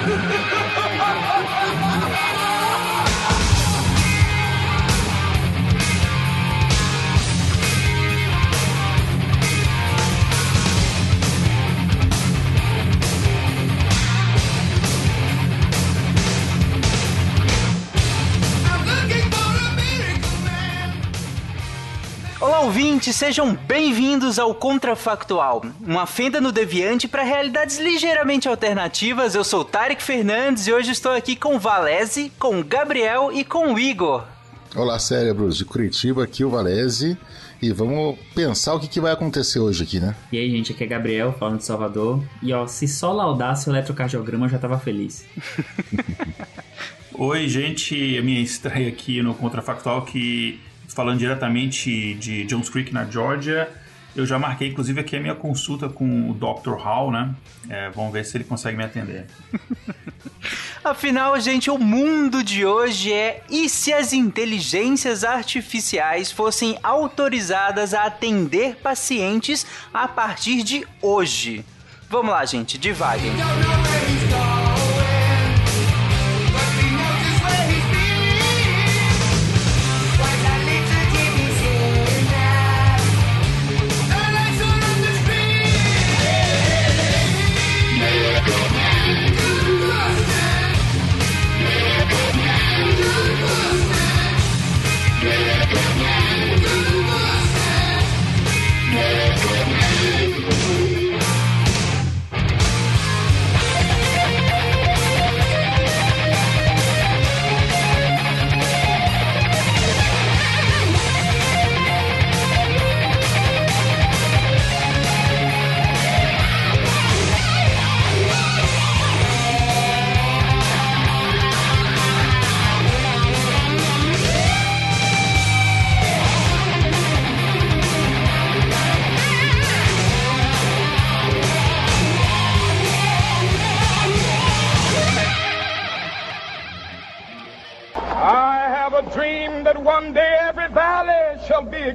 Ha 0.00 0.06
ha 0.08 0.34
ha! 0.34 0.39
Ouvintes, 23.00 23.16
sejam 23.16 23.54
bem-vindos 23.54 24.38
ao 24.38 24.54
Contrafactual, 24.54 25.64
uma 25.80 26.04
fenda 26.04 26.38
no 26.38 26.52
deviante 26.52 27.08
para 27.08 27.22
realidades 27.22 27.78
ligeiramente 27.78 28.46
alternativas. 28.46 29.34
Eu 29.34 29.42
sou 29.42 29.64
Tarek 29.64 30.02
Fernandes 30.02 30.66
e 30.66 30.72
hoje 30.72 30.90
estou 30.90 31.12
aqui 31.12 31.34
com 31.34 31.56
o 31.56 31.58
Valese, 31.58 32.30
com 32.38 32.60
o 32.60 32.64
Gabriel 32.64 33.32
e 33.32 33.42
com 33.42 33.72
o 33.72 33.78
Igor. 33.78 34.26
Olá, 34.76 34.98
cérebros 34.98 35.56
de 35.56 35.64
Curitiba, 35.64 36.24
aqui 36.24 36.44
o 36.44 36.50
Valese. 36.50 37.16
E 37.62 37.72
vamos 37.72 38.18
pensar 38.34 38.74
o 38.74 38.80
que, 38.80 38.86
que 38.86 39.00
vai 39.00 39.12
acontecer 39.12 39.60
hoje 39.60 39.82
aqui, 39.82 39.98
né? 39.98 40.14
E 40.30 40.38
aí, 40.38 40.50
gente, 40.50 40.72
aqui 40.72 40.84
é 40.84 40.86
Gabriel, 40.86 41.34
falando 41.38 41.56
de 41.56 41.64
Salvador. 41.64 42.22
E 42.42 42.52
ó, 42.52 42.66
se 42.66 42.86
só 42.86 43.12
laudasse 43.12 43.66
o 43.70 43.72
eletrocardiograma, 43.72 44.44
eu 44.44 44.50
já 44.50 44.58
tava 44.58 44.78
feliz. 44.78 45.24
Oi, 47.16 47.48
gente, 47.48 48.18
a 48.18 48.22
minha 48.22 48.40
estreia 48.40 48.88
aqui 48.88 49.22
no 49.22 49.34
Contrafactual, 49.34 50.02
que 50.02 50.60
falando 51.00 51.18
diretamente 51.18 52.12
de 52.14 52.44
Jones 52.44 52.68
Creek, 52.68 52.92
na 52.92 53.06
Georgia. 53.06 53.70
Eu 54.14 54.26
já 54.26 54.38
marquei, 54.38 54.68
inclusive, 54.68 55.00
aqui 55.00 55.16
a 55.16 55.20
minha 55.20 55.34
consulta 55.34 55.88
com 55.88 56.30
o 56.30 56.34
Dr. 56.34 56.74
Hall, 56.74 57.10
né? 57.10 57.34
É, 57.70 57.88
vamos 57.88 58.12
ver 58.12 58.22
se 58.26 58.36
ele 58.36 58.44
consegue 58.44 58.76
me 58.76 58.84
atender. 58.84 59.24
Afinal, 60.84 61.40
gente, 61.40 61.70
o 61.70 61.78
mundo 61.78 62.44
de 62.44 62.66
hoje 62.66 63.14
é 63.14 63.42
e 63.48 63.66
se 63.66 63.94
as 63.94 64.12
inteligências 64.12 65.24
artificiais 65.24 66.30
fossem 66.30 66.78
autorizadas 66.82 67.94
a 67.94 68.04
atender 68.04 68.76
pacientes 68.76 69.66
a 69.94 70.06
partir 70.06 70.62
de 70.62 70.86
hoje? 71.00 71.64
Vamos 72.10 72.30
lá, 72.30 72.44
gente, 72.44 72.76
devagar. 72.76 73.22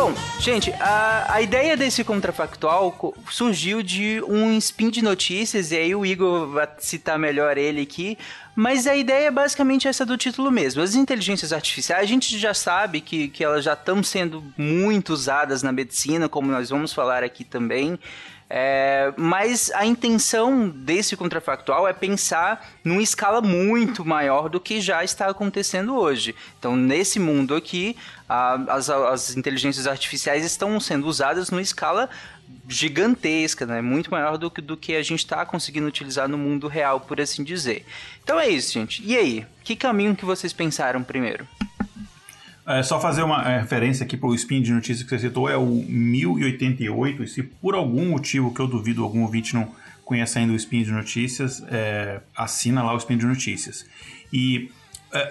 Bom, 0.00 0.14
gente, 0.38 0.72
a, 0.74 1.34
a 1.34 1.42
ideia 1.42 1.76
desse 1.76 2.04
contrafactual 2.04 3.16
surgiu 3.28 3.82
de 3.82 4.22
um 4.28 4.56
spin 4.56 4.90
de 4.90 5.02
notícias, 5.02 5.72
e 5.72 5.76
aí 5.76 5.92
o 5.92 6.06
Igor 6.06 6.46
vai 6.46 6.68
citar 6.78 7.18
melhor 7.18 7.58
ele 7.58 7.80
aqui, 7.80 8.16
mas 8.54 8.86
a 8.86 8.94
ideia 8.94 9.26
é 9.26 9.30
basicamente 9.32 9.88
essa 9.88 10.06
do 10.06 10.16
título 10.16 10.52
mesmo. 10.52 10.80
As 10.80 10.94
inteligências 10.94 11.52
artificiais, 11.52 12.04
a 12.04 12.06
gente 12.06 12.38
já 12.38 12.54
sabe 12.54 13.00
que, 13.00 13.26
que 13.26 13.42
elas 13.42 13.64
já 13.64 13.72
estão 13.72 14.00
sendo 14.00 14.44
muito 14.56 15.12
usadas 15.12 15.64
na 15.64 15.72
medicina, 15.72 16.28
como 16.28 16.48
nós 16.48 16.70
vamos 16.70 16.92
falar 16.92 17.24
aqui 17.24 17.42
também. 17.42 17.98
É, 18.50 19.12
mas 19.16 19.70
a 19.72 19.84
intenção 19.84 20.70
desse 20.70 21.16
contrafactual 21.16 21.86
é 21.86 21.92
pensar 21.92 22.66
numa 22.82 23.02
escala 23.02 23.42
muito 23.42 24.04
maior 24.04 24.48
do 24.48 24.58
que 24.58 24.80
já 24.80 25.04
está 25.04 25.28
acontecendo 25.28 25.94
hoje. 25.94 26.34
Então, 26.58 26.74
nesse 26.74 27.18
mundo 27.18 27.54
aqui, 27.54 27.94
a, 28.28 28.54
as, 28.74 28.90
as 28.90 29.36
inteligências 29.36 29.86
artificiais 29.86 30.44
estão 30.44 30.78
sendo 30.78 31.06
usadas 31.06 31.50
numa 31.50 31.62
escala 31.62 32.10
gigantesca, 32.68 33.64
né? 33.64 33.80
muito 33.80 34.10
maior 34.10 34.36
do 34.36 34.50
que, 34.50 34.60
do 34.60 34.76
que 34.76 34.94
a 34.94 35.02
gente 35.02 35.20
está 35.20 35.44
conseguindo 35.46 35.86
utilizar 35.86 36.28
no 36.28 36.36
mundo 36.36 36.68
real, 36.68 37.00
por 37.00 37.20
assim 37.20 37.42
dizer. 37.42 37.84
Então 38.22 38.38
é 38.38 38.48
isso, 38.48 38.72
gente. 38.72 39.02
E 39.04 39.16
aí? 39.16 39.46
Que 39.64 39.74
caminho 39.74 40.14
que 40.14 40.24
vocês 40.24 40.52
pensaram 40.52 41.02
primeiro? 41.02 41.46
É, 42.66 42.82
só 42.82 43.00
fazer 43.00 43.22
uma 43.22 43.50
é, 43.50 43.60
referência 43.60 44.04
aqui 44.04 44.14
para 44.14 44.28
o 44.28 44.34
spin 44.34 44.60
de 44.60 44.70
notícias 44.70 45.02
que 45.02 45.08
você 45.08 45.26
citou, 45.26 45.48
é 45.48 45.56
o 45.56 45.64
1088, 45.88 47.22
e 47.22 47.28
se 47.28 47.42
por 47.42 47.74
algum 47.74 48.10
motivo 48.10 48.52
que 48.52 48.60
eu 48.60 48.66
duvido 48.66 49.02
algum 49.02 49.22
ouvinte 49.22 49.54
não 49.54 49.74
conhece 50.04 50.38
ainda 50.38 50.52
o 50.52 50.56
spin 50.56 50.82
de 50.82 50.90
notícias, 50.90 51.64
é, 51.70 52.20
assina 52.36 52.82
lá 52.82 52.92
o 52.92 52.98
spin 52.98 53.16
de 53.16 53.24
notícias. 53.24 53.86
E 54.30 54.70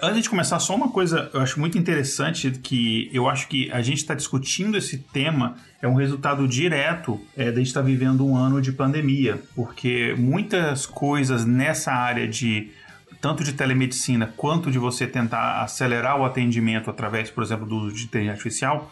antes 0.02 0.22
de 0.24 0.30
começar, 0.30 0.58
só 0.58 0.74
uma 0.74 0.88
coisa 0.88 1.30
eu 1.32 1.40
acho 1.40 1.58
muito 1.60 1.78
interessante 1.78 2.50
que 2.50 3.08
eu 3.12 3.28
acho 3.28 3.48
que 3.48 3.70
a 3.70 3.80
gente 3.80 3.98
está 3.98 4.14
discutindo 4.14 4.76
esse 4.76 4.98
tema 4.98 5.56
é 5.80 5.86
um 5.86 5.94
resultado 5.94 6.48
direto 6.48 7.20
é, 7.36 7.44
de 7.44 7.50
a 7.50 7.54
gente 7.58 7.68
estar 7.68 7.80
tá 7.80 7.86
vivendo 7.86 8.26
um 8.26 8.36
ano 8.36 8.60
de 8.60 8.72
pandemia, 8.72 9.40
porque 9.54 10.14
muitas 10.18 10.84
coisas 10.84 11.44
nessa 11.44 11.92
área 11.92 12.26
de 12.26 12.70
tanto 13.20 13.44
de 13.44 13.52
telemedicina 13.52 14.32
quanto 14.36 14.70
de 14.70 14.78
você 14.78 15.06
tentar 15.06 15.62
acelerar 15.62 16.20
o 16.20 16.24
atendimento 16.24 16.90
através, 16.90 17.30
por 17.30 17.42
exemplo, 17.42 17.66
do 17.66 17.76
uso 17.76 17.96
de 17.96 18.04
inteligência 18.04 18.32
artificial, 18.32 18.90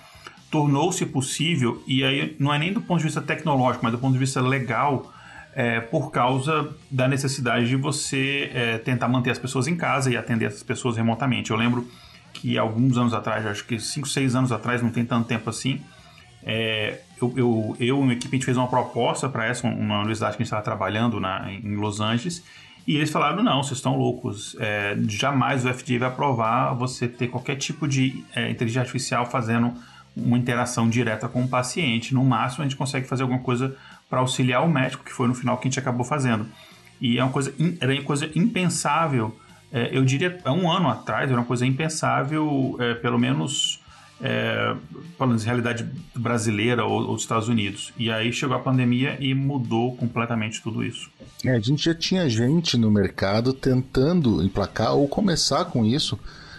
tornou-se 0.51 1.05
possível, 1.07 1.83
e 1.87 2.05
aí 2.05 2.37
não 2.39 2.53
é 2.53 2.59
nem 2.59 2.73
do 2.73 2.81
ponto 2.81 2.99
de 2.99 3.05
vista 3.05 3.21
tecnológico, 3.21 3.85
mas 3.85 3.93
do 3.93 3.99
ponto 3.99 4.13
de 4.13 4.19
vista 4.19 4.41
legal, 4.41 5.13
é, 5.57 5.81
por 5.81 6.11
causa 6.11 6.69
da 6.91 7.09
necessidade 7.09 7.67
de 7.67 7.77
você 7.77 8.51
é, 8.53 8.77
tentar 8.77 9.09
manter 9.09 9.31
as 9.31 9.39
pessoas 9.39 9.67
em 9.67 9.75
casa 9.75 10.11
e 10.11 10.17
atender 10.17 10.45
essas 10.45 10.63
pessoas 10.63 10.99
remotamente. 10.99 11.51
Eu 11.51 11.57
lembro 11.57 11.89
que 12.35 12.59
alguns 12.59 12.99
anos 12.99 13.15
atrás, 13.15 13.47
acho 13.47 13.65
que 13.65 13.81
5, 13.81 14.07
6 14.07 14.35
anos 14.35 14.53
atrás, 14.53 14.83
não 14.83 14.91
tem 14.91 15.03
tanto 15.03 15.27
tempo 15.27 15.49
assim, 15.49 15.81
é, 16.43 17.01
eu, 17.21 17.33
eu, 17.35 17.77
eu 17.81 17.87
e 17.87 17.93
uma 17.93 18.13
equipe 18.13 18.37
a 18.37 18.37
gente 18.37 18.45
fez 18.45 18.59
uma 18.59 18.69
proposta 18.69 19.31
para 19.31 19.47
essa, 19.47 19.67
uma 19.67 20.01
universidade 20.01 20.37
que 20.37 20.43
a 20.43 20.45
gente 20.45 20.49
estava 20.49 20.63
trabalhando 20.63 21.19
na, 21.19 21.51
em 21.51 21.75
Los 21.75 22.03
Angeles, 22.03 22.45
e 22.87 22.97
eles 22.97 23.11
falaram: 23.11 23.43
não, 23.43 23.63
vocês 23.63 23.79
estão 23.79 23.97
loucos. 23.97 24.55
É, 24.61 24.95
jamais 25.09 25.65
o 25.65 25.73
FDA 25.73 25.99
vai 25.99 26.09
aprovar 26.09 26.75
você 26.75 27.09
ter 27.09 27.29
qualquer 27.29 27.57
tipo 27.57 27.89
de 27.89 28.23
é, 28.35 28.51
inteligência 28.51 28.83
artificial 28.83 29.25
fazendo 29.25 29.73
uma 30.15 30.39
interação 30.39 30.89
direta 30.89 31.29
com 31.29 31.43
o 31.43 31.49
paciente. 31.49 32.15
No 32.15 32.25
máximo, 32.25 32.63
a 32.63 32.69
gente 32.69 32.77
consegue 32.77 33.09
fazer 33.09 33.23
alguma 33.23 33.41
coisa 33.41 33.75
para 34.09 34.21
auxiliar 34.21 34.65
o 34.65 34.69
médico, 34.69 35.05
que 35.05 35.13
foi 35.13 35.29
no 35.29 35.35
final 35.35 35.57
que 35.59 35.67
a 35.67 35.71
gente 35.71 35.79
acabou 35.79 36.05
fazendo. 36.05 36.47
E 37.01 37.19
é 37.19 37.25
uma 37.25 37.33
coisa, 37.33 37.53
era 37.81 37.93
uma 37.93 38.03
coisa 38.03 38.31
impensável 38.35 39.37
é, 39.73 39.91
eu 39.93 40.05
diria, 40.05 40.39
há 40.45 40.53
um 40.53 40.71
ano 40.71 40.89
atrás, 40.89 41.31
era 41.31 41.39
uma 41.39 41.47
coisa 41.47 41.67
impensável, 41.67 42.77
é, 42.79 42.95
pelo 42.95 43.19
menos 43.19 43.81
é, 44.21 44.75
falando 45.19 45.39
de 45.39 45.45
realidade 45.45 45.87
brasileira 46.15 46.85
ou, 46.85 47.01
ou 47.01 47.15
dos 47.15 47.23
Estados 47.23 47.49
Unidos. 47.49 47.93
E 47.99 48.11
aí 48.11 48.33
chegou 48.33 48.57
a 48.57 48.61
pandemia 48.61 49.17
e 49.21 49.35
mudou 49.35 49.97
completamente 49.97 50.63
tudo 50.63 50.85
isso. 50.85 51.11
É, 51.45 51.51
a 51.51 51.61
gente 51.61 51.85
já 51.85 51.95
tinha 51.95 52.29
gente 52.29 52.79
no 52.79 52.91
mercado 52.91 53.53
tentando 53.53 54.43
emplacar 54.43 54.95
ou 54.95 55.07
começar 55.09 55.65
com 55.67 55.85
isso. 55.85 56.19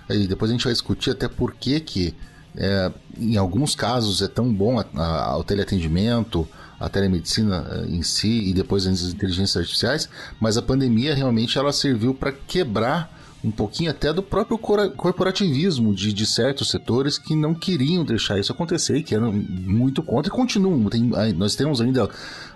E 0.09 0.27
depois 0.27 0.51
a 0.51 0.53
gente 0.53 0.63
vai 0.63 0.73
discutir 0.73 1.11
até 1.11 1.27
por 1.27 1.55
que 1.55 1.79
que 1.79 2.13
é, 2.55 2.91
em 3.17 3.35
alguns 3.35 3.75
casos 3.75 4.21
é 4.21 4.27
tão 4.27 4.53
bom 4.53 4.79
a, 4.79 4.85
a, 4.95 5.37
o 5.37 5.43
teleatendimento, 5.43 6.47
a 6.79 6.89
telemedicina 6.89 7.65
eh, 7.71 7.85
em 7.89 8.03
si 8.03 8.49
e 8.49 8.53
depois 8.53 8.85
as 8.85 9.01
inteligências 9.01 9.57
artificiais, 9.57 10.09
mas 10.39 10.57
a 10.57 10.61
pandemia 10.61 11.15
realmente 11.15 11.57
ela 11.57 11.71
serviu 11.71 12.13
para 12.13 12.31
quebrar 12.31 13.17
um 13.43 13.51
pouquinho 13.51 13.91
até 13.91 14.11
do 14.11 14.23
próprio 14.23 14.57
corporativismo 14.57 15.93
de, 15.93 16.11
de, 16.11 16.25
certos 16.25 16.69
setores 16.69 17.17
que 17.17 17.35
não 17.35 17.53
queriam 17.53 18.03
deixar 18.03 18.39
isso 18.39 18.51
acontecer, 18.51 19.03
que 19.03 19.13
eram 19.13 19.31
muito 19.31 20.01
contra 20.01 20.31
e 20.31 20.35
continuam. 20.35 20.89
Tem, 20.89 21.03
nós 21.33 21.55
temos 21.55 21.79
ainda 21.79 22.09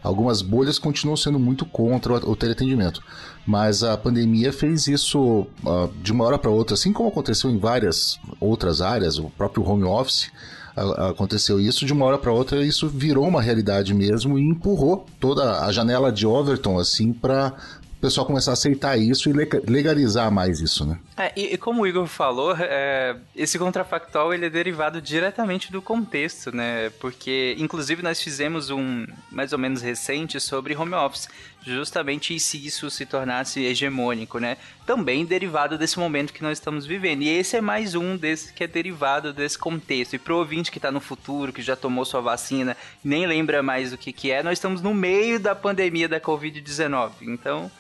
algumas 0.04 0.42
bolhas 0.42 0.78
que 0.78 0.84
continuam 0.84 1.16
sendo 1.16 1.40
muito 1.40 1.66
contra 1.66 2.14
o, 2.14 2.32
o 2.32 2.36
teleatendimento. 2.36 3.02
Mas 3.46 3.84
a 3.84 3.96
pandemia 3.96 4.52
fez 4.52 4.88
isso 4.88 5.48
uh, 5.64 5.92
de 6.02 6.12
uma 6.12 6.26
hora 6.26 6.38
para 6.38 6.50
outra, 6.50 6.74
assim 6.74 6.92
como 6.92 7.10
aconteceu 7.10 7.50
em 7.50 7.60
várias 7.60 8.20
outras 8.40 8.82
áreas, 8.82 9.18
o 9.18 9.30
próprio 9.30 9.64
home 9.64 9.84
office 9.84 10.32
aconteceu 10.76 11.60
isso 11.60 11.86
de 11.86 11.94
uma 11.94 12.06
hora 12.06 12.18
para 12.18 12.32
outra 12.32 12.64
isso 12.66 12.88
virou 12.88 13.28
uma 13.28 13.42
realidade 13.42 13.94
mesmo 13.94 14.40
e 14.40 14.42
empurrou 14.42 15.06
toda 15.20 15.66
a 15.66 15.72
janela 15.72 16.12
de 16.12 16.26
Overton 16.26 16.80
assim 16.80 17.12
para 17.12 17.54
o 17.98 18.02
pessoal 18.02 18.26
começar 18.26 18.50
a 18.50 18.54
aceitar 18.54 18.98
isso 18.98 19.30
e 19.30 19.34
legalizar 19.70 20.32
mais 20.32 20.60
isso, 20.60 20.84
né? 20.84 20.98
É, 21.16 21.32
e, 21.36 21.54
e, 21.54 21.58
como 21.58 21.84
o 21.84 21.88
Igor 21.88 22.08
falou, 22.08 22.56
é, 22.58 23.16
esse 23.36 23.60
contrafactual 23.60 24.34
ele 24.34 24.48
é 24.48 24.50
derivado 24.50 25.00
diretamente 25.00 25.72
do 25.72 25.84
contexto, 25.84 26.52
né? 26.52 26.90
Porque, 27.00 27.56
inclusive, 27.60 28.02
nós 28.02 28.20
fizemos 28.20 28.72
um 28.72 29.06
mais 29.32 29.54
ou 29.54 29.60
menos 29.60 29.84
recente 29.84 30.40
sobre 30.40 30.76
home 30.76 30.96
office, 30.96 31.30
justamente 31.64 32.40
se 32.40 32.66
isso 32.66 32.90
se 32.90 33.06
tornasse 33.06 33.64
hegemônico, 33.64 34.40
né? 34.40 34.58
Também 34.86 35.26
derivado 35.26 35.78
desse 35.78 36.00
momento 36.00 36.34
que 36.34 36.42
nós 36.42 36.58
estamos 36.58 36.86
vivendo. 36.86 37.22
E 37.22 37.30
esse 37.30 37.56
é 37.56 37.62
mais 37.62 37.96
um 37.96 38.18
desse 38.18 38.54
que 38.54 38.64
é 38.64 38.68
derivado 38.68 39.32
desse 39.32 39.58
contexto. 39.58 40.16
E 40.16 40.20
pro 40.20 40.38
ouvinte 40.38 40.72
que 40.72 40.78
está 40.78 40.92
no 40.92 41.00
futuro, 41.00 41.54
que 41.54 41.62
já 41.62 41.76
tomou 41.76 42.04
sua 42.04 42.22
vacina, 42.22 42.76
nem 43.04 43.28
lembra 43.28 43.62
mais 43.62 43.94
o 43.94 43.98
que, 43.98 44.12
que 44.12 44.32
é, 44.32 44.42
nós 44.42 44.54
estamos 44.54 44.82
no 44.82 44.94
meio 44.94 45.40
da 45.40 45.56
pandemia 45.56 46.08
da 46.08 46.20
Covid-19. 46.20 47.12
Então 47.22 47.72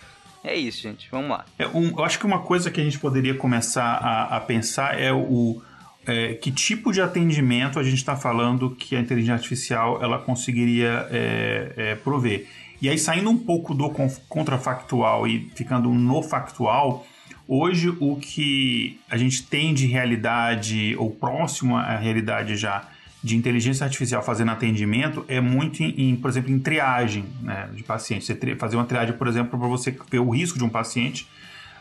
é 0.43 0.55
isso, 0.55 0.81
gente. 0.81 1.07
Vamos 1.11 1.29
lá. 1.29 1.45
É, 1.57 1.67
um, 1.67 1.89
eu 1.97 2.03
acho 2.03 2.19
que 2.19 2.25
uma 2.25 2.39
coisa 2.39 2.69
que 2.71 2.79
a 2.79 2.83
gente 2.83 2.99
poderia 2.99 3.35
começar 3.35 3.83
a, 3.83 4.37
a 4.37 4.39
pensar 4.39 4.99
é 4.99 5.11
o 5.11 5.61
é, 6.05 6.33
que 6.33 6.51
tipo 6.51 6.91
de 6.91 7.01
atendimento 7.01 7.79
a 7.79 7.83
gente 7.83 7.95
está 7.95 8.15
falando 8.15 8.71
que 8.71 8.95
a 8.95 8.99
inteligência 8.99 9.35
artificial 9.35 10.01
ela 10.01 10.17
conseguiria 10.17 11.07
é, 11.11 11.73
é, 11.77 11.95
prover. 11.95 12.47
E 12.81 12.89
aí, 12.89 12.97
saindo 12.97 13.29
um 13.29 13.37
pouco 13.37 13.75
do 13.75 13.89
contrafactual 14.27 15.27
e 15.27 15.51
ficando 15.53 15.89
no 15.89 16.23
factual, 16.23 17.05
hoje 17.47 17.95
o 17.99 18.15
que 18.15 18.99
a 19.07 19.17
gente 19.17 19.43
tem 19.43 19.71
de 19.71 19.85
realidade, 19.85 20.95
ou 20.97 21.11
próximo 21.11 21.77
à 21.77 21.95
realidade 21.97 22.57
já, 22.57 22.87
de 23.23 23.35
inteligência 23.35 23.83
artificial 23.83 24.23
fazendo 24.23 24.49
atendimento 24.49 25.23
é 25.27 25.39
muito 25.39 25.83
em, 25.83 26.15
por 26.15 26.29
exemplo, 26.29 26.51
em 26.51 26.57
triagem 26.57 27.25
né, 27.41 27.69
de 27.75 27.83
pacientes. 27.83 28.25
Você 28.25 28.55
fazer 28.55 28.77
uma 28.77 28.85
triagem, 28.85 29.15
por 29.15 29.27
exemplo, 29.27 29.59
para 29.59 29.67
você 29.67 29.95
ver 30.09 30.19
o 30.19 30.29
risco 30.31 30.57
de 30.57 30.63
um 30.63 30.69
paciente. 30.69 31.27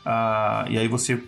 Uh, 0.04 0.68
e 0.68 0.78
aí 0.78 0.86
você, 0.86 1.18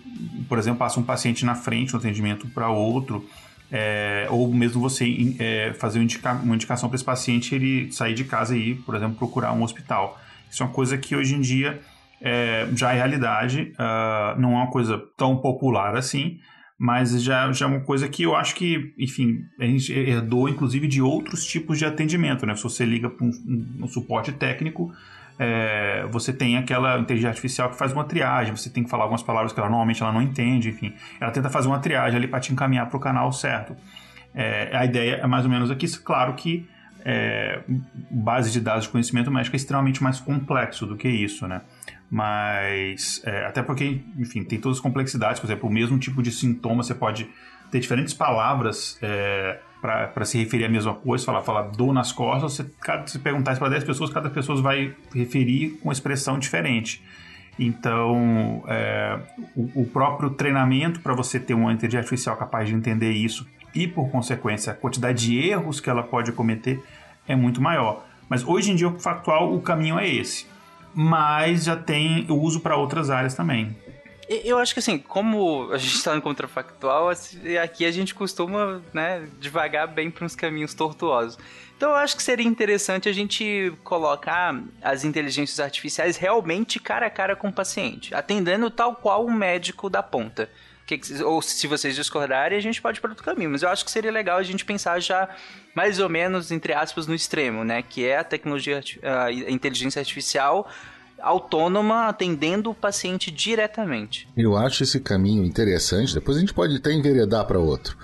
por 0.49 0.59
exemplo, 0.59 0.79
passa 0.79 1.01
um 1.01 1.03
paciente 1.03 1.47
na 1.47 1.55
frente, 1.55 1.95
um 1.95 1.99
atendimento 1.99 2.47
para 2.49 2.69
outro. 2.69 3.27
É, 3.75 4.27
ou 4.29 4.53
mesmo 4.53 4.83
você 4.83 5.35
é, 5.39 5.73
fazer 5.73 5.99
uma, 5.99 6.05
indica, 6.05 6.33
uma 6.35 6.55
indicação 6.55 6.91
para 6.91 6.97
esse 6.97 7.05
paciente 7.05 7.55
ele 7.55 7.91
sair 7.91 8.13
de 8.13 8.25
casa 8.25 8.55
e 8.55 8.73
ir, 8.73 8.75
por 8.83 8.95
exemplo, 8.95 9.17
procurar 9.17 9.53
um 9.53 9.63
hospital. 9.63 10.21
Isso 10.51 10.63
é 10.63 10.67
uma 10.67 10.73
coisa 10.73 10.99
que 10.99 11.17
hoje 11.17 11.35
em 11.35 11.41
dia 11.41 11.81
é, 12.21 12.69
já 12.77 12.93
é 12.93 12.97
realidade, 12.97 13.73
uh, 13.73 14.39
não 14.39 14.53
é 14.53 14.57
uma 14.57 14.71
coisa 14.71 15.03
tão 15.17 15.39
popular 15.39 15.97
assim, 15.97 16.39
mas 16.79 17.23
já, 17.23 17.51
já 17.53 17.67
é 17.67 17.69
uma 17.69 17.81
coisa 17.81 18.09
que 18.09 18.23
eu 18.23 18.37
acho 18.37 18.55
que, 18.55 18.93
enfim, 18.99 19.41
a 19.59 19.65
gente 19.65 19.93
herdou 19.93 20.49
inclusive 20.49 20.87
de 20.87 21.01
outros 21.01 21.45
tipos 21.47 21.79
de 21.79 21.85
atendimento, 21.85 22.45
né? 22.45 22.55
Se 22.55 22.63
você 22.63 22.85
liga 22.85 23.09
para 23.09 23.25
um, 23.25 23.31
um, 23.31 23.85
um, 23.85 23.89
suporte 23.89 24.33
técnico, 24.33 24.93
é, 25.39 26.07
você 26.11 26.33
tem 26.33 26.57
aquela 26.57 26.99
inteligência 26.99 27.31
artificial 27.31 27.71
que 27.71 27.77
faz 27.77 27.93
uma 27.93 28.05
triagem, 28.05 28.55
você 28.55 28.71
tem 28.71 28.85
que 28.85 28.91
falar 28.91 29.05
algumas 29.05 29.23
palavras 29.23 29.53
que 29.53 29.61
ela 29.61 29.69
normalmente 29.69 30.03
ela 30.03 30.13
não 30.13 30.23
entende, 30.23 30.69
enfim, 30.69 30.95
ela 31.21 31.31
tenta 31.31 31.51
fazer 31.51 31.69
uma 31.69 31.79
triagem 31.79 32.17
ali 32.17 32.29
para 32.29 32.41
te 32.41 32.53
encaminhar 32.53 32.89
para 32.89 32.97
o 32.97 33.01
canal 33.01 33.33
certo. 33.33 33.77
É, 34.35 34.71
a 34.77 34.85
ideia 34.85 35.17
é 35.17 35.27
mais 35.27 35.45
ou 35.45 35.51
menos 35.51 35.71
aqui, 35.71 35.87
claro 35.99 36.35
que 36.35 36.69
é, 37.05 37.61
base 38.11 38.51
de 38.51 38.61
dados 38.61 38.85
de 38.85 38.91
conhecimento 38.91 39.31
médico 39.31 39.57
é 39.57 39.59
extremamente 39.59 40.03
mais 40.03 40.21
complexo 40.21 40.87
do 40.87 40.97
que 40.97 41.09
isso, 41.09 41.47
né? 41.47 41.63
mas 42.13 43.23
é, 43.25 43.47
até 43.47 43.63
porque, 43.63 44.03
enfim, 44.19 44.45
tem 44.45 44.61
todas 44.61 44.77
as 44.77 44.83
complexidades, 44.83 45.41
por 45.41 45.47
exemplo, 45.47 45.67
o 45.67 45.73
mesmo 45.73 45.99
tipo 45.99 46.23
de 46.23 46.31
sintoma 46.31 46.83
você 46.83 46.95
pode 46.95 47.27
ter 47.71 47.81
diferentes 47.81 48.13
palavras 48.13 48.99
é, 49.01 49.59
para 49.83 50.25
se 50.25 50.39
referir 50.39 50.65
à 50.65 50.69
mesma 50.69 50.95
coisa, 50.95 51.25
falar, 51.25 51.43
falar 51.43 51.63
dor 51.63 51.93
nas 51.93 52.13
costas, 52.13 52.55
você, 52.55 52.71
cada, 52.81 53.07
se 53.09 53.19
perguntar 53.19 53.59
para 53.59 53.69
10 53.69 53.83
pessoas, 53.83 54.11
cada 54.11 54.31
pessoa 54.31 54.63
vai 54.63 54.95
referir 55.13 55.81
com 55.83 55.91
expressão 55.91 56.39
diferente. 56.39 57.03
Então, 57.59 58.63
é, 58.69 59.19
o, 59.57 59.83
o, 59.83 59.87
próprio 59.87 60.31
treinamento 60.31 61.01
para 61.01 61.15
você 61.15 61.39
ter 61.39 61.53
uma 61.53 61.73
inteligência 61.73 61.99
artificial 61.99 62.37
capaz 62.37 62.69
de 62.69 62.75
entender 62.75 63.11
isso 63.11 63.47
e, 63.75 63.87
por 63.89 64.09
consequência, 64.09 64.73
a 64.73 64.75
quantidade 64.75 65.27
de 65.27 65.39
erros 65.39 65.81
que 65.81 65.91
ela 65.91 66.05
pode 66.05 66.31
cometer 66.33 66.83
é 67.27 67.35
muito 67.35 67.61
maior. 67.61 68.07
Mas 68.29 68.47
hoje 68.47 68.71
em 68.71 68.77
dia, 68.77 68.89
o 68.89 68.99
factual, 68.99 69.53
o 69.53 69.61
caminho 69.61 69.99
é 69.99 70.09
esse 70.09 70.47
mas 70.95 71.65
já 71.65 71.77
tem 71.77 72.27
uso 72.29 72.61
para 72.61 72.77
outras 72.77 73.11
áreas 73.11 73.35
também. 73.35 73.77
Eu 74.45 74.59
acho 74.59 74.73
que 74.73 74.81
assim, 74.81 74.99
como 74.99 75.71
a 75.73 75.79
gente 75.79 75.95
está 75.95 76.15
no 76.15 76.23
contrafactual, 76.23 77.11
aqui 77.63 77.85
a 77.85 77.91
gente 77.91 78.15
costuma, 78.15 78.83
né, 78.93 79.29
devagar 79.39 79.87
bem 79.87 80.11
para 80.11 80.25
uns 80.25 80.35
caminhos 80.35 80.73
tortuosos. 80.73 81.39
Então 81.77 81.91
eu 81.91 81.97
acho 81.97 82.17
que 82.17 82.23
seria 82.23 82.47
interessante 82.47 83.09
a 83.09 83.13
gente 83.13 83.73
colocar 83.83 84.59
as 84.81 85.05
inteligências 85.05 85.59
artificiais 85.61 86.17
realmente 86.17 86.79
cara 86.79 87.07
a 87.07 87.11
cara 87.11 87.35
com 87.35 87.49
o 87.49 87.53
paciente, 87.53 88.15
atendendo 88.15 88.71
tal 88.71 88.95
qual 88.97 89.27
um 89.27 89.33
médico 89.33 89.91
da 89.91 90.03
ponta. 90.03 90.49
Que, 90.87 91.01
ou 91.23 91.41
se 91.43 91.67
vocês 91.67 91.95
discordarem, 91.95 92.57
a 92.57 92.61
gente 92.61 92.81
pode 92.81 92.99
ir 92.99 93.01
para 93.01 93.11
outro 93.11 93.25
caminho. 93.25 93.51
Mas 93.51 93.63
eu 93.63 93.69
acho 93.69 93.85
que 93.85 93.91
seria 93.91 94.11
legal 94.11 94.39
a 94.39 94.43
gente 94.43 94.65
pensar 94.65 95.01
já 95.01 95.29
mais 95.75 95.99
ou 96.01 96.09
menos, 96.09 96.51
entre 96.51 96.73
aspas, 96.73 97.07
no 97.07 97.15
extremo, 97.15 97.65
né? 97.65 97.83
Que 97.83 98.07
é 98.07 98.19
a 98.19 98.25
tecnologia, 98.25 98.83
a 99.03 99.31
inteligência 99.51 100.01
artificial 100.01 100.69
autônoma 101.23 102.09
atendendo 102.09 102.71
o 102.71 102.75
paciente 102.75 103.31
diretamente. 103.31 104.29
Eu 104.37 104.57
acho 104.57 104.83
esse 104.83 105.01
caminho 105.01 105.45
interessante. 105.45 106.15
Depois 106.15 106.37
a 106.37 106.41
gente 106.41 106.53
pode 106.53 106.77
até 106.77 106.93
enveredar 106.93 107.47
para 107.47 107.59
outro. 107.59 107.97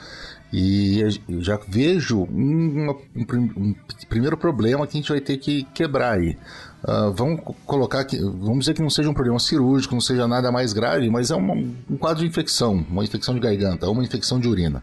E 0.50 1.00
eu 1.28 1.42
já 1.42 1.58
vejo 1.68 2.20
um, 2.22 2.90
um, 3.14 3.30
um, 3.56 3.74
primeiro 4.08 4.36
problema 4.36 4.86
que 4.86 4.96
a 4.96 5.00
gente 5.00 5.10
vai 5.10 5.20
ter 5.20 5.36
que 5.36 5.64
quebrar 5.74 6.18
aí. 6.18 6.38
Uh, 6.82 7.12
vamos 7.12 7.40
colocar 7.66 8.04
que, 8.04 8.16
vamos 8.18 8.60
dizer 8.60 8.72
que 8.72 8.80
não 8.80 8.88
seja 8.88 9.10
um 9.10 9.14
problema 9.14 9.38
cirúrgico, 9.38 9.94
não 9.94 10.00
seja 10.00 10.26
nada 10.26 10.50
mais 10.50 10.72
grave, 10.72 11.10
mas 11.10 11.30
é 11.30 11.34
uma, 11.34 11.52
um 11.52 11.96
quadro 11.98 12.22
de 12.22 12.28
infecção, 12.28 12.86
uma 12.88 13.04
infecção 13.04 13.34
de 13.34 13.40
garganta, 13.40 13.90
uma 13.90 14.02
infecção 14.02 14.40
de 14.40 14.48
urina. 14.48 14.82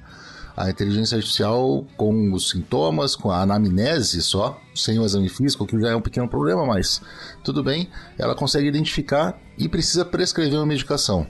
A 0.55 0.69
inteligência 0.69 1.17
artificial, 1.17 1.85
com 1.97 2.31
os 2.31 2.49
sintomas, 2.49 3.15
com 3.15 3.29
a 3.29 3.41
anamnese 3.41 4.21
só, 4.21 4.59
sem 4.73 4.97
o 4.97 5.05
exame 5.05 5.27
físico, 5.27 5.65
que 5.67 5.79
já 5.79 5.89
é 5.89 5.95
um 5.95 6.01
pequeno 6.01 6.29
problema, 6.29 6.65
mas 6.65 7.01
tudo 7.43 7.61
bem, 7.61 7.89
ela 8.17 8.33
consegue 8.33 8.67
identificar 8.67 9.37
e 9.57 9.67
precisa 9.67 10.05
prescrever 10.05 10.57
uma 10.57 10.65
medicação. 10.65 11.27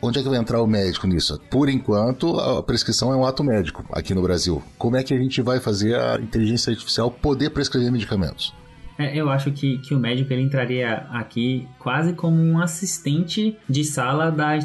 Onde 0.00 0.18
é 0.18 0.22
que 0.22 0.28
vai 0.28 0.38
entrar 0.38 0.60
o 0.60 0.66
médico 0.66 1.06
nisso? 1.06 1.40
Por 1.50 1.68
enquanto, 1.68 2.38
a 2.38 2.62
prescrição 2.62 3.12
é 3.12 3.16
um 3.16 3.24
ato 3.24 3.44
médico 3.44 3.84
aqui 3.92 4.14
no 4.14 4.22
Brasil. 4.22 4.62
Como 4.76 4.96
é 4.96 5.02
que 5.02 5.14
a 5.14 5.18
gente 5.18 5.40
vai 5.42 5.60
fazer 5.60 5.94
a 5.94 6.16
inteligência 6.16 6.70
artificial 6.70 7.10
poder 7.10 7.50
prescrever 7.50 7.90
medicamentos? 7.90 8.52
É, 8.98 9.16
eu 9.16 9.30
acho 9.30 9.50
que, 9.52 9.78
que 9.78 9.94
o 9.94 9.98
médico 9.98 10.32
ele 10.32 10.42
entraria 10.42 11.06
aqui 11.10 11.68
quase 11.78 12.12
como 12.12 12.36
um 12.36 12.60
assistente 12.60 13.56
de 13.68 13.84
sala 13.84 14.30
da 14.30 14.56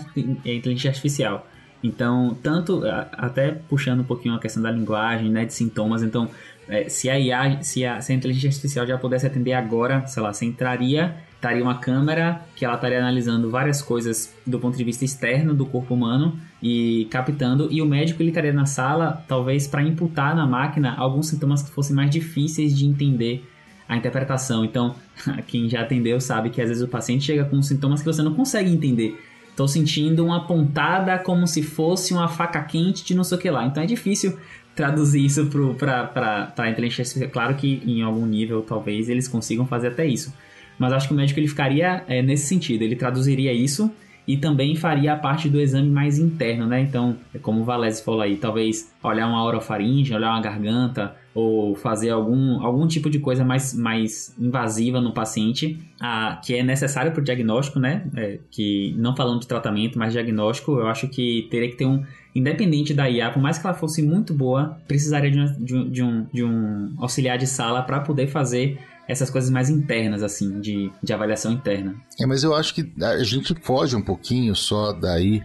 inteligência 0.46 0.90
artificial. 0.90 1.48
Então, 1.88 2.38
tanto, 2.42 2.84
até 3.14 3.52
puxando 3.52 4.02
um 4.02 4.04
pouquinho 4.04 4.36
a 4.36 4.40
questão 4.40 4.62
da 4.62 4.72
linguagem, 4.72 5.30
né, 5.30 5.46
de 5.46 5.54
sintomas, 5.54 6.04
então, 6.04 6.30
é, 6.68 6.90
se, 6.90 7.10
a 7.10 7.20
IA, 7.20 7.64
se, 7.64 7.86
a, 7.86 8.02
se 8.02 8.12
a 8.12 8.16
inteligência 8.16 8.50
artificial 8.50 8.86
já 8.86 8.98
pudesse 8.98 9.26
atender 9.26 9.54
agora, 9.54 10.06
sei 10.08 10.22
lá, 10.22 10.34
você 10.34 10.46
entraria 10.46 11.16
estaria 11.38 11.64
uma 11.64 11.78
câmera 11.78 12.42
que 12.56 12.66
ela 12.66 12.76
estaria 12.76 12.98
analisando 12.98 13.50
várias 13.50 13.82
coisas 13.82 14.34
do 14.46 14.60
ponto 14.60 14.76
de 14.76 14.84
vista 14.84 15.06
externo 15.06 15.54
do 15.54 15.66
corpo 15.66 15.94
humano 15.94 16.38
e 16.62 17.08
captando 17.12 17.68
e 17.72 17.82
o 17.82 17.86
médico 17.86 18.22
ele 18.22 18.30
estaria 18.30 18.52
na 18.52 18.66
sala 18.66 19.24
talvez 19.28 19.68
para 19.68 19.84
imputar 19.84 20.36
na 20.36 20.48
máquina 20.48 20.96
alguns 20.98 21.30
sintomas 21.30 21.62
que 21.62 21.70
fossem 21.70 21.96
mais 21.96 22.10
difíceis 22.10 22.76
de 22.76 22.86
entender 22.86 23.48
a 23.88 23.96
interpretação. 23.96 24.66
Então, 24.66 24.96
quem 25.48 25.70
já 25.70 25.82
atendeu 25.82 26.20
sabe 26.20 26.50
que 26.50 26.62
às 26.62 26.70
vezes 26.70 26.84
o 26.84 26.88
paciente 26.88 27.24
chega 27.26 27.46
com 27.46 27.62
sintomas 27.62 28.02
que 28.02 28.06
você 28.06 28.22
não 28.22 28.34
consegue 28.34 28.72
entender. 28.72 29.18
Tô 29.58 29.68
sentindo 29.68 30.24
uma 30.24 30.46
pontada 30.46 31.18
como 31.18 31.48
se 31.48 31.64
fosse 31.64 32.14
uma 32.14 32.28
faca 32.28 32.62
quente 32.62 33.04
de 33.04 33.16
não 33.16 33.24
sei 33.24 33.38
o 33.40 33.42
que 33.42 33.50
lá. 33.50 33.66
Então 33.66 33.82
é 33.82 33.88
difícil 33.88 34.38
traduzir 34.76 35.26
isso 35.26 35.50
para 35.76 36.54
a 36.56 36.70
inteligência 36.70 37.02
artificial. 37.02 37.32
Claro 37.32 37.56
que 37.56 37.82
em 37.84 38.04
algum 38.04 38.28
nível 38.28 38.62
talvez 38.62 39.10
eles 39.10 39.28
consigam 39.28 39.66
fazer 39.66 39.88
até 39.88 40.06
isso. 40.06 40.32
Mas 40.78 40.94
acho 40.94 41.08
que 41.08 41.14
o 41.16 41.18
médico 41.18 41.40
ele 41.40 41.48
ficaria 41.48 42.04
é, 42.08 42.22
nesse 42.22 42.46
sentido, 42.46 42.84
ele 42.84 42.96
traduziria 42.96 43.52
isso 43.52 43.92
e 44.28 44.38
também 44.38 44.76
faria 44.76 45.14
a 45.14 45.16
parte 45.16 45.50
do 45.50 45.60
exame 45.60 45.90
mais 45.90 46.20
interno, 46.20 46.68
né? 46.68 46.82
Então, 46.82 47.18
é 47.34 47.40
como 47.40 47.62
o 47.62 47.64
Valese 47.64 48.04
falou 48.04 48.22
aí, 48.22 48.36
talvez 48.36 48.94
olhar 49.02 49.28
uma 49.28 49.44
orofaringe, 49.44 50.14
olhar 50.14 50.30
uma 50.30 50.42
garganta, 50.42 51.16
ou 51.38 51.76
fazer 51.76 52.10
algum, 52.10 52.60
algum 52.66 52.88
tipo 52.88 53.12
de 53.12 53.20
coisa 53.20 53.46
mais, 53.46 53.72
mais 53.72 54.36
invasiva 54.40 55.00
no 55.00 55.14
paciente, 55.14 55.80
ah, 56.00 56.42
que 56.44 56.56
é 56.56 56.64
necessário 56.64 57.12
para 57.12 57.22
o 57.22 57.24
diagnóstico, 57.24 57.80
né? 57.80 58.08
É, 58.16 58.40
que 58.50 58.96
não 58.98 59.16
falando 59.16 59.42
de 59.42 59.48
tratamento, 59.48 60.00
mas 60.00 60.14
diagnóstico, 60.14 60.80
eu 60.80 60.88
acho 60.88 61.08
que 61.08 61.48
teria 61.52 61.70
que 61.70 61.76
ter 61.76 61.86
um, 61.86 62.04
independente 62.34 62.92
da 62.92 63.08
IA, 63.08 63.30
por 63.30 63.40
mais 63.40 63.60
que 63.60 63.68
ela 63.68 63.76
fosse 63.76 64.02
muito 64.02 64.34
boa, 64.34 64.80
precisaria 64.88 65.30
de, 65.30 65.64
de, 65.64 65.90
de 65.92 66.02
um, 66.02 66.26
de 66.34 66.44
um 66.44 66.96
auxiliar 66.98 67.38
de 67.38 67.46
sala 67.46 67.84
para 67.84 68.00
poder 68.00 68.26
fazer 68.26 68.80
essas 69.08 69.30
coisas 69.30 69.50
mais 69.50 69.70
internas, 69.70 70.22
assim, 70.22 70.60
de, 70.60 70.92
de 71.02 71.14
avaliação 71.14 71.52
interna. 71.52 71.96
É, 72.20 72.26
mas 72.26 72.44
eu 72.44 72.54
acho 72.54 72.74
que 72.74 72.92
a 73.02 73.24
gente 73.24 73.56
foge 73.62 73.96
um 73.96 74.02
pouquinho 74.02 74.56
só 74.56 74.92
daí, 74.92 75.42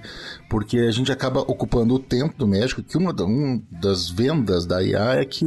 porque 0.49 0.79
a 0.79 0.91
gente 0.91 1.13
acaba 1.13 1.41
ocupando 1.41 1.95
o 1.95 1.99
tempo 1.99 2.37
do 2.37 2.47
médico, 2.47 2.83
que 2.83 2.99
uma, 2.99 3.13
uma 3.23 3.63
das 3.71 4.11
vendas 4.11 4.67
da 4.67 4.83
IA 4.83 5.15
é 5.15 5.25
que 5.25 5.47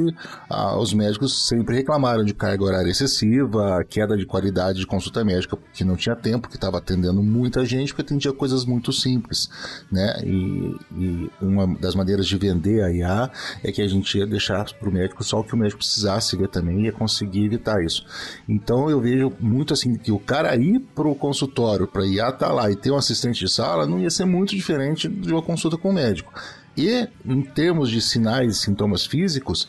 ah, 0.50 0.78
os 0.78 0.94
médicos 0.94 1.48
sempre 1.48 1.76
reclamaram 1.76 2.24
de 2.24 2.34
carga 2.34 2.64
horária 2.64 2.90
excessiva, 2.90 3.84
queda 3.88 4.18
de 4.18 4.26
qualidade 4.26 4.80
de 4.80 4.88
consulta 4.88 5.24
médica, 5.24 5.58
que 5.74 5.84
não 5.84 5.96
tinha 5.96 6.16
tempo, 6.16 6.48
que 6.48 6.56
estava 6.56 6.78
atendendo 6.78 7.22
muita 7.22 7.66
gente, 7.66 7.94
porque 7.94 8.02
atendia 8.02 8.32
coisas 8.32 8.66
muito 8.66 8.94
simples, 8.94 9.50
né? 9.92 10.22
E, 10.24 10.76
e, 10.98 11.32
uma 11.42 11.68
das 11.78 11.96
maneiras 11.96 12.28
de 12.28 12.38
vender 12.38 12.84
a 12.84 12.92
IA 12.92 13.32
é 13.64 13.72
que 13.72 13.82
a 13.82 13.88
gente 13.88 14.18
ia 14.18 14.26
deixar 14.26 14.66
para 14.74 14.90
o 14.90 14.92
médico 14.92 15.24
só 15.24 15.40
o 15.40 15.44
que 15.44 15.54
o 15.54 15.58
médico 15.58 15.80
precisasse 15.80 16.36
ver 16.38 16.48
também 16.48 16.86
ia 16.86 16.92
conseguir 16.92 17.46
evitar 17.46 17.84
isso. 17.84 18.05
Então 18.48 18.90
eu 18.90 19.00
vejo 19.00 19.34
muito 19.40 19.74
assim 19.74 19.98
que 19.98 20.12
o 20.12 20.20
cara 20.20 20.56
ir 20.56 20.80
pro 20.94 21.16
consultório 21.16 21.88
para 21.88 22.06
IA 22.06 22.32
tá 22.32 22.52
lá 22.52 22.70
e 22.70 22.76
ter 22.76 22.92
um 22.92 22.98
assistente 22.98 23.40
de 23.40 23.52
sala 23.52 23.86
não 23.86 24.00
ia 24.00 24.10
ser 24.10 24.26
muito 24.26 24.56
diferente 24.56 25.08
de 25.08 25.32
uma 25.32 25.42
consulta 25.42 25.78
com 25.78 25.90
o 25.90 25.94
médico. 25.94 26.34
E 26.78 27.08
em 27.26 27.42
termos 27.42 27.90
de 27.90 28.02
sinais 28.02 28.56
e 28.56 28.60
sintomas 28.60 29.06
físicos, 29.06 29.68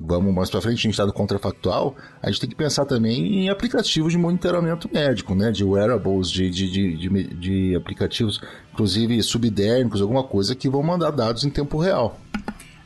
vamos 0.00 0.34
mais 0.34 0.50
para 0.50 0.60
frente, 0.60 0.78
a 0.78 0.82
gente 0.82 0.90
está 0.92 1.06
no 1.06 1.12
contrafactual, 1.12 1.96
a 2.22 2.30
gente 2.30 2.40
tem 2.40 2.50
que 2.50 2.56
pensar 2.56 2.84
também 2.84 3.44
em 3.44 3.48
aplicativos 3.48 4.12
de 4.12 4.18
monitoramento 4.18 4.88
médico, 4.92 5.34
né? 5.34 5.50
De 5.50 5.64
wearables, 5.64 6.30
de, 6.30 6.50
de, 6.50 6.70
de, 6.70 6.96
de, 6.96 7.34
de 7.34 7.76
aplicativos, 7.76 8.40
inclusive 8.72 9.22
subdérmicos, 9.22 10.00
alguma 10.00 10.24
coisa 10.24 10.54
que 10.54 10.68
vão 10.68 10.82
mandar 10.82 11.10
dados 11.10 11.44
em 11.44 11.50
tempo 11.50 11.78
real. 11.78 12.18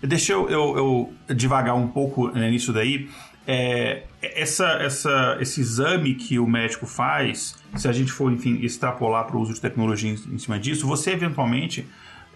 Deixa 0.03 0.33
eu, 0.33 0.49
eu, 0.49 0.77
eu 1.29 1.35
devagar 1.35 1.77
um 1.77 1.87
pouco 1.87 2.29
né, 2.29 2.51
nisso 2.51 2.73
daí. 2.73 3.09
É, 3.47 4.05
essa, 4.23 4.67
essa, 4.75 5.37
esse 5.41 5.61
exame 5.61 6.15
que 6.15 6.39
o 6.39 6.47
médico 6.47 6.87
faz, 6.87 7.57
se 7.77 7.89
a 7.89 7.93
gente 7.93 8.13
for, 8.13 8.33
enfim, 8.33 8.61
extrapolar 8.63 9.25
para 9.27 9.37
o 9.37 9.41
uso 9.41 9.53
de 9.53 9.61
tecnologia 9.61 10.11
em, 10.11 10.39
cima 10.39 10.59
disso, 10.59 10.87
você 10.87 11.11
eventualmente 11.11 11.87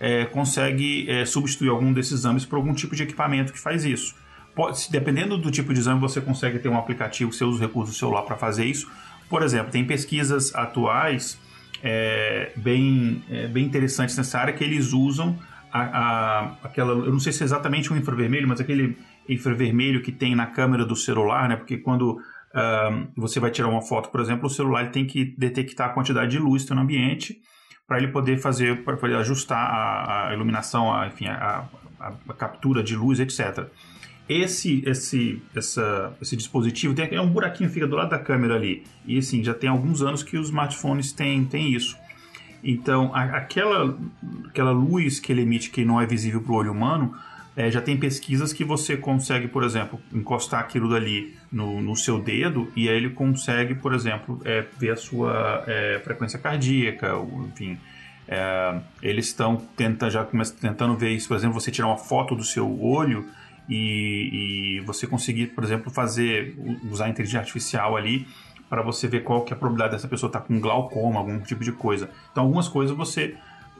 é, 0.01 0.25
consegue 0.25 1.09
é, 1.09 1.25
substituir 1.25 1.69
algum 1.69 1.93
desses 1.93 2.13
exames 2.13 2.45
por 2.45 2.57
algum 2.57 2.75
tipo 2.75 2.97
de 2.97 3.05
equipamento 3.05 3.53
que 3.53 3.59
faz 3.59 3.85
isso. 3.85 4.15
Pode, 4.55 4.91
dependendo 4.91 5.39
do 5.39 5.51
tipo 5.51 5.73
de 5.73 5.81
exame, 5.81 6.01
você 6.01 6.21
consegue 6.21 6.59
ter 6.59 6.69
um 6.69 6.79
aplicativo, 6.79 7.33
você 7.33 7.45
usa 7.45 7.57
os 7.57 7.61
recursos 7.61 7.95
do 7.95 7.99
celular 7.99 8.23
para 8.23 8.37
fazer 8.37 8.65
isso. 8.65 8.91
Por 9.29 9.43
exemplo, 9.43 9.71
tem 9.71 9.85
pesquisas 9.85 10.55
atuais 10.55 11.39
é, 11.83 12.53
bem, 12.57 13.23
é, 13.31 13.47
bem 13.47 13.65
interessantes 13.65 14.17
nessa 14.17 14.39
área 14.39 14.53
que 14.53 14.65
eles 14.65 14.93
usam 14.93 15.39
a, 15.73 15.81
a, 15.83 16.57
aquela, 16.65 16.93
eu 16.93 17.13
não 17.13 17.21
sei 17.21 17.33
se 17.33 17.43
é 17.43 17.45
exatamente 17.45 17.93
um 17.93 17.97
infravermelho, 17.97 18.49
mas 18.49 18.61
aquele 18.61 18.97
infravermelho 19.29 20.03
que 20.03 20.13
tem 20.13 20.35
na 20.35 20.47
câmera 20.47 20.85
do 20.85 20.97
celular, 20.97 21.49
né? 21.49 21.57
Porque 21.57 21.79
quando 21.79 22.21
você 23.17 23.39
vai 23.39 23.51
tirar 23.51 23.69
uma 23.69 23.83
foto, 23.83 24.09
por 24.09 24.21
exemplo, 24.21 24.47
o 24.47 24.51
celular 24.51 24.91
tem 24.91 25.05
que 25.05 25.25
detectar 25.37 25.91
a 25.91 25.93
quantidade 25.93 26.31
de 26.31 26.39
luz 26.39 26.63
que 26.63 26.65
está 26.67 26.75
no 26.75 26.81
ambiente 26.81 27.41
para 27.87 27.99
ele 27.99 28.09
poder 28.09 28.39
fazer, 28.39 28.83
para 28.83 28.97
poder 28.97 29.17
ajustar 29.17 29.59
a, 29.59 30.29
a 30.29 30.35
iluminação, 30.35 30.93
a, 30.93 31.07
enfim, 31.07 31.27
a, 31.27 31.69
a, 32.01 32.35
captura 32.35 32.83
de 32.83 32.97
luz, 32.97 33.21
etc. 33.21 33.67
Esse, 34.29 34.83
esse, 34.87 35.41
essa, 35.55 36.17
esse 36.21 36.37
dispositivo 36.37 36.95
tem 36.95 37.15
é 37.15 37.21
um 37.21 37.31
buraquinho 37.31 37.71
fica 37.71 37.87
do 37.87 37.95
lado 37.95 38.11
da 38.11 38.19
câmera 38.19 38.57
ali 38.57 38.83
e 39.07 39.19
assim 39.19 39.45
já 39.45 39.55
tem 39.55 39.71
alguns 39.71 40.03
anos 40.03 40.25
que 40.25 40.37
os 40.37 40.49
smartphones 40.49 41.13
têm, 41.13 41.45
têm 41.45 41.73
isso. 41.73 41.97
Então, 42.65 43.15
aquela, 43.15 43.97
aquela 44.49 44.73
luz 44.73 45.21
que 45.21 45.31
ele 45.31 45.43
emite 45.43 45.71
que 45.71 45.85
não 45.85 46.01
é 46.01 46.07
visível 46.07 46.41
para 46.41 46.53
o 46.53 46.57
olho 46.57 46.73
humano, 46.73 47.15
é, 47.57 47.71
já 47.71 47.81
tem 47.81 47.97
pesquisas 47.97 48.53
que 48.53 48.63
você 48.63 48.99
consegue, 48.99 49.49
por 49.49 49.65
exemplo, 49.65 49.99
encostar 50.13 50.61
aquilo 50.61 50.91
dali 50.91 51.35
no, 51.51 51.81
no 51.81 51.97
seu 51.97 52.21
dedo 52.21 52.71
e 52.77 52.87
aí 52.87 52.95
ele 52.95 53.11
consegue, 53.11 53.75
por 53.75 53.95
exemplo, 53.95 54.41
é, 54.45 54.67
ver 54.79 54.91
a 54.91 54.97
sua 54.97 55.65
é, 55.67 55.99
frequência 56.05 56.39
cardíaca, 56.39 57.15
enfim. 57.49 57.79
É, 58.29 58.79
eles 59.03 59.29
estão 59.29 59.57
tenta, 59.57 60.11
já 60.11 60.25
tentando 60.61 60.95
ver 60.97 61.11
isso, 61.11 61.29
por 61.29 61.37
exemplo, 61.37 61.59
você 61.59 61.71
tirar 61.71 61.87
uma 61.87 61.97
foto 61.97 62.35
do 62.35 62.45
seu 62.45 62.83
olho 62.83 63.27
e, 63.69 64.79
e 64.79 64.81
você 64.81 65.07
conseguir, 65.07 65.47
por 65.49 65.65
exemplo, 65.65 65.91
fazer 65.91 66.55
usar 66.91 67.07
a 67.07 67.09
inteligência 67.09 67.41
artificial 67.41 67.97
ali 67.97 68.27
para 68.69 68.83
você 68.83 69.09
ver 69.09 69.23
qual 69.23 69.45
que 69.45 69.55
é 69.55 69.57
a 69.57 69.59
probabilidade 69.59 69.93
dessa 69.93 70.09
pessoa 70.09 70.29
estar 70.29 70.41
tá 70.41 70.47
com 70.47 70.61
glaucoma, 70.61 71.21
algum 71.21 71.39
tipo 71.41 71.65
de 71.65 71.73
coisa. 71.73 72.11
Então, 72.31 72.45
algumas 72.45 72.69
coisas 72.69 72.95
você 72.95 73.35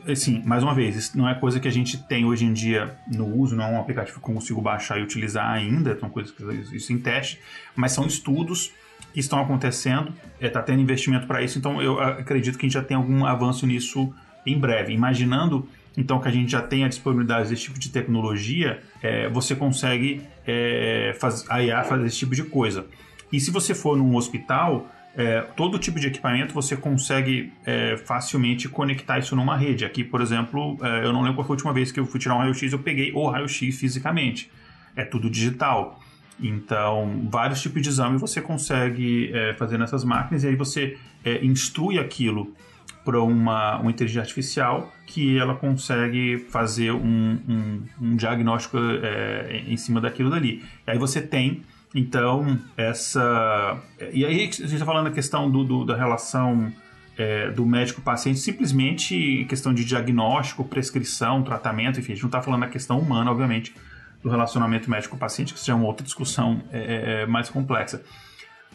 assim, 0.07 0.43
mais 0.45 0.63
uma 0.63 0.75
vez, 0.75 0.97
isso 0.97 1.19
não 1.19 1.29
é 1.29 1.35
coisa 1.35 1.59
que 1.59 1.69
a 1.69 1.73
gente 1.73 1.99
tem 2.05 2.25
hoje 2.25 2.45
em 2.45 2.53
dia 2.53 2.97
no 3.07 3.27
uso, 3.27 3.57
não 3.57 3.65
é 3.65 3.69
um 3.69 3.81
aplicativo 3.81 4.21
que 4.21 4.29
eu 4.29 4.35
consigo 4.35 4.61
baixar 4.61 4.99
e 4.99 5.03
utilizar 5.03 5.51
ainda, 5.51 5.99
são 5.99 6.09
coisas 6.09 6.33
que 6.33 6.43
isso 6.75 6.93
em 6.93 6.99
teste, 6.99 7.41
mas 7.75 7.93
são 7.93 8.07
estudos 8.07 8.73
que 9.13 9.21
estão 9.21 9.41
acontecendo, 9.41 10.13
está 10.41 10.61
é, 10.61 10.63
tendo 10.63 10.81
investimento 10.81 11.27
para 11.27 11.43
isso, 11.43 11.59
então 11.59 11.81
eu 11.81 11.99
acredito 11.99 12.59
que 12.59 12.67
a 12.67 12.69
gente 12.69 12.75
já 12.75 12.83
tem 12.83 12.97
algum 12.97 13.25
avanço 13.25 13.67
nisso 13.67 14.13
em 14.45 14.59
breve. 14.59 14.93
Imaginando 14.93 15.69
então 15.97 16.21
que 16.21 16.29
a 16.29 16.31
gente 16.31 16.53
já 16.53 16.61
tem 16.61 16.85
a 16.85 16.89
disponibilidade 16.89 17.49
desse 17.49 17.63
tipo 17.63 17.79
de 17.79 17.89
tecnologia, 17.89 18.83
é, 19.03 19.29
você 19.29 19.57
consegue 19.57 20.23
é, 20.47 21.17
faz, 21.19 21.45
a 21.49 21.63
IA 21.63 21.83
fazer 21.85 22.07
esse 22.07 22.19
tipo 22.19 22.35
de 22.35 22.45
coisa. 22.45 22.87
E 23.33 23.41
se 23.41 23.51
você 23.51 23.75
for 23.75 23.97
num 23.97 24.15
hospital, 24.15 24.87
é, 25.17 25.41
todo 25.57 25.79
tipo 25.79 25.99
de 25.99 26.09
equipamento 26.09 26.53
você 26.53 26.77
consegue 26.77 27.51
é, 27.65 27.97
facilmente 27.97 28.69
conectar 28.69 29.19
isso 29.19 29.35
numa 29.35 29.57
rede. 29.57 29.85
Aqui, 29.85 30.05
por 30.05 30.21
exemplo, 30.21 30.77
é, 30.83 31.07
eu 31.07 31.13
não 31.13 31.23
lembro 31.23 31.37
qual 31.37 31.47
foi 31.47 31.55
a 31.55 31.57
última 31.57 31.73
vez 31.73 31.91
que 31.91 31.99
eu 31.99 32.05
fui 32.05 32.21
tirar 32.21 32.35
um 32.35 32.39
raio-x, 32.39 32.71
eu 32.73 32.79
peguei 32.79 33.13
o 33.13 33.27
raio-x 33.29 33.79
fisicamente. 33.79 34.51
É 34.95 35.05
tudo 35.05 35.31
digital. 35.31 35.99
Então, 36.39 37.27
vários 37.31 37.63
tipos 37.63 37.81
de 37.81 37.89
exame 37.89 38.19
você 38.19 38.43
consegue 38.43 39.31
é, 39.33 39.55
fazer 39.55 39.79
nessas 39.79 40.05
máquinas 40.05 40.45
e 40.45 40.49
aí 40.49 40.55
você 40.55 40.99
é, 41.25 41.43
instrui 41.43 41.99
aquilo 41.99 42.55
para 43.03 43.23
uma, 43.23 43.79
uma 43.79 43.91
inteligência 43.91 44.21
artificial 44.21 44.93
que 45.07 45.39
ela 45.39 45.55
consegue 45.55 46.45
fazer 46.51 46.93
um, 46.93 47.39
um, 47.49 47.83
um 48.03 48.17
diagnóstico 48.17 48.77
é, 48.79 49.63
em 49.67 49.77
cima 49.79 49.99
daquilo 50.01 50.29
dali. 50.29 50.63
E 50.87 50.91
aí 50.91 50.99
você 50.99 51.23
tem 51.23 51.63
então, 51.97 52.59
essa. 52.77 53.81
E 54.13 54.25
aí, 54.25 54.37
a 54.37 54.41
gente 54.43 54.65
está 54.65 54.85
falando 54.85 55.07
a 55.07 55.11
questão 55.11 55.51
do, 55.51 55.65
do 55.65 55.85
da 55.85 55.97
relação 55.97 56.73
é, 57.17 57.51
do 57.51 57.65
médico-paciente, 57.65 58.39
simplesmente 58.39 59.47
questão 59.49 59.73
de 59.73 59.85
diagnóstico, 59.85 60.65
prescrição, 60.65 61.43
tratamento, 61.43 61.99
enfim, 61.99 62.13
a 62.13 62.15
gente 62.15 62.23
não 62.23 62.29
está 62.29 62.43
falando 62.43 62.65
a 62.65 62.69
questão 62.69 62.99
humana, 62.99 63.31
obviamente, 63.31 63.75
do 64.23 64.29
relacionamento 64.29 64.91
médico-paciente, 64.91 65.53
que 65.53 65.59
isso 65.59 65.67
já 65.67 65.73
é 65.73 65.77
uma 65.77 65.87
outra 65.87 66.05
discussão 66.05 66.63
é, 66.71 66.79
é, 66.79 67.23
é 67.23 67.27
mais 67.27 67.49
complexa. 67.49 68.03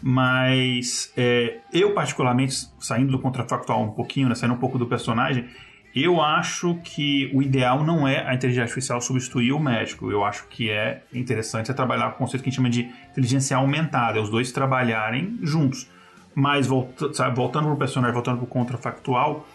Mas 0.01 1.13
é, 1.15 1.59
eu, 1.71 1.93
particularmente, 1.93 2.55
saindo 2.79 3.11
do 3.11 3.19
contrafactual 3.19 3.83
um 3.83 3.91
pouquinho, 3.91 4.27
né, 4.27 4.33
saindo 4.35 4.55
um 4.55 4.57
pouco 4.57 4.79
do 4.79 4.87
personagem, 4.87 5.47
eu 5.95 6.21
acho 6.21 6.75
que 6.83 7.29
o 7.33 7.41
ideal 7.41 7.83
não 7.83 8.07
é 8.07 8.25
a 8.25 8.33
inteligência 8.33 8.63
artificial 8.63 9.01
substituir 9.01 9.51
o 9.51 9.59
médico. 9.59 10.09
Eu 10.09 10.23
acho 10.23 10.47
que 10.47 10.69
é 10.69 11.03
interessante 11.13 11.69
é 11.69 11.73
trabalhar 11.73 12.11
com 12.11 12.15
o 12.15 12.17
conceito 12.19 12.43
que 12.43 12.49
a 12.49 12.51
gente 12.51 12.55
chama 12.55 12.69
de 12.69 12.89
inteligência 13.11 13.57
aumentada, 13.57 14.17
é 14.17 14.21
os 14.21 14.29
dois 14.29 14.51
trabalharem 14.51 15.37
juntos. 15.41 15.89
Mas 16.33 16.67
sabe, 17.13 17.35
voltando 17.35 17.65
para 17.65 17.73
o 17.73 17.77
personagem, 17.77 18.13
voltando 18.13 18.37
para 18.37 18.45
o 18.45 18.47
contrafactual, 18.47 19.45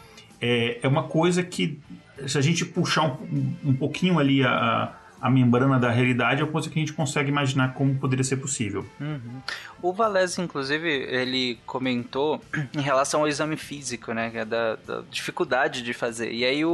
é, 0.41 0.79
é 0.83 0.89
uma 0.89 1.05
coisa 1.05 1.43
que, 1.43 1.81
se 2.27 2.37
a 2.37 2.43
gente 2.43 2.67
puxar 2.67 3.05
um, 3.05 3.55
um 3.65 3.75
pouquinho 3.75 4.19
ali 4.19 4.45
a 4.45 4.93
membrana 5.31 5.79
da 5.79 5.91
realidade 5.91 6.43
é 6.43 6.47
coisa 6.47 6.69
que 6.69 6.79
a 6.79 6.81
gente 6.81 6.93
consegue 6.93 7.29
imaginar 7.29 7.75
como 7.75 7.95
poderia 7.95 8.25
ser 8.25 8.37
possível. 8.37 8.85
Uhum. 9.01 9.41
O 9.83 9.93
Valese, 9.93 10.41
inclusive, 10.41 10.89
ele 10.89 11.59
comentou 11.67 12.41
em 12.75 12.81
relação 12.81 13.21
ao 13.21 13.29
exame 13.29 13.57
físico, 13.57 14.13
né? 14.13 14.31
É 14.35 14.45
da, 14.45 14.77
da, 14.77 15.03
dificuldade 15.11 15.83
de 15.83 15.93
fazer. 15.93 16.33
E 16.33 16.45
aí 16.45 16.65
o, 16.65 16.71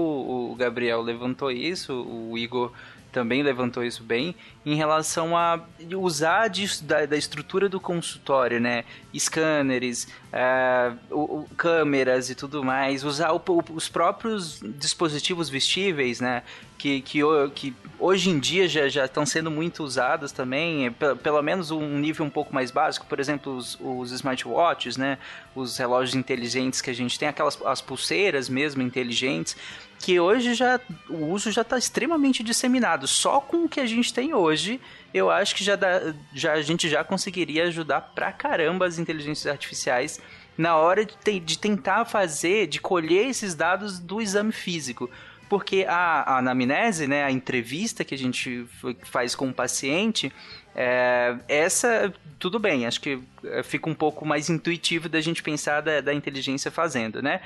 o, 0.53 0.55
Gabriel 0.57 1.03
levantou 1.03 1.51
isso, 1.51 1.93
o 1.93 2.37
Igor 2.39 2.73
também 3.13 3.43
levantou 3.43 3.85
isso 3.85 4.03
bem, 4.03 4.35
em 4.65 4.75
relação 4.75 5.37
a 5.37 5.61
usar 5.95 6.51
da, 6.83 7.05
da, 7.05 7.17
estrutura 7.17 7.69
do 7.69 7.79
consultório, 7.79 8.59
né? 8.59 8.85
Scanners, 9.15 10.09
é, 10.33 10.93
o, 11.11 11.41
o, 11.41 11.49
câmeras 11.57 12.31
e 12.31 12.35
tudo 12.35 12.65
mais, 12.65 13.05
usar 13.05 13.33
o, 13.33 13.43
os 13.75 13.89
próprios 13.89 14.61
dispositivos 14.79 15.51
vestíveis, 15.51 16.21
né? 16.21 16.43
Que, 16.79 17.01
que, 17.01 17.21
que 17.55 17.77
hoje 17.97 18.31
em 18.31 18.41
dia 18.41 18.67
já, 18.67 18.89
já 18.89 19.05
estão 19.05 19.25
sendo 19.25 19.51
muito 19.51 19.85
usados 19.85 20.33
também, 20.33 20.87
é, 20.87 20.91
pelo 20.91 21.41
menos 21.43 21.71
um 21.71 21.99
nível 21.99 22.25
um 22.25 22.31
pouco 22.31 22.53
mais 22.53 22.71
básico, 22.71 23.07
por 23.07 23.21
exemplo, 23.21 23.55
os, 23.55 23.79
os 23.81 24.11
smartwatches, 24.11 24.97
né? 24.97 25.19
Os 25.55 25.77
relógios 25.77 26.15
inteligentes 26.15 26.81
que 26.81 26.91
a 26.91 26.95
gente 26.95 27.19
tem, 27.19 27.29
aquelas 27.29 27.61
as 27.67 27.81
pulseiras 27.83 28.49
mesmo 28.49 28.83
inteligentes, 28.83 29.55
que 30.03 30.19
hoje 30.19 30.53
já 30.55 30.81
o 31.09 31.27
uso 31.27 31.53
já 31.53 31.63
está 31.63 31.79
extremamente 31.79 32.43
disseminado. 32.43 33.07
Só 33.07 33.41
com 33.41 33.65
o 33.65 33.69
que 33.69 33.79
a 33.79 33.87
gente 33.87 34.13
tem 34.13 34.35
hoje, 34.35 34.81
eu 35.15 35.31
acho 35.31 35.55
que 35.55 35.63
já, 35.63 35.77
dá, 35.77 36.13
já 36.35 36.55
a 36.55 36.61
gente 36.61 36.89
já 36.89 37.05
conseguiria 37.05 37.65
ajudar 37.65 38.01
pra 38.01 38.33
caramba 38.33 38.85
as 38.85 38.99
inteligências 38.99 39.47
artificiais 39.47 40.21
na 40.59 40.77
hora 40.77 41.07
de, 41.07 41.17
te, 41.17 41.39
de 41.39 41.57
tentar 41.57 42.05
fazer, 42.05 42.67
de 42.67 42.81
colher 42.81 43.29
esses 43.29 43.55
dados 43.55 44.01
do 44.01 44.21
exame 44.21 44.53
físico 44.53 45.09
porque 45.49 45.85
a, 45.87 46.23
a 46.23 46.39
anamnese, 46.39 47.07
né, 47.07 47.25
a 47.25 47.31
entrevista 47.31 48.07
que 48.07 48.15
a 48.15 48.19
gente 48.19 48.67
faz 49.03 49.35
com 49.35 49.51
o 49.51 49.53
paciente, 49.53 50.33
é, 50.75 51.37
essa, 51.47 52.11
tudo 52.39 52.59
bem, 52.59 52.87
acho 52.87 52.99
que 53.03 53.21
é, 53.45 53.63
fica 53.63 53.91
um 53.91 53.95
pouco 53.95 54.25
mais 54.25 54.49
intuitivo 54.49 55.11
da 55.11 55.21
gente 55.21 55.43
pensar 55.43 55.83
da, 55.83 56.01
da 56.01 56.15
inteligência 56.15 56.71
fazendo, 56.71 57.21
né? 57.21 57.43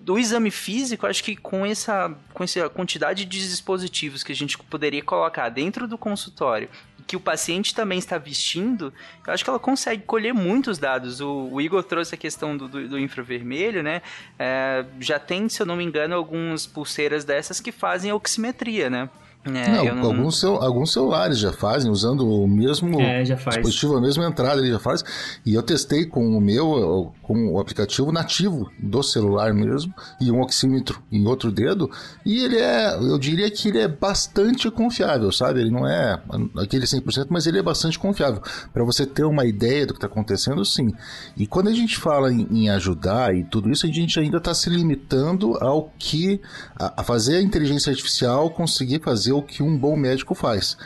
Do 0.00 0.18
exame 0.18 0.50
físico, 0.50 1.06
acho 1.06 1.24
que 1.24 1.34
com 1.34 1.64
essa, 1.64 2.14
com 2.34 2.44
essa 2.44 2.68
quantidade 2.68 3.24
de 3.24 3.48
dispositivos 3.48 4.22
que 4.22 4.32
a 4.32 4.34
gente 4.34 4.58
poderia 4.58 5.02
colocar 5.02 5.48
dentro 5.48 5.88
do 5.88 5.96
consultório 5.96 6.68
que 7.08 7.16
o 7.16 7.20
paciente 7.20 7.74
também 7.74 7.98
está 7.98 8.18
vestindo, 8.18 8.92
eu 9.26 9.32
acho 9.32 9.42
que 9.42 9.48
ela 9.48 9.58
consegue 9.58 10.02
colher 10.02 10.34
muitos 10.34 10.76
dados. 10.76 11.22
O, 11.22 11.48
o 11.50 11.60
Igor 11.60 11.82
trouxe 11.82 12.14
a 12.14 12.18
questão 12.18 12.54
do, 12.54 12.68
do, 12.68 12.86
do 12.86 12.98
infravermelho, 12.98 13.82
né? 13.82 14.02
É, 14.38 14.84
já 15.00 15.18
tem, 15.18 15.48
se 15.48 15.62
eu 15.62 15.64
não 15.64 15.74
me 15.74 15.82
engano, 15.82 16.14
algumas 16.14 16.66
pulseiras 16.66 17.24
dessas 17.24 17.60
que 17.60 17.72
fazem 17.72 18.12
oximetria, 18.12 18.90
né? 18.90 19.08
É, 19.44 19.68
não, 19.70 19.94
não... 19.94 20.04
Alguns, 20.06 20.40
cel 20.40 20.62
alguns 20.62 20.92
celulares 20.92 21.38
já 21.38 21.52
fazem, 21.52 21.90
usando 21.90 22.28
o 22.28 22.46
mesmo 22.46 23.00
é, 23.00 23.22
dispositivo, 23.22 23.96
a 23.96 24.00
mesma 24.00 24.26
entrada, 24.26 24.60
ele 24.60 24.70
já 24.70 24.78
faz. 24.78 25.04
E 25.44 25.54
eu 25.54 25.62
testei 25.62 26.04
com 26.04 26.36
o 26.36 26.40
meu, 26.40 27.12
com 27.22 27.52
o 27.52 27.60
aplicativo 27.60 28.10
nativo 28.12 28.70
do 28.78 29.02
celular 29.02 29.54
mesmo, 29.54 29.94
e 30.20 30.30
um 30.30 30.40
oxímetro 30.40 31.00
em 31.10 31.26
outro 31.26 31.50
dedo, 31.50 31.90
e 32.24 32.44
ele 32.44 32.58
é, 32.58 32.94
eu 32.94 33.18
diria 33.18 33.50
que 33.50 33.68
ele 33.68 33.78
é 33.78 33.88
bastante 33.88 34.70
confiável, 34.70 35.30
sabe? 35.30 35.60
Ele 35.60 35.70
não 35.70 35.86
é 35.86 36.20
aquele 36.56 36.84
100%, 36.84 37.26
mas 37.30 37.46
ele 37.46 37.58
é 37.58 37.62
bastante 37.62 37.98
confiável. 37.98 38.42
Para 38.72 38.84
você 38.84 39.06
ter 39.06 39.24
uma 39.24 39.46
ideia 39.46 39.86
do 39.86 39.94
que 39.94 39.98
está 39.98 40.06
acontecendo, 40.06 40.64
sim. 40.64 40.92
E 41.36 41.46
quando 41.46 41.68
a 41.68 41.72
gente 41.72 41.96
fala 41.96 42.32
em, 42.32 42.46
em 42.50 42.70
ajudar 42.70 43.34
e 43.34 43.44
tudo 43.44 43.70
isso, 43.70 43.86
a 43.86 43.90
gente 43.90 44.18
ainda 44.18 44.38
está 44.38 44.52
se 44.52 44.68
limitando 44.68 45.56
ao 45.62 45.92
que, 45.98 46.40
a, 46.76 47.00
a 47.00 47.04
fazer 47.04 47.36
a 47.36 47.42
inteligência 47.42 47.90
artificial 47.90 48.50
conseguir 48.50 49.00
fazer 49.00 49.27
o 49.32 49.42
que 49.42 49.62
um 49.62 49.76
bom 49.76 49.96
médico 49.96 50.34
faz. 50.34 50.76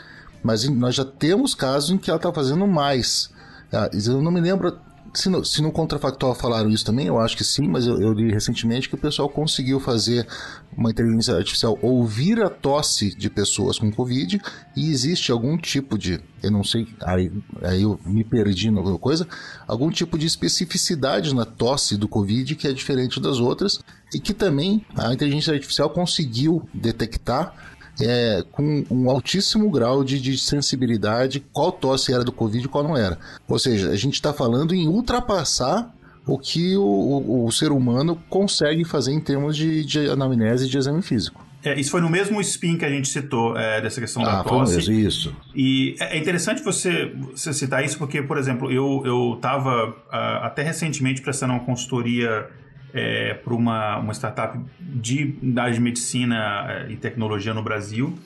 Mas 0.43 0.67
nós 0.67 0.95
já 0.95 1.05
temos 1.05 1.55
casos 1.55 1.91
em 1.91 1.97
que 1.97 2.09
ela 2.09 2.17
está 2.17 2.31
fazendo 2.33 2.67
mais. 2.67 3.29
Ah, 3.71 3.89
eu 3.93 4.21
não 4.21 4.31
me 4.31 4.41
lembro 4.41 4.77
se 5.13 5.29
no, 5.29 5.45
se 5.45 5.61
no 5.61 5.71
contrafactual 5.71 6.33
falaram 6.33 6.69
isso 6.69 6.83
também, 6.83 7.05
eu 7.05 7.19
acho 7.19 7.37
que 7.37 7.43
sim, 7.43 7.67
mas 7.67 7.85
eu, 7.85 8.01
eu, 8.01 8.13
li 8.13 8.31
recentemente 8.31 8.89
que 8.89 8.95
o 8.95 8.97
pessoal 8.97 9.29
conseguiu 9.29 9.79
fazer 9.79 10.27
uma 10.75 10.89
inteligência 10.89 11.35
artificial 11.35 11.77
ouvir 11.81 12.41
a 12.41 12.49
tosse 12.49 13.15
de 13.15 13.29
pessoas 13.29 13.77
com 13.77 13.91
Covid 13.91 14.41
e 14.75 14.89
existe 14.89 15.31
algum 15.31 15.55
tipo 15.55 15.97
de, 15.99 16.19
eu 16.41 16.49
não 16.49 16.63
sei, 16.63 16.87
aí, 17.01 17.31
aí 17.61 17.83
eu 17.83 17.99
me 18.05 18.23
perdi 18.23 18.69
em 18.69 18.77
alguma 18.77 18.97
coisa, 18.97 19.27
algum 19.67 19.91
tipo 19.91 20.17
de 20.17 20.25
especificidade 20.25 21.33
na 21.35 21.45
tosse 21.45 21.95
do 21.95 22.07
Covid 22.07 22.55
que 22.55 22.67
é 22.67 22.73
diferente 22.73 23.19
das 23.19 23.37
outras 23.37 23.79
e 24.13 24.19
que 24.19 24.33
também 24.33 24.83
a 24.97 25.13
inteligência 25.13 25.53
artificial 25.53 25.91
conseguiu 25.91 26.67
detectar 26.73 27.53
é, 28.01 28.43
com 28.51 28.83
um 28.89 29.09
altíssimo 29.09 29.69
grau 29.69 30.03
de, 30.03 30.19
de, 30.19 30.37
sensibilidade 30.37 31.43
qual 31.51 31.71
tosse 31.71 32.13
era 32.13 32.23
do 32.23 32.31
Covid 32.31 32.65
e 32.65 32.69
qual 32.69 32.83
não 32.83 32.97
era. 32.97 33.17
Ou 33.47 33.59
seja, 33.59 33.89
a 33.89 33.95
gente 33.95 34.15
está 34.15 34.33
falando 34.33 34.73
em 34.73 34.87
ultrapassar 34.87 35.93
o 36.25 36.37
que 36.37 36.75
o, 36.77 36.81
o, 36.81 37.45
o, 37.45 37.51
ser 37.51 37.71
humano 37.71 38.21
consegue 38.29 38.85
fazer 38.85 39.11
em 39.11 39.19
termos 39.19 39.57
de, 39.57 39.83
de 39.83 40.09
anamnese 40.09 40.65
e 40.65 40.69
de 40.69 40.77
exame 40.77 41.01
físico. 41.01 41.45
É, 41.63 41.79
isso 41.79 41.91
foi 41.91 42.01
no 42.01 42.09
mesmo 42.09 42.41
spin 42.41 42.77
que 42.77 42.83
a 42.83 42.89
gente 42.89 43.07
citou, 43.07 43.57
é, 43.57 43.79
dessa 43.81 44.01
questão 44.01 44.21
ah, 44.23 44.37
da 44.37 44.43
tosse. 44.43 44.75
Mesmo, 44.75 44.93
isso. 44.93 45.35
E 45.55 45.95
é, 45.99 46.17
é 46.17 46.19
interessante 46.19 46.61
você, 46.61 47.13
você 47.31 47.53
citar 47.53 47.83
isso, 47.85 47.97
porque, 47.97 48.21
por 48.21 48.37
exemplo, 48.37 48.71
eu 48.71 49.33
estava 49.35 49.89
uh, 49.89 50.43
até 50.43 50.61
recentemente 50.61 51.21
prestando 51.21 51.53
uma 51.53 51.63
consultoria 51.63 52.49
é, 52.93 53.33
para 53.33 53.53
uma, 53.53 53.97
uma 53.97 54.13
startup 54.13 54.59
de, 54.79 55.35
da 55.41 55.63
área 55.63 55.73
de 55.73 55.81
medicina 55.81 56.65
é, 56.69 56.91
e 56.91 56.95
tecnologia 56.95 57.53
no 57.53 57.63
Brasil. 57.63 58.17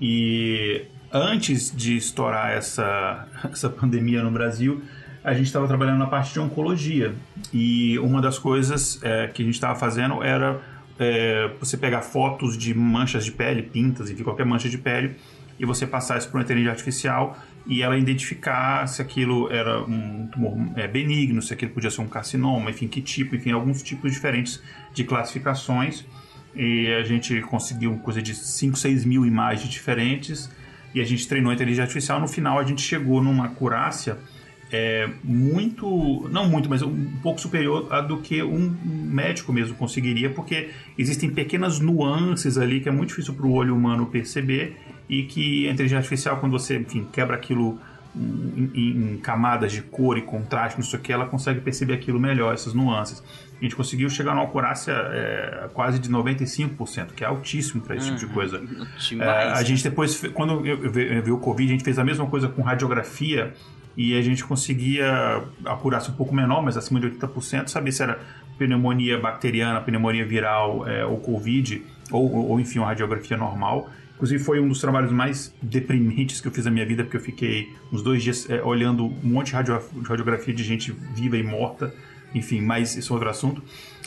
E 0.00 0.84
antes 1.12 1.74
de 1.74 1.96
estourar 1.96 2.50
essa, 2.50 3.28
essa 3.50 3.68
pandemia 3.68 4.22
no 4.22 4.30
Brasil, 4.30 4.82
a 5.22 5.34
gente 5.34 5.46
estava 5.46 5.66
trabalhando 5.68 5.98
na 5.98 6.06
parte 6.06 6.32
de 6.32 6.40
oncologia. 6.40 7.14
E 7.52 7.98
uma 8.00 8.20
das 8.20 8.38
coisas 8.38 9.00
é, 9.02 9.28
que 9.28 9.42
a 9.42 9.44
gente 9.44 9.54
estava 9.54 9.78
fazendo 9.78 10.22
era 10.22 10.60
é, 10.98 11.50
você 11.60 11.76
pegar 11.76 12.02
fotos 12.02 12.58
de 12.58 12.74
manchas 12.74 13.24
de 13.24 13.32
pele, 13.32 13.62
pintas, 13.62 14.10
enfim, 14.10 14.24
qualquer 14.24 14.44
mancha 14.44 14.68
de 14.68 14.78
pele, 14.78 15.16
e 15.58 15.64
você 15.64 15.86
passar 15.86 16.18
isso 16.18 16.28
para 16.28 16.38
uma 16.38 16.44
inteligência 16.44 16.72
artificial 16.72 17.36
e 17.66 17.82
ela 17.82 17.98
identificar 17.98 18.86
se 18.86 19.02
aquilo 19.02 19.50
era 19.50 19.82
um 19.82 20.26
tumor 20.26 20.56
é, 20.76 20.88
benigno, 20.88 21.42
se 21.42 21.52
aquilo 21.52 21.72
podia 21.72 21.90
ser 21.90 22.00
um 22.00 22.08
carcinoma, 22.08 22.70
enfim, 22.70 22.88
que 22.88 23.02
tipo, 23.02 23.36
enfim, 23.36 23.52
alguns 23.52 23.82
tipos 23.82 24.12
diferentes 24.12 24.62
de 24.94 25.04
classificações. 25.04 26.04
E 26.54 26.92
a 26.94 27.02
gente 27.02 27.40
conseguiu 27.42 27.96
coisa 27.98 28.22
de 28.22 28.34
5, 28.34 28.76
6 28.76 29.04
mil 29.04 29.26
imagens 29.26 29.68
diferentes 29.68 30.50
e 30.94 31.00
a 31.00 31.04
gente 31.04 31.28
treinou 31.28 31.50
a 31.50 31.54
inteligência 31.54 31.84
artificial. 31.84 32.20
No 32.20 32.26
final, 32.26 32.58
a 32.58 32.64
gente 32.64 32.80
chegou 32.80 33.22
numa 33.22 33.46
acurácia 33.46 34.18
é, 34.70 35.08
muito, 35.24 36.28
não 36.30 36.48
muito, 36.48 36.68
mas 36.68 36.82
um 36.82 37.16
pouco 37.22 37.40
superior 37.40 37.86
a 37.90 38.00
do 38.00 38.18
que 38.18 38.42
um 38.42 38.76
médico 38.84 39.52
mesmo 39.52 39.74
conseguiria, 39.74 40.30
porque 40.30 40.70
existem 40.96 41.30
pequenas 41.30 41.80
nuances 41.80 42.58
ali 42.58 42.80
que 42.80 42.88
é 42.88 42.92
muito 42.92 43.10
difícil 43.10 43.34
para 43.34 43.46
o 43.46 43.52
olho 43.52 43.74
humano 43.74 44.06
perceber 44.06 44.76
e 45.08 45.22
que 45.22 45.66
a 45.66 45.72
inteligência 45.72 45.98
artificial, 45.98 46.38
quando 46.38 46.52
você 46.52 46.78
enfim, 46.78 47.06
quebra 47.10 47.34
aquilo 47.34 47.78
em, 48.14 48.70
em, 48.74 49.16
camadas 49.18 49.72
de 49.72 49.80
cor 49.80 50.18
e 50.18 50.22
contraste, 50.22 50.78
não 50.78 50.84
sei 50.84 50.98
o 50.98 51.02
que, 51.02 51.12
ela 51.12 51.26
consegue 51.26 51.60
perceber 51.60 51.94
aquilo 51.94 52.18
melhor, 52.20 52.52
essas 52.52 52.74
nuances. 52.74 53.22
A 53.58 53.62
gente 53.62 53.74
conseguiu 53.74 54.08
chegar 54.10 54.34
numa 54.34 54.44
acurácia 54.44 54.92
é, 54.92 55.68
quase 55.72 55.98
de 55.98 56.10
95%, 56.10 57.12
que 57.14 57.24
é 57.24 57.26
altíssimo 57.26 57.82
para 57.82 57.96
esse 57.96 58.06
tipo 58.06 58.18
de 58.18 58.26
uhum. 58.26 58.32
coisa. 58.32 58.62
É, 59.18 59.52
a 59.52 59.62
gente 59.62 59.82
depois, 59.82 60.20
quando 60.34 60.66
eu, 60.66 60.84
eu, 60.84 60.92
eu 60.92 61.22
vi 61.22 61.30
o 61.30 61.38
Covid, 61.38 61.70
a 61.70 61.72
gente 61.72 61.84
fez 61.84 61.98
a 61.98 62.04
mesma 62.04 62.26
coisa 62.26 62.48
com 62.48 62.62
radiografia 62.62 63.54
e 63.98 64.16
a 64.16 64.22
gente 64.22 64.44
conseguia 64.44 65.42
acurar-se 65.64 66.08
um 66.08 66.14
pouco 66.14 66.32
menor, 66.32 66.62
mas 66.62 66.76
acima 66.76 67.00
de 67.00 67.08
80%, 67.08 67.66
saber 67.66 67.90
se 67.90 68.00
era 68.00 68.20
pneumonia 68.56 69.18
bacteriana, 69.18 69.80
pneumonia 69.80 70.24
viral 70.24 70.86
é, 70.86 71.04
ou 71.04 71.18
Covid, 71.18 71.82
ou, 72.12 72.32
ou 72.32 72.60
enfim, 72.60 72.78
uma 72.78 72.86
radiografia 72.86 73.36
normal. 73.36 73.90
Inclusive 74.14 74.42
foi 74.42 74.60
um 74.60 74.68
dos 74.68 74.80
trabalhos 74.80 75.10
mais 75.10 75.52
deprimentes 75.60 76.40
que 76.40 76.46
eu 76.46 76.52
fiz 76.52 76.64
na 76.64 76.70
minha 76.70 76.86
vida, 76.86 77.02
porque 77.02 77.16
eu 77.16 77.20
fiquei 77.20 77.74
uns 77.92 78.00
dois 78.00 78.22
dias 78.22 78.48
é, 78.48 78.62
olhando 78.62 79.04
um 79.04 79.18
monte 79.24 79.48
de 79.48 79.72
radiografia 80.06 80.54
de 80.54 80.62
gente 80.62 80.92
viva 80.92 81.36
e 81.36 81.42
morta. 81.42 81.92
Enfim, 82.32 82.60
mas 82.60 82.94
isso 82.94 83.12
é 83.12 83.14
outro 83.14 83.28
assunto. 83.28 83.60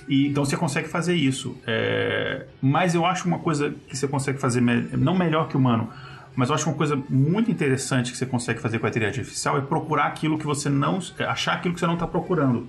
E, 0.07 0.27
então 0.27 0.45
você 0.45 0.55
consegue 0.55 0.87
fazer 0.87 1.15
isso. 1.15 1.57
É, 1.67 2.45
mas 2.61 2.95
eu 2.95 3.05
acho 3.05 3.27
uma 3.27 3.39
coisa 3.39 3.75
que 3.89 3.97
você 3.97 4.07
consegue 4.07 4.39
fazer, 4.39 4.61
me 4.61 4.87
não 4.93 5.17
melhor 5.17 5.49
que 5.49 5.57
humano, 5.57 5.89
mas 6.35 6.49
eu 6.49 6.55
acho 6.55 6.69
uma 6.69 6.77
coisa 6.77 7.01
muito 7.09 7.51
interessante 7.51 8.11
que 8.11 8.17
você 8.17 8.25
consegue 8.25 8.59
fazer 8.59 8.79
com 8.79 8.85
a 8.85 8.89
inteligência 8.89 9.21
artificial 9.21 9.57
é 9.57 9.61
procurar 9.61 10.05
aquilo 10.05 10.37
que 10.37 10.45
você 10.45 10.69
não. 10.69 10.99
achar 11.27 11.55
aquilo 11.55 11.73
que 11.73 11.79
você 11.79 11.87
não 11.87 11.95
está 11.95 12.07
procurando. 12.07 12.67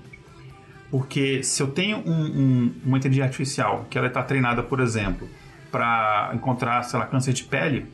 Porque 0.90 1.42
se 1.42 1.62
eu 1.62 1.68
tenho 1.68 1.98
um, 1.98 2.12
um, 2.12 2.74
uma 2.84 2.98
inteligência 2.98 3.26
artificial 3.26 3.86
que 3.88 3.96
ela 3.96 4.08
está 4.08 4.22
treinada, 4.22 4.62
por 4.62 4.80
exemplo, 4.80 5.28
para 5.70 6.32
encontrar, 6.34 6.82
sei 6.82 6.98
lá, 6.98 7.06
câncer 7.06 7.32
de 7.32 7.44
pele 7.44 7.86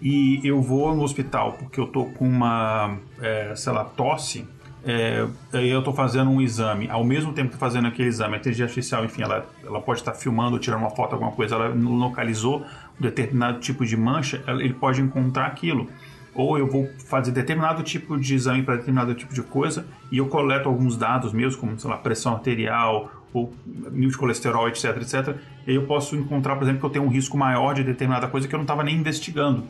e 0.00 0.40
eu 0.44 0.62
vou 0.62 0.94
no 0.94 1.02
hospital 1.02 1.54
porque 1.54 1.80
eu 1.80 1.86
tô 1.88 2.04
com 2.04 2.28
uma, 2.28 2.96
é, 3.20 3.54
sei 3.56 3.72
lá, 3.72 3.84
tosse, 3.84 4.46
é, 4.84 5.26
eu 5.52 5.80
estou 5.80 5.92
fazendo 5.92 6.30
um 6.30 6.40
exame, 6.40 6.88
ao 6.88 7.02
mesmo 7.02 7.32
tempo 7.32 7.50
que 7.50 7.58
fazendo 7.58 7.88
aquele 7.88 8.08
exame, 8.08 8.36
a 8.36 8.38
inteligência 8.38 8.66
artificial, 8.66 9.04
enfim, 9.04 9.22
ela, 9.22 9.44
ela 9.64 9.80
pode 9.80 10.00
estar 10.00 10.14
filmando, 10.14 10.58
tirando 10.58 10.80
uma 10.80 10.90
foto, 10.90 11.14
alguma 11.14 11.32
coisa, 11.32 11.56
ela 11.56 11.74
localizou 11.74 12.64
determinado 12.98 13.60
tipo 13.60 13.84
de 13.84 13.96
mancha, 13.96 14.42
ele 14.46 14.74
pode 14.74 15.00
encontrar 15.00 15.46
aquilo. 15.46 15.88
Ou 16.34 16.58
eu 16.58 16.66
vou 16.66 16.88
fazer 17.08 17.32
determinado 17.32 17.82
tipo 17.82 18.16
de 18.18 18.34
exame 18.34 18.62
para 18.62 18.76
determinado 18.76 19.14
tipo 19.14 19.34
de 19.34 19.42
coisa 19.42 19.86
e 20.10 20.18
eu 20.18 20.28
coleto 20.28 20.68
alguns 20.68 20.96
dados 20.96 21.32
meus, 21.32 21.56
como, 21.56 21.78
sei 21.78 21.90
lá, 21.90 21.96
pressão 21.96 22.34
arterial, 22.34 23.10
ou 23.32 23.52
nível 23.90 24.10
de 24.10 24.18
colesterol, 24.18 24.68
etc, 24.68 24.96
etc. 24.96 25.36
E 25.66 25.74
eu 25.74 25.84
posso 25.86 26.16
encontrar, 26.16 26.56
por 26.56 26.64
exemplo, 26.64 26.80
que 26.80 26.86
eu 26.86 26.90
tenho 26.90 27.04
um 27.04 27.08
risco 27.08 27.36
maior 27.36 27.74
de 27.74 27.82
determinada 27.82 28.28
coisa 28.28 28.46
que 28.46 28.54
eu 28.54 28.58
não 28.58 28.64
estava 28.64 28.84
nem 28.84 28.94
investigando. 28.94 29.64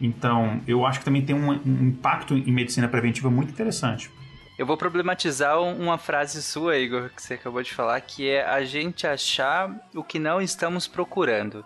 Então, 0.00 0.60
eu 0.66 0.86
acho 0.86 1.00
que 1.00 1.04
também 1.04 1.22
tem 1.22 1.34
um, 1.34 1.50
um 1.50 1.88
impacto 1.88 2.34
em 2.34 2.52
medicina 2.52 2.88
preventiva 2.88 3.30
muito 3.30 3.50
interessante. 3.50 4.10
Eu 4.58 4.66
vou 4.66 4.76
problematizar 4.76 5.60
uma 5.60 5.98
frase 5.98 6.42
sua, 6.42 6.76
Igor, 6.76 7.10
que 7.14 7.22
você 7.22 7.34
acabou 7.34 7.62
de 7.62 7.72
falar, 7.72 8.00
que 8.00 8.28
é 8.28 8.44
a 8.44 8.64
gente 8.64 9.06
achar 9.06 9.72
o 9.94 10.02
que 10.02 10.18
não 10.18 10.40
estamos 10.40 10.88
procurando. 10.88 11.64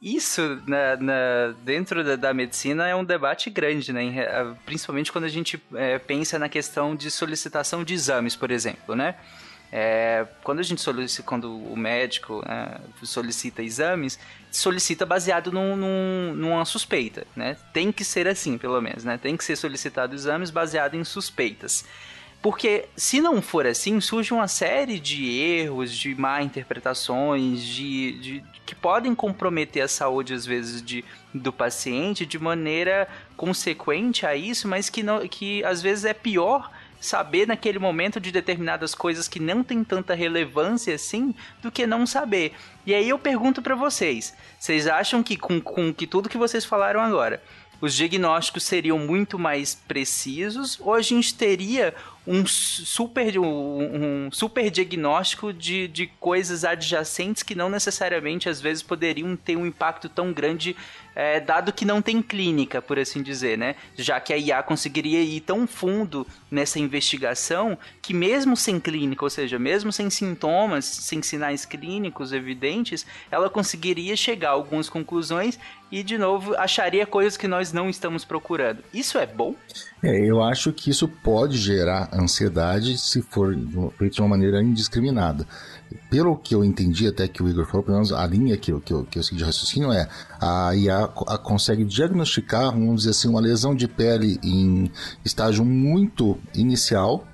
Isso, 0.00 0.62
na, 0.64 0.96
na, 0.96 1.54
dentro 1.64 2.04
da, 2.04 2.14
da, 2.14 2.32
medicina, 2.32 2.86
é 2.86 2.94
um 2.94 3.04
debate 3.04 3.50
grande, 3.50 3.92
né? 3.92 4.14
Principalmente 4.64 5.10
quando 5.10 5.24
a 5.24 5.28
gente 5.28 5.60
é, 5.74 5.98
pensa 5.98 6.38
na 6.38 6.48
questão 6.48 6.94
de 6.94 7.10
solicitação 7.10 7.82
de 7.82 7.94
exames, 7.94 8.36
por 8.36 8.50
exemplo, 8.52 8.94
né? 8.94 9.16
É, 9.70 10.26
quando 10.42 10.60
a 10.60 10.62
gente 10.62 10.80
solicita, 10.80 11.22
quando 11.24 11.54
o 11.54 11.76
médico 11.76 12.42
né, 12.46 12.80
solicita 13.02 13.62
exames, 13.62 14.18
solicita 14.50 15.04
baseado 15.04 15.52
num, 15.52 15.76
num, 15.76 16.32
numa 16.34 16.64
suspeita, 16.64 17.26
né? 17.36 17.56
Tem 17.72 17.90
que 17.90 18.04
ser 18.04 18.28
assim, 18.28 18.56
pelo 18.56 18.80
menos, 18.80 19.04
né? 19.04 19.18
Tem 19.18 19.36
que 19.36 19.44
ser 19.44 19.56
solicitado 19.56 20.14
exames 20.14 20.50
baseado 20.50 20.94
em 20.94 21.04
suspeitas. 21.04 21.84
Porque 22.40 22.86
se 22.96 23.20
não 23.20 23.42
for 23.42 23.66
assim, 23.66 24.00
surge 24.00 24.32
uma 24.32 24.46
série 24.46 25.00
de 25.00 25.28
erros, 25.28 25.92
de 25.92 26.14
má 26.14 26.40
interpretações, 26.40 27.62
de, 27.62 28.12
de, 28.20 28.44
que 28.64 28.76
podem 28.76 29.12
comprometer 29.14 29.82
a 29.82 29.88
saúde, 29.88 30.32
às 30.32 30.46
vezes, 30.46 30.80
de, 30.80 31.04
do 31.34 31.52
paciente 31.52 32.24
de 32.24 32.38
maneira 32.38 33.08
consequente 33.36 34.24
a 34.24 34.36
isso, 34.36 34.68
mas 34.68 34.88
que, 34.88 35.02
não, 35.02 35.26
que 35.26 35.64
às 35.64 35.82
vezes 35.82 36.04
é 36.04 36.14
pior 36.14 36.70
saber 37.00 37.46
naquele 37.46 37.78
momento 37.78 38.20
de 38.20 38.30
determinadas 38.30 38.94
coisas 38.94 39.28
que 39.28 39.40
não 39.40 39.62
tem 39.62 39.84
tanta 39.84 40.14
relevância 40.14 40.94
assim 40.94 41.34
do 41.62 41.70
que 41.70 41.86
não 41.86 42.06
saber. 42.06 42.52
E 42.84 42.94
aí 42.94 43.08
eu 43.08 43.18
pergunto 43.18 43.62
para 43.62 43.74
vocês, 43.74 44.34
vocês 44.58 44.86
acham 44.86 45.22
que 45.22 45.36
com, 45.36 45.60
com 45.60 45.92
que 45.92 46.06
tudo 46.06 46.28
que 46.28 46.38
vocês 46.38 46.64
falaram 46.64 47.00
agora, 47.00 47.42
os 47.80 47.94
diagnósticos 47.94 48.64
seriam 48.64 48.98
muito 48.98 49.38
mais 49.38 49.74
precisos 49.74 50.78
ou 50.80 50.94
a 50.94 51.02
gente 51.02 51.34
teria 51.34 51.94
um 52.28 52.46
super, 52.46 53.38
um, 53.38 54.26
um 54.26 54.30
super 54.30 54.70
diagnóstico 54.70 55.50
de, 55.50 55.88
de 55.88 56.06
coisas 56.20 56.62
adjacentes 56.62 57.42
que 57.42 57.54
não 57.54 57.70
necessariamente 57.70 58.50
às 58.50 58.60
vezes 58.60 58.82
poderiam 58.82 59.34
ter 59.34 59.56
um 59.56 59.64
impacto 59.64 60.10
tão 60.10 60.30
grande 60.30 60.76
é, 61.18 61.40
dado 61.40 61.72
que 61.72 61.84
não 61.84 62.00
tem 62.00 62.22
clínica, 62.22 62.80
por 62.80 62.96
assim 62.96 63.22
dizer, 63.22 63.58
né? 63.58 63.74
Já 63.96 64.20
que 64.20 64.32
a 64.32 64.36
IA 64.36 64.62
conseguiria 64.62 65.20
ir 65.20 65.40
tão 65.40 65.66
fundo 65.66 66.24
nessa 66.48 66.78
investigação 66.78 67.76
que 68.00 68.14
mesmo 68.14 68.56
sem 68.56 68.78
clínica, 68.78 69.24
ou 69.24 69.30
seja, 69.30 69.58
mesmo 69.58 69.90
sem 69.90 70.08
sintomas, 70.10 70.84
sem 70.84 71.20
sinais 71.20 71.64
clínicos 71.64 72.32
evidentes, 72.32 73.04
ela 73.32 73.50
conseguiria 73.50 74.14
chegar 74.16 74.50
a 74.50 74.52
algumas 74.52 74.88
conclusões 74.88 75.58
e, 75.90 76.02
de 76.02 76.18
novo, 76.18 76.54
acharia 76.56 77.06
coisas 77.06 77.36
que 77.36 77.48
nós 77.48 77.72
não 77.72 77.88
estamos 77.88 78.24
procurando. 78.24 78.84
Isso 78.92 79.18
é 79.18 79.26
bom? 79.26 79.54
É, 80.02 80.24
eu 80.24 80.42
acho 80.42 80.72
que 80.72 80.90
isso 80.90 81.08
pode 81.08 81.56
gerar 81.58 82.08
ansiedade 82.22 82.98
se 82.98 83.22
for 83.22 83.56
feito 83.98 84.14
de 84.14 84.20
uma 84.20 84.28
maneira 84.28 84.62
indiscriminada 84.62 85.46
pelo 86.10 86.36
que 86.36 86.54
eu 86.54 86.64
entendi 86.64 87.06
até 87.06 87.26
que 87.26 87.42
o 87.42 87.48
Igor 87.48 87.66
falou, 87.66 87.82
pelo 87.82 87.96
menos 87.96 88.12
a 88.12 88.26
linha 88.26 88.56
que 88.56 88.72
eu, 88.72 88.80
que 88.80 88.92
eu, 88.92 89.04
que 89.04 89.18
eu 89.18 89.22
segui 89.22 89.38
de 89.38 89.44
raciocínio 89.44 89.92
é 89.92 90.08
a 90.40 90.74
IA 90.74 91.08
consegue 91.42 91.84
diagnosticar, 91.84 92.72
vamos 92.72 93.00
dizer 93.00 93.10
assim, 93.10 93.28
uma 93.28 93.40
lesão 93.40 93.74
de 93.74 93.88
pele 93.88 94.38
em 94.42 94.90
estágio 95.24 95.64
muito 95.64 96.38
inicial 96.54 97.26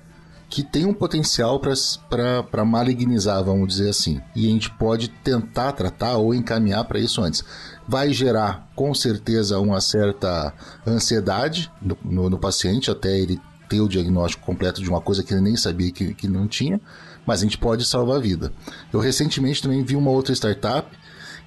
que 0.47 0.63
tem 0.63 0.85
um 0.85 0.93
potencial 0.93 1.59
para 1.59 2.63
malignizar, 2.63 3.43
vamos 3.43 3.67
dizer 3.67 3.89
assim. 3.89 4.21
E 4.35 4.47
a 4.47 4.49
gente 4.49 4.69
pode 4.69 5.09
tentar 5.09 5.71
tratar 5.71 6.17
ou 6.17 6.33
encaminhar 6.33 6.85
para 6.85 6.99
isso 6.99 7.21
antes. 7.21 7.43
Vai 7.87 8.13
gerar, 8.13 8.69
com 8.75 8.93
certeza, 8.93 9.59
uma 9.59 9.81
certa 9.81 10.53
ansiedade 10.85 11.71
no, 11.81 11.97
no, 12.03 12.29
no 12.29 12.37
paciente, 12.37 12.91
até 12.91 13.17
ele 13.17 13.41
ter 13.67 13.81
o 13.81 13.87
diagnóstico 13.87 14.45
completo 14.45 14.81
de 14.81 14.89
uma 14.89 15.01
coisa 15.01 15.23
que 15.23 15.33
ele 15.33 15.41
nem 15.41 15.55
sabia 15.55 15.91
que, 15.91 16.13
que 16.13 16.27
não 16.27 16.47
tinha 16.47 16.79
mas 17.25 17.39
a 17.39 17.43
gente 17.43 17.57
pode 17.57 17.85
salvar 17.85 18.17
a 18.17 18.19
vida. 18.19 18.53
Eu 18.93 18.99
recentemente 18.99 19.61
também 19.61 19.83
vi 19.83 19.95
uma 19.95 20.11
outra 20.11 20.33
startup 20.33 20.87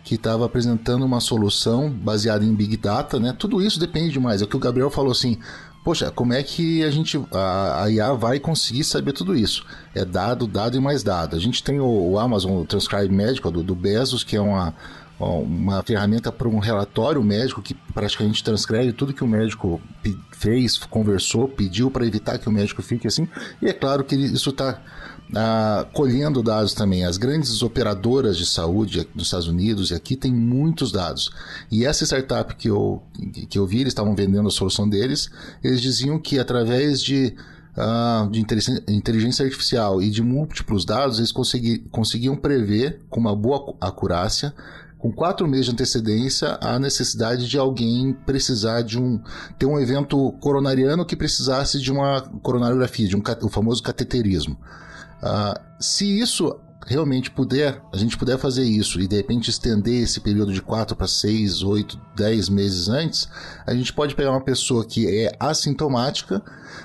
que 0.02 0.14
estava 0.14 0.46
apresentando 0.46 1.04
uma 1.04 1.20
solução 1.20 1.90
baseada 1.90 2.44
em 2.44 2.54
Big 2.54 2.76
Data, 2.76 3.20
né? 3.20 3.34
Tudo 3.38 3.62
isso 3.62 3.78
depende 3.78 4.12
demais. 4.12 4.40
É 4.40 4.44
o 4.44 4.48
que 4.48 4.56
o 4.56 4.60
Gabriel 4.60 4.90
falou 4.90 5.12
assim. 5.12 5.38
Poxa, 5.84 6.10
como 6.10 6.34
é 6.34 6.42
que 6.42 6.82
a 6.82 6.90
gente 6.90 7.18
a, 7.32 7.84
a 7.84 7.90
IA 7.90 8.12
vai 8.12 8.38
conseguir 8.40 8.84
saber 8.84 9.12
tudo 9.12 9.34
isso? 9.34 9.64
É 9.94 10.04
dado, 10.04 10.46
dado 10.46 10.76
e 10.76 10.80
mais 10.80 11.02
dado. 11.02 11.36
A 11.36 11.38
gente 11.38 11.62
tem 11.62 11.78
o, 11.78 11.86
o 11.86 12.18
Amazon 12.18 12.64
Transcribe 12.64 13.14
Medical 13.14 13.50
do, 13.50 13.62
do 13.62 13.74
Bezos, 13.74 14.24
que 14.24 14.36
é 14.36 14.40
uma, 14.40 14.74
uma 15.18 15.82
ferramenta 15.82 16.30
para 16.30 16.48
um 16.48 16.58
relatório 16.58 17.22
médico 17.22 17.60
que 17.60 17.74
praticamente 17.74 18.42
transcreve 18.42 18.92
tudo 18.92 19.12
que 19.12 19.24
o 19.24 19.26
médico 19.26 19.80
fez, 20.30 20.78
conversou, 20.78 21.48
pediu 21.48 21.90
para 21.90 22.06
evitar 22.06 22.38
que 22.38 22.48
o 22.48 22.52
médico 22.52 22.82
fique 22.82 23.06
assim. 23.06 23.28
E 23.60 23.66
é 23.66 23.72
claro 23.72 24.04
que 24.04 24.14
isso 24.14 24.50
está 24.50 24.80
ah, 25.34 25.86
colhendo 25.92 26.42
dados 26.42 26.72
também. 26.72 27.04
As 27.04 27.18
grandes 27.18 27.62
operadoras 27.62 28.36
de 28.36 28.46
saúde 28.46 29.08
dos 29.14 29.26
Estados 29.26 29.48
Unidos 29.48 29.90
e 29.90 29.94
aqui 29.94 30.16
tem 30.16 30.32
muitos 30.32 30.92
dados. 30.92 31.30
E 31.70 31.84
essa 31.84 32.04
startup 32.04 32.54
que 32.54 32.70
eu, 32.70 33.02
que 33.48 33.58
eu 33.58 33.66
vi, 33.66 33.80
eles 33.80 33.92
estavam 33.92 34.14
vendendo 34.14 34.48
a 34.48 34.52
solução 34.52 34.88
deles, 34.88 35.30
eles 35.62 35.82
diziam 35.82 36.18
que 36.18 36.38
através 36.38 37.00
de 37.02 37.34
Uh, 37.80 38.28
de 38.28 38.40
inteligência 38.88 39.44
artificial 39.44 40.02
e 40.02 40.10
de 40.10 40.20
múltiplos 40.20 40.84
dados, 40.84 41.18
eles 41.18 41.30
consegui, 41.30 41.78
conseguiam 41.92 42.34
prever 42.34 43.02
com 43.08 43.20
uma 43.20 43.36
boa 43.36 43.76
acurácia, 43.80 44.52
com 44.98 45.12
quatro 45.12 45.46
meses 45.46 45.66
de 45.66 45.72
antecedência, 45.72 46.58
a 46.60 46.78
necessidade 46.78 47.48
de 47.48 47.56
alguém 47.56 48.12
precisar 48.12 48.82
de 48.82 48.98
um. 48.98 49.20
ter 49.58 49.66
um 49.66 49.78
evento 49.78 50.32
coronariano 50.40 51.06
que 51.06 51.16
precisasse 51.16 51.80
de 51.80 51.92
uma 51.92 52.22
coronariografia, 52.42 53.06
de 53.06 53.16
um, 53.16 53.22
o 53.42 53.48
famoso 53.48 53.82
cateterismo. 53.82 54.58
Uh, 55.22 55.60
se 55.80 56.18
isso 56.18 56.58
realmente 56.88 57.30
puder, 57.30 57.82
a 57.92 57.96
gente 57.98 58.16
puder 58.16 58.38
fazer 58.38 58.64
isso 58.64 58.98
e 58.98 59.06
de 59.06 59.16
repente 59.16 59.50
estender 59.50 60.02
esse 60.02 60.20
período 60.20 60.52
de 60.52 60.62
4 60.62 60.96
para 60.96 61.06
6, 61.06 61.62
8, 61.62 62.00
10 62.16 62.48
meses 62.48 62.88
antes, 62.88 63.28
a 63.66 63.74
gente 63.74 63.92
pode 63.92 64.14
pegar 64.14 64.30
uma 64.30 64.40
pessoa 64.40 64.84
que 64.86 65.06
é 65.06 65.30
assintomática, 65.38 66.42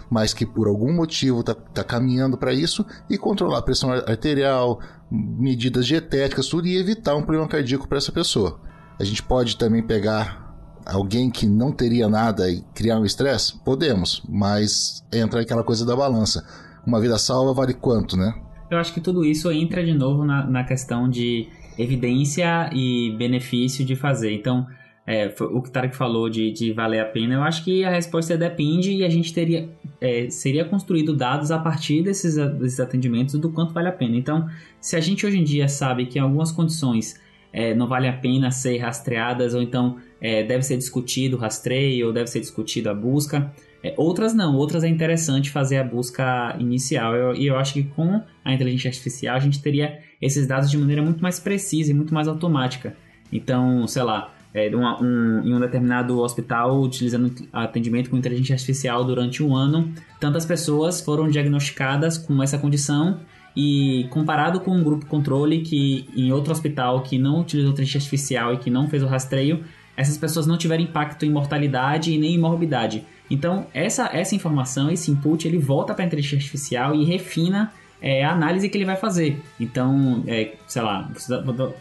mas 0.10 0.34
que 0.34 0.46
por 0.46 0.68
algum 0.68 0.92
motivo 0.92 1.40
está 1.40 1.56
tá 1.56 1.84
caminhando 1.84 2.38
para 2.38 2.54
isso 2.54 2.86
e 3.10 3.18
controlar 3.18 3.60
a 3.60 3.62
pressão 3.62 3.92
arterial, 3.92 4.80
medidas 5.10 5.88
dietéticas, 5.88 6.48
tudo 6.48 6.68
e 6.68 6.78
evitar 6.78 7.16
um 7.16 7.24
problema 7.24 7.48
cardíaco 7.48 7.88
para 7.88 7.98
essa 7.98 8.12
pessoa. 8.12 8.60
A 9.00 9.04
gente 9.06 9.24
pode 9.24 9.56
também 9.56 9.82
pegar 9.82 10.44
alguém 10.86 11.32
que 11.32 11.48
não 11.48 11.72
teria 11.72 12.10
nada 12.10 12.52
e 12.52 12.62
criar 12.74 13.00
um 13.00 13.06
estresse? 13.06 13.58
Podemos, 13.64 14.22
mas 14.28 15.02
entra 15.14 15.42
aquela 15.42 15.64
coisa 15.64 15.86
da 15.86 15.96
balança 15.96 16.46
uma 16.86 17.00
vida 17.00 17.18
salva 17.18 17.54
vale 17.54 17.74
quanto, 17.74 18.18
né? 18.18 18.34
Eu 18.74 18.80
acho 18.80 18.94
que 18.94 19.02
tudo 19.02 19.24
isso 19.24 19.52
entra 19.52 19.84
de 19.84 19.94
novo 19.94 20.26
na, 20.26 20.46
na 20.46 20.64
questão 20.64 21.10
de 21.10 21.48
evidência 21.78 22.70
e 22.74 23.16
benefício 23.18 23.84
de 23.86 23.96
fazer. 23.96 24.32
Então, 24.32 24.68
é, 25.06 25.28
o 25.28 25.62
que 25.62 25.70
o 25.70 25.72
Tarek 25.72 25.96
falou 25.96 26.30
de, 26.30 26.52
de 26.52 26.72
valer 26.72 27.00
a 27.02 27.06
pena, 27.06 27.34
eu 27.34 27.44
acho 27.44 27.64
que 27.64 27.84
a 27.84 27.90
resposta 27.90 28.36
é 28.36 28.38
depende 28.38 28.94
e 28.94 29.04
a 29.04 29.10
gente 29.10 29.34
teria 29.34 29.70
é, 30.00 30.30
seria 30.30 30.66
construído 30.66 31.16
dados 31.16 31.52
a 31.52 31.60
partir 31.60 32.04
desses, 32.04 32.36
desses 32.36 32.80
atendimentos 32.80 33.40
do 33.40 33.50
quanto 33.50 33.74
vale 33.74 33.88
a 33.88 33.92
pena. 33.92 34.16
Então, 34.16 34.50
se 34.80 34.96
a 34.96 35.00
gente 35.00 35.26
hoje 35.26 35.40
em 35.40 35.44
dia 35.44 35.68
sabe 35.68 36.06
que 36.06 36.20
em 36.20 36.22
algumas 36.22 36.52
condições 36.52 37.22
é, 37.54 37.74
não 37.74 37.88
vale 37.88 38.08
a 38.08 38.14
pena 38.14 38.50
ser 38.52 38.78
rastreadas 38.80 39.54
ou 39.54 39.62
então 39.62 39.98
é, 40.20 40.44
deve 40.44 40.64
ser 40.64 40.78
discutido 40.78 41.38
o 41.38 41.40
rastreio 41.40 42.08
ou 42.08 42.14
deve 42.14 42.28
ser 42.28 42.40
discutido 42.40 42.90
a 42.90 42.94
busca, 42.94 43.54
é, 43.84 43.94
outras 43.98 44.34
não, 44.34 44.56
outras 44.56 44.84
é 44.84 44.88
interessante 44.88 45.52
fazer 45.52 45.78
a 45.78 45.84
busca 45.84 46.56
inicial. 46.58 47.14
Eu, 47.14 47.36
e 47.36 47.48
eu 47.48 47.58
acho 47.58 47.74
que 47.74 47.84
com 47.84 48.22
a 48.44 48.54
inteligência 48.54 48.88
artificial 48.88 49.36
a 49.36 49.40
gente 49.40 49.62
teria 49.62 50.00
esses 50.22 50.48
dados 50.48 50.72
de 50.72 50.78
maneira 50.78 51.02
muito 51.02 51.22
mais 51.22 51.38
precisa 51.38 51.92
e 51.92 51.94
muito 51.94 52.14
mais 52.14 52.30
automática. 52.30 52.96
Então, 53.32 53.86
sei 53.86 54.04
lá, 54.04 54.34
é, 54.54 54.74
um, 54.74 55.42
em 55.44 55.54
um 55.54 55.60
determinado 55.60 56.20
hospital, 56.20 56.80
utilizando 56.82 57.34
atendimento 57.52 58.10
com 58.10 58.16
inteligência 58.16 58.54
artificial 58.54 59.04
durante 59.04 59.44
um 59.44 59.54
ano, 59.54 59.92
tantas 60.18 60.46
pessoas 60.46 61.02
foram 61.02 61.28
diagnosticadas 61.28 62.18
com 62.18 62.42
essa 62.42 62.58
condição 62.58 63.20
e 63.56 64.08
comparado 64.12 64.62
com 64.62 64.72
um 64.72 64.84
grupo 64.84 65.06
controle 65.08 65.62
que 65.62 66.08
em 66.16 66.32
outro 66.32 66.54
hospital 66.54 67.02
que 67.02 67.18
não 67.18 67.42
utilizou 67.42 67.72
inteligência 67.72 67.98
artificial 67.98 68.54
e 68.54 68.58
que 68.58 68.70
não 68.70 68.88
fez 68.88 69.04
o 69.04 69.08
rastreio, 69.08 69.64
essas 69.98 70.18
pessoas 70.18 70.48
não 70.48 70.58
tiveram 70.58 70.84
impacto 70.84 71.26
em 71.26 71.30
mortalidade 71.30 72.14
e 72.14 72.18
nem 72.18 72.36
em 72.36 72.40
morbidade. 72.40 73.06
Então, 73.30 73.66
essa, 73.74 74.10
essa 74.14 74.36
informação, 74.36 74.92
esse 74.92 75.10
input, 75.10 75.48
ele 75.48 75.58
volta 75.58 75.94
para 75.94 76.04
a 76.04 76.08
inteligência 76.08 76.38
artificial 76.38 76.94
e 76.94 77.04
refina 77.04 77.72
é, 78.02 78.24
a 78.24 78.32
análise 78.32 78.68
que 78.68 78.78
ele 78.78 78.86
vai 78.86 78.98
fazer. 78.98 79.42
Então, 79.58 80.24
é, 80.28 80.54
sei 80.68 80.82
lá, 80.82 81.10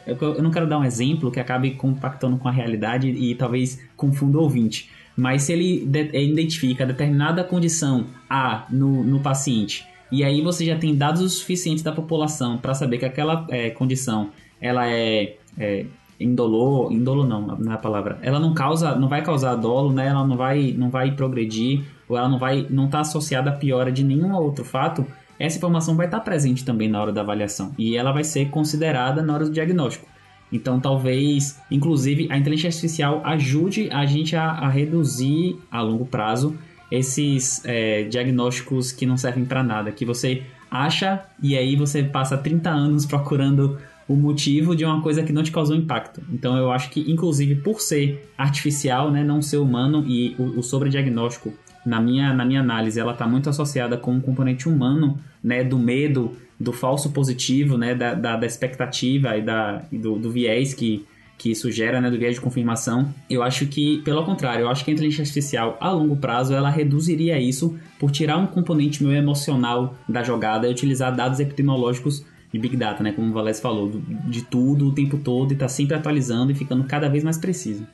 eu 0.06 0.42
não 0.42 0.52
quero 0.52 0.68
dar 0.68 0.78
um 0.78 0.84
exemplo 0.84 1.32
que 1.32 1.40
acabe 1.40 1.72
compactando 1.72 2.36
com 2.38 2.48
a 2.48 2.52
realidade 2.52 3.08
e 3.08 3.34
talvez 3.34 3.82
confunda 3.96 4.38
o 4.38 4.42
ouvinte. 4.42 4.88
Mas 5.16 5.42
se 5.42 5.52
ele 5.52 5.90
identifica 6.14 6.86
determinada 6.86 7.44
condição 7.44 8.06
A 8.30 8.64
no, 8.70 9.02
no 9.02 9.20
paciente, 9.20 9.84
e 10.12 10.22
aí 10.22 10.40
você 10.40 10.64
já 10.64 10.78
tem 10.78 10.94
dados 10.94 11.32
suficientes 11.34 11.82
da 11.82 11.90
população 11.90 12.56
para 12.56 12.72
saber 12.72 12.98
que 12.98 13.04
aquela 13.04 13.46
é, 13.50 13.70
condição 13.70 14.30
ela 14.60 14.88
é, 14.88 15.36
é 15.58 15.86
indolor, 16.22 16.92
indolor 16.92 17.26
não, 17.26 17.40
não 17.46 17.72
é 17.72 17.74
a 17.74 17.78
palavra. 17.78 18.18
Ela 18.22 18.38
não 18.38 18.54
causa, 18.54 18.94
não 18.94 19.08
vai 19.08 19.22
causar 19.22 19.54
dolo, 19.56 19.92
né? 19.92 20.08
Ela 20.08 20.26
não 20.26 20.36
vai, 20.36 20.74
não 20.76 20.90
vai 20.90 21.12
progredir 21.12 21.84
ou 22.08 22.16
ela 22.16 22.28
não 22.28 22.38
vai, 22.38 22.66
não 22.70 22.86
está 22.86 23.00
associada 23.00 23.50
a 23.50 23.52
piora 23.52 23.90
de 23.90 24.04
nenhum 24.04 24.34
outro 24.34 24.64
fato. 24.64 25.06
Essa 25.38 25.58
informação 25.58 25.96
vai 25.96 26.06
estar 26.06 26.20
presente 26.20 26.64
também 26.64 26.88
na 26.88 27.00
hora 27.00 27.12
da 27.12 27.22
avaliação 27.22 27.72
e 27.76 27.96
ela 27.96 28.12
vai 28.12 28.24
ser 28.24 28.48
considerada 28.50 29.22
na 29.22 29.34
hora 29.34 29.44
do 29.44 29.50
diagnóstico. 29.50 30.06
Então, 30.52 30.78
talvez, 30.78 31.58
inclusive, 31.70 32.28
a 32.30 32.36
inteligência 32.36 32.68
artificial 32.68 33.22
ajude 33.24 33.88
a 33.90 34.04
gente 34.04 34.36
a, 34.36 34.50
a 34.50 34.68
reduzir 34.68 35.56
a 35.70 35.80
longo 35.80 36.04
prazo 36.04 36.56
esses 36.90 37.64
é, 37.64 38.02
diagnósticos 38.04 38.92
que 38.92 39.06
não 39.06 39.16
servem 39.16 39.46
para 39.46 39.62
nada, 39.62 39.90
que 39.90 40.04
você 40.04 40.42
acha 40.70 41.22
e 41.42 41.56
aí 41.56 41.74
você 41.74 42.02
passa 42.02 42.36
30 42.36 42.68
anos 42.68 43.06
procurando 43.06 43.78
o 44.08 44.14
motivo 44.14 44.74
de 44.74 44.84
uma 44.84 45.00
coisa 45.00 45.22
que 45.22 45.32
não 45.32 45.42
te 45.42 45.52
causou 45.52 45.76
impacto. 45.76 46.20
Então 46.32 46.56
eu 46.56 46.70
acho 46.70 46.90
que, 46.90 47.00
inclusive, 47.10 47.56
por 47.56 47.80
ser 47.80 48.28
artificial, 48.36 49.10
né, 49.10 49.22
não 49.22 49.40
ser 49.40 49.58
humano 49.58 50.04
e 50.06 50.34
o, 50.38 50.58
o 50.58 50.62
sobrediagnóstico, 50.62 51.52
na 51.84 52.00
minha, 52.00 52.32
na 52.32 52.44
minha 52.44 52.60
análise, 52.60 52.98
ela 52.98 53.12
está 53.12 53.26
muito 53.26 53.50
associada 53.50 53.96
com 53.96 54.12
o 54.12 54.16
um 54.16 54.20
componente 54.20 54.68
humano, 54.68 55.18
né, 55.42 55.64
do 55.64 55.78
medo, 55.78 56.32
do 56.58 56.72
falso 56.72 57.10
positivo, 57.10 57.76
né, 57.76 57.94
da, 57.94 58.14
da, 58.14 58.36
da 58.36 58.46
expectativa 58.46 59.36
e, 59.36 59.42
da, 59.42 59.82
e 59.90 59.98
do, 59.98 60.16
do 60.16 60.30
viés 60.30 60.74
que, 60.74 61.04
que 61.36 61.50
isso 61.50 61.70
gera, 61.72 62.00
né, 62.00 62.08
do 62.08 62.18
viés 62.18 62.34
de 62.36 62.40
confirmação. 62.40 63.12
Eu 63.28 63.42
acho 63.42 63.66
que, 63.66 63.98
pelo 64.02 64.24
contrário, 64.24 64.62
eu 64.62 64.68
acho 64.68 64.84
que 64.84 64.90
a 64.92 64.94
inteligência 64.94 65.22
artificial, 65.22 65.76
a 65.80 65.90
longo 65.90 66.16
prazo, 66.16 66.54
ela 66.54 66.70
reduziria 66.70 67.40
isso 67.40 67.76
por 67.98 68.12
tirar 68.12 68.36
um 68.36 68.46
componente 68.46 69.02
meu 69.02 69.12
emocional 69.12 69.96
da 70.08 70.22
jogada 70.22 70.68
e 70.68 70.70
utilizar 70.70 71.14
dados 71.14 71.40
epidemiológicos 71.40 72.24
de 72.52 72.58
Big 72.58 72.76
Data, 72.76 73.02
né, 73.02 73.12
como 73.12 73.28
o 73.28 73.32
Valés 73.32 73.60
falou, 73.60 73.90
de 74.26 74.42
tudo 74.42 74.88
o 74.88 74.92
tempo 74.92 75.16
todo 75.16 75.52
e 75.52 75.56
tá 75.56 75.68
sempre 75.68 75.96
atualizando 75.96 76.52
e 76.52 76.54
ficando 76.54 76.84
cada 76.84 77.08
vez 77.08 77.24
mais 77.24 77.38
preciso. 77.38 77.86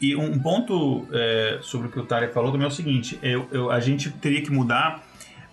E 0.00 0.16
um 0.16 0.36
ponto 0.40 1.06
é, 1.12 1.60
sobre 1.62 1.86
o 1.86 1.90
que 1.90 2.00
o 2.00 2.04
Tarek 2.04 2.34
falou 2.34 2.50
também 2.50 2.64
é 2.64 2.68
o 2.68 2.72
seguinte: 2.72 3.16
eu, 3.22 3.46
eu, 3.52 3.70
a 3.70 3.78
gente 3.78 4.10
teria 4.10 4.42
que 4.42 4.50
mudar 4.50 5.06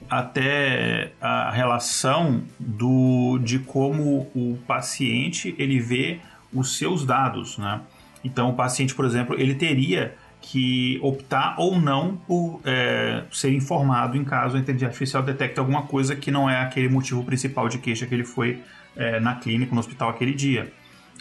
até 0.09 1.11
a 1.21 1.51
relação 1.51 2.41
do, 2.59 3.37
de 3.43 3.59
como 3.59 4.27
o 4.33 4.57
paciente 4.65 5.53
ele 5.59 5.79
vê 5.79 6.19
os 6.51 6.77
seus 6.77 7.05
dados, 7.05 7.59
né? 7.59 7.81
Então, 8.23 8.49
o 8.49 8.53
paciente, 8.53 8.95
por 8.95 9.05
exemplo, 9.05 9.39
ele 9.39 9.53
teria 9.53 10.15
que 10.41 10.99
optar 11.01 11.55
ou 11.57 11.79
não 11.79 12.15
por 12.15 12.61
é, 12.65 13.23
ser 13.31 13.53
informado 13.53 14.17
em 14.17 14.23
caso 14.23 14.55
a 14.57 14.59
inteligência 14.59 14.87
artificial 14.87 15.21
detecte 15.21 15.59
alguma 15.59 15.83
coisa 15.83 16.15
que 16.15 16.31
não 16.31 16.49
é 16.49 16.61
aquele 16.61 16.89
motivo 16.89 17.23
principal 17.23 17.67
de 17.67 17.77
queixa 17.77 18.05
que 18.05 18.13
ele 18.13 18.23
foi 18.23 18.61
é, 18.95 19.19
na 19.19 19.35
clínica, 19.35 19.73
no 19.73 19.79
hospital 19.79 20.09
aquele 20.09 20.33
dia. 20.33 20.71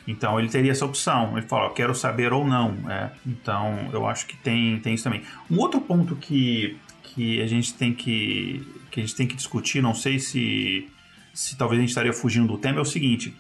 Então 0.07 0.39
ele 0.39 0.49
teria 0.49 0.73
essa 0.73 0.87
opção. 0.87 1.37
Ele 1.37 1.47
fala, 1.47 1.71
quero 1.75 1.95
saber 1.95 2.33
ou 2.33 2.47
não. 2.47 2.75
É, 2.91 3.11
então 3.27 3.91
eu 3.93 4.07
acho 4.07 4.27
que 4.27 4.37
tem, 4.37 4.79
tem 4.81 4.95
isso 4.95 5.05
também. 5.05 5.23
Um 5.51 5.59
outro 5.59 5.81
ponto 5.81 6.17
que, 6.17 6.79
que 7.03 7.43
a 7.43 7.47
gente 7.47 7.75
tem 7.75 7.93
que 7.93 8.65
que 8.91 9.01
a 9.01 9.03
gente 9.03 9.15
tem 9.15 9.27
que 9.27 9.37
discutir, 9.37 9.83
não 9.83 9.95
sei 9.95 10.19
se, 10.19 10.89
se 11.35 11.57
talvez 11.57 11.79
a 11.79 11.83
gente 11.83 11.91
estaria 11.91 12.13
fugindo 12.13 12.49
do 12.49 12.59
tema, 12.59 12.79
é 12.79 12.81
o 12.81 12.87
seguinte. 12.87 13.35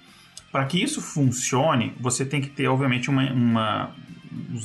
Para 0.52 0.64
que 0.64 0.82
isso 0.82 1.00
funcione, 1.00 1.92
você 2.00 2.24
tem 2.24 2.40
que 2.40 2.48
ter, 2.48 2.68
obviamente, 2.68 3.10
uma, 3.10 3.32
uma 3.32 3.96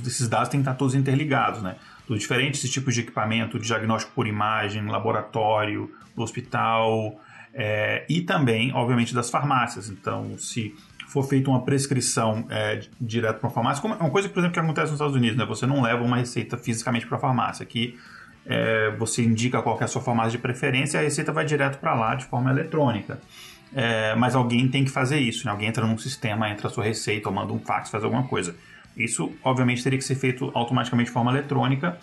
esses 0.06 0.28
dados 0.28 0.50
têm 0.50 0.60
que 0.60 0.68
estar 0.68 0.78
todos 0.78 0.96
interligados, 0.96 1.62
né? 1.62 1.76
Dos 2.08 2.20
diferentes 2.20 2.70
tipos 2.70 2.94
de 2.94 3.02
equipamento, 3.02 3.58
de 3.58 3.66
diagnóstico 3.66 4.14
por 4.14 4.28
imagem, 4.28 4.86
laboratório, 4.86 5.90
hospital 6.16 7.20
é, 7.54 8.06
e 8.10 8.22
também, 8.22 8.74
obviamente, 8.74 9.14
das 9.14 9.30
farmácias. 9.30 9.90
Então, 9.90 10.38
se 10.38 10.76
for 11.08 11.24
feita 11.24 11.50
uma 11.50 11.62
prescrição 11.62 12.46
é, 12.50 12.82
direto 13.00 13.40
para 13.40 13.48
uma 13.48 13.54
farmácia, 13.54 13.82
como 13.82 13.94
é 13.94 13.98
uma 13.98 14.10
coisa, 14.10 14.28
por 14.28 14.40
exemplo, 14.40 14.54
que 14.54 14.60
acontece 14.60 14.88
nos 14.88 14.96
Estados 14.96 15.16
Unidos, 15.16 15.38
né? 15.38 15.46
Você 15.46 15.66
não 15.66 15.82
leva 15.82 16.04
uma 16.04 16.18
receita 16.18 16.58
fisicamente 16.58 17.06
para 17.06 17.18
a 17.18 17.20
farmácia. 17.20 17.64
Aqui 17.64 17.98
é, 18.46 18.92
você 18.98 19.24
indica 19.24 19.62
qual 19.62 19.80
é 19.80 19.84
a 19.84 19.88
sua 19.88 20.02
farmácia 20.02 20.32
de 20.32 20.38
preferência 20.40 20.98
e 20.98 21.02
a 21.02 21.04
receita 21.04 21.32
vai 21.32 21.46
direto 21.46 21.80
para 21.80 21.94
lá 21.94 22.16
de 22.16 22.26
forma 22.26 22.50
eletrônica. 22.50 23.20
É, 23.76 24.16
mas 24.16 24.36
alguém 24.36 24.68
tem 24.68 24.84
que 24.84 24.92
fazer 24.92 25.20
isso, 25.20 25.46
né? 25.46 25.52
Alguém 25.52 25.68
entra 25.68 25.86
num 25.86 25.98
sistema, 25.98 26.50
entra 26.50 26.68
a 26.68 26.72
sua 26.72 26.84
receita 26.84 27.30
ou 27.30 27.36
manda 27.36 27.54
um 27.54 27.60
fax, 27.60 27.90
faz 27.90 28.04
alguma 28.04 28.24
coisa. 28.24 28.56
Isso, 28.96 29.32
obviamente, 29.44 29.84
teria 29.84 29.98
que 29.98 30.06
ser 30.06 30.16
feito 30.16 30.52
automaticamente 30.54 31.08
de 31.08 31.14
forma 31.14 31.32
eletrônica, 31.32 31.98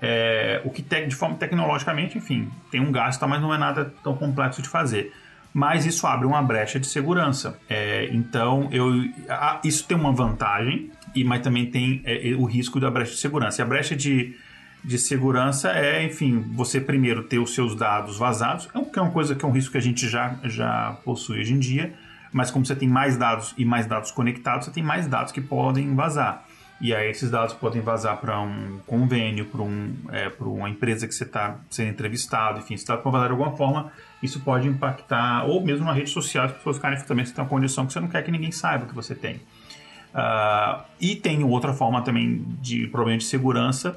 é, 0.00 0.60
o 0.64 0.70
que 0.70 0.82
de 0.82 1.14
forma 1.14 1.36
tecnologicamente, 1.36 2.18
enfim, 2.18 2.50
tem 2.72 2.80
um 2.80 2.90
gasto, 2.90 3.26
mas 3.28 3.40
não 3.40 3.54
é 3.54 3.58
nada 3.58 3.94
tão 4.02 4.16
complexo 4.16 4.60
de 4.60 4.68
fazer. 4.68 5.12
Mas 5.54 5.86
isso 5.86 6.06
abre 6.06 6.26
uma 6.26 6.42
brecha 6.42 6.80
de 6.80 6.86
segurança. 6.86 7.58
É, 7.68 8.08
então, 8.10 8.68
eu, 8.72 8.90
a, 9.28 9.60
isso 9.62 9.86
tem 9.86 9.96
uma 9.96 10.12
vantagem, 10.12 10.90
e 11.14 11.22
mas 11.22 11.40
também 11.42 11.66
tem 11.66 12.02
é, 12.04 12.34
o 12.36 12.44
risco 12.44 12.80
da 12.80 12.90
brecha 12.90 13.12
de 13.12 13.18
segurança. 13.18 13.60
E 13.60 13.62
a 13.62 13.66
brecha 13.66 13.94
de, 13.94 14.34
de 14.82 14.98
segurança 14.98 15.70
é, 15.70 16.04
enfim, 16.04 16.44
você 16.52 16.80
primeiro 16.80 17.22
ter 17.22 17.38
os 17.38 17.54
seus 17.54 17.76
dados 17.76 18.18
vazados, 18.18 18.68
é 18.74 18.80
que 18.80 18.98
é 18.98 19.02
uma 19.02 19.12
coisa 19.12 19.36
que 19.36 19.44
é 19.44 19.48
um 19.48 19.52
risco 19.52 19.72
que 19.72 19.78
a 19.78 19.82
gente 19.82 20.08
já, 20.08 20.36
já 20.44 20.98
possui 21.04 21.40
hoje 21.40 21.52
em 21.52 21.58
dia, 21.58 21.94
mas 22.32 22.50
como 22.50 22.64
você 22.64 22.74
tem 22.74 22.88
mais 22.88 23.16
dados 23.16 23.54
e 23.56 23.64
mais 23.64 23.86
dados 23.86 24.10
conectados, 24.10 24.66
você 24.66 24.72
tem 24.72 24.82
mais 24.82 25.06
dados 25.06 25.32
que 25.32 25.40
podem 25.40 25.94
vazar. 25.94 26.44
E 26.80 26.92
aí 26.92 27.08
esses 27.08 27.30
dados 27.30 27.54
podem 27.54 27.80
vazar 27.80 28.16
para 28.16 28.40
um 28.40 28.80
convênio, 28.84 29.44
para 29.44 29.62
um, 29.62 29.94
é, 30.10 30.32
uma 30.40 30.68
empresa 30.68 31.06
que 31.06 31.14
você 31.14 31.22
está 31.22 31.56
sendo 31.70 31.90
entrevistado, 31.90 32.58
enfim, 32.58 32.76
se 32.76 32.82
está 32.82 32.96
vazar 32.96 33.28
de 33.28 33.32
alguma 33.32 33.56
forma, 33.56 33.92
isso 34.20 34.40
pode 34.40 34.66
impactar, 34.66 35.44
ou 35.44 35.64
mesmo 35.64 35.84
na 35.84 35.92
rede 35.92 36.10
social, 36.10 36.46
as 36.46 36.52
pessoas 36.52 36.76
ficarem 36.76 36.98
também 37.04 37.24
você 37.24 37.32
tem 37.32 37.44
uma 37.44 37.48
condição 37.48 37.86
que 37.86 37.92
você 37.92 38.00
não 38.00 38.08
quer 38.08 38.24
que 38.24 38.32
ninguém 38.32 38.50
saiba 38.50 38.86
que 38.86 38.94
você 38.94 39.14
tem. 39.14 39.36
Uh, 39.36 40.82
e 41.00 41.14
tem 41.14 41.44
outra 41.44 41.72
forma 41.72 42.02
também 42.02 42.44
de 42.60 42.88
problema 42.88 43.16
de 43.16 43.24
segurança, 43.24 43.96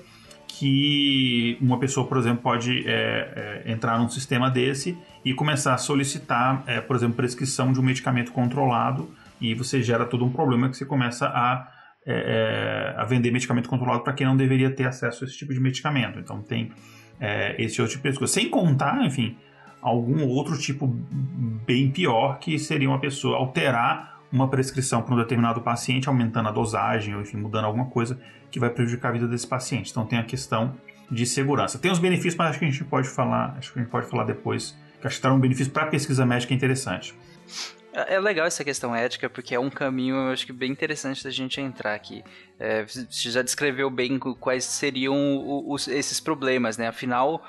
que 0.57 1.57
uma 1.59 1.77
pessoa, 1.77 2.07
por 2.07 2.17
exemplo, 2.17 2.41
pode 2.41 2.87
é, 2.87 3.63
é, 3.65 3.71
entrar 3.71 3.99
num 3.99 4.07
sistema 4.07 4.49
desse 4.49 4.97
e 5.23 5.33
começar 5.33 5.73
a 5.73 5.77
solicitar, 5.77 6.63
é, 6.65 6.79
por 6.79 6.95
exemplo, 6.95 7.15
prescrição 7.15 7.73
de 7.73 7.79
um 7.79 7.83
medicamento 7.83 8.31
controlado 8.31 9.09
e 9.41 9.53
você 9.53 9.83
gera 9.83 10.05
todo 10.05 10.23
um 10.23 10.31
problema 10.31 10.69
que 10.69 10.77
você 10.77 10.85
começa 10.85 11.27
a, 11.27 11.69
é, 12.05 12.93
é, 12.95 13.01
a 13.01 13.03
vender 13.03 13.31
medicamento 13.31 13.67
controlado 13.67 14.03
para 14.03 14.13
quem 14.13 14.25
não 14.25 14.37
deveria 14.37 14.71
ter 14.71 14.85
acesso 14.85 15.25
a 15.25 15.27
esse 15.27 15.37
tipo 15.37 15.53
de 15.53 15.59
medicamento. 15.59 16.19
Então 16.19 16.41
tem 16.41 16.71
é, 17.19 17.61
esse 17.61 17.81
outro 17.81 17.97
tipo 17.97 18.09
de 18.09 18.17
coisa. 18.17 18.33
Sem 18.33 18.49
contar, 18.49 19.05
enfim, 19.05 19.35
algum 19.81 20.25
outro 20.25 20.57
tipo 20.57 20.87
bem 20.87 21.91
pior 21.91 22.39
que 22.39 22.57
seria 22.57 22.87
uma 22.87 22.99
pessoa 22.99 23.37
alterar 23.37 24.21
uma 24.31 24.47
prescrição 24.47 25.01
para 25.01 25.13
um 25.13 25.17
determinado 25.17 25.59
paciente, 25.61 26.07
aumentando 26.07 26.47
a 26.47 26.51
dosagem 26.51 27.13
ou 27.13 27.21
enfim, 27.21 27.37
mudando 27.37 27.65
alguma 27.65 27.87
coisa 27.87 28.17
que 28.55 28.59
vai 28.59 28.69
prejudicar 28.69 29.09
a 29.09 29.11
vida 29.11 29.27
desse 29.27 29.45
paciente. 29.45 29.91
Então 29.91 30.05
tem 30.05 30.17
a 30.17 30.23
questão 30.23 30.73
de 31.11 31.25
segurança. 31.25 31.77
Tem 31.77 31.91
os 31.91 31.99
benefícios, 31.99 32.35
mas 32.35 32.51
acho 32.51 32.59
que 32.59 32.63
a 32.63 32.69
gente 32.69 32.85
pode 32.85 33.09
falar, 33.09 33.53
acho 33.57 33.73
que 33.73 33.79
a 33.79 33.81
gente 33.81 33.91
pode 33.91 34.07
falar 34.07 34.23
depois, 34.23 34.73
que 35.01 35.05
acho 35.05 35.19
que 35.19 35.27
um 35.27 35.37
benefício 35.37 35.73
para 35.73 35.83
a 35.83 35.87
pesquisa 35.87 36.25
médica 36.25 36.53
interessante. 36.53 37.13
É, 37.91 38.13
é 38.13 38.19
legal 38.19 38.47
essa 38.47 38.63
questão 38.63 38.95
ética, 38.95 39.29
porque 39.29 39.53
é 39.53 39.59
um 39.59 39.69
caminho, 39.69 40.15
eu 40.15 40.31
acho 40.31 40.45
que 40.45 40.53
bem 40.53 40.71
interessante 40.71 41.21
da 41.21 41.29
gente 41.29 41.59
entrar 41.59 41.95
aqui. 41.95 42.23
É, 42.57 42.85
você 42.85 43.29
já 43.29 43.41
descreveu 43.41 43.89
bem 43.89 44.17
quais 44.17 44.63
seriam 44.63 45.65
os, 45.67 45.89
esses 45.89 46.21
problemas, 46.21 46.77
né? 46.77 46.87
Afinal, 46.87 47.45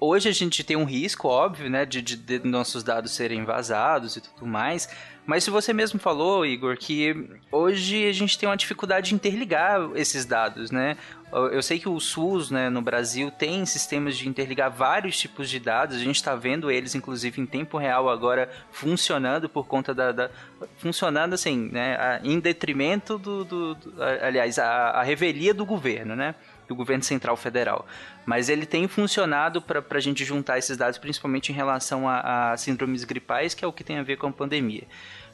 hoje 0.00 0.28
a 0.28 0.32
gente 0.32 0.64
tem 0.64 0.76
um 0.76 0.84
risco, 0.84 1.28
óbvio, 1.28 1.68
né, 1.68 1.84
de, 1.84 2.00
de, 2.00 2.16
de, 2.16 2.38
nossos 2.48 2.82
dados 2.82 3.12
serem 3.12 3.44
vazados 3.44 4.16
e 4.16 4.20
tudo 4.20 4.46
mais, 4.46 4.88
mas 5.26 5.44
se 5.44 5.50
você 5.50 5.72
mesmo 5.72 6.00
falou, 6.00 6.44
Igor, 6.44 6.76
que 6.76 7.14
hoje 7.52 8.08
a 8.08 8.12
gente 8.12 8.38
tem 8.38 8.48
uma 8.48 8.56
dificuldade 8.56 9.10
de 9.10 9.14
interligar 9.14 9.90
esses 9.94 10.24
dados, 10.24 10.70
né? 10.70 10.96
Eu 11.32 11.62
sei 11.62 11.78
que 11.78 11.88
o 11.88 12.00
SUS, 12.00 12.50
né, 12.50 12.68
no 12.68 12.82
Brasil, 12.82 13.30
tem 13.30 13.64
sistemas 13.64 14.16
de 14.16 14.28
interligar 14.28 14.68
vários 14.68 15.16
tipos 15.16 15.48
de 15.48 15.60
dados. 15.60 15.94
A 15.94 16.00
gente 16.00 16.16
está 16.16 16.34
vendo 16.34 16.68
eles, 16.68 16.96
inclusive, 16.96 17.40
em 17.40 17.46
tempo 17.46 17.78
real 17.78 18.08
agora 18.08 18.50
funcionando 18.72 19.48
por 19.48 19.68
conta 19.68 19.94
da, 19.94 20.10
da 20.10 20.30
funcionando 20.78 21.34
assim, 21.34 21.70
né, 21.70 22.20
em 22.24 22.40
detrimento 22.40 23.16
do, 23.16 23.44
do, 23.44 23.74
do 23.76 24.02
aliás, 24.02 24.58
a, 24.58 24.90
a 24.90 25.02
revelia 25.04 25.54
do 25.54 25.64
governo, 25.64 26.16
né? 26.16 26.34
Do 26.70 26.76
governo 26.76 27.02
central 27.02 27.36
federal. 27.36 27.84
Mas 28.24 28.48
ele 28.48 28.64
tem 28.64 28.86
funcionado 28.86 29.60
para 29.60 29.84
a 29.90 30.00
gente 30.00 30.24
juntar 30.24 30.56
esses 30.56 30.76
dados, 30.76 30.98
principalmente 30.98 31.50
em 31.50 31.54
relação 31.54 32.08
a, 32.08 32.52
a, 32.52 32.56
síndromes 32.56 33.02
gripais, 33.02 33.54
que 33.54 33.64
é 33.64 33.68
o 33.68 33.72
que 33.72 33.82
tem 33.82 33.98
a 33.98 34.04
ver 34.04 34.16
com 34.16 34.28
a 34.28 34.32
pandemia. 34.32 34.84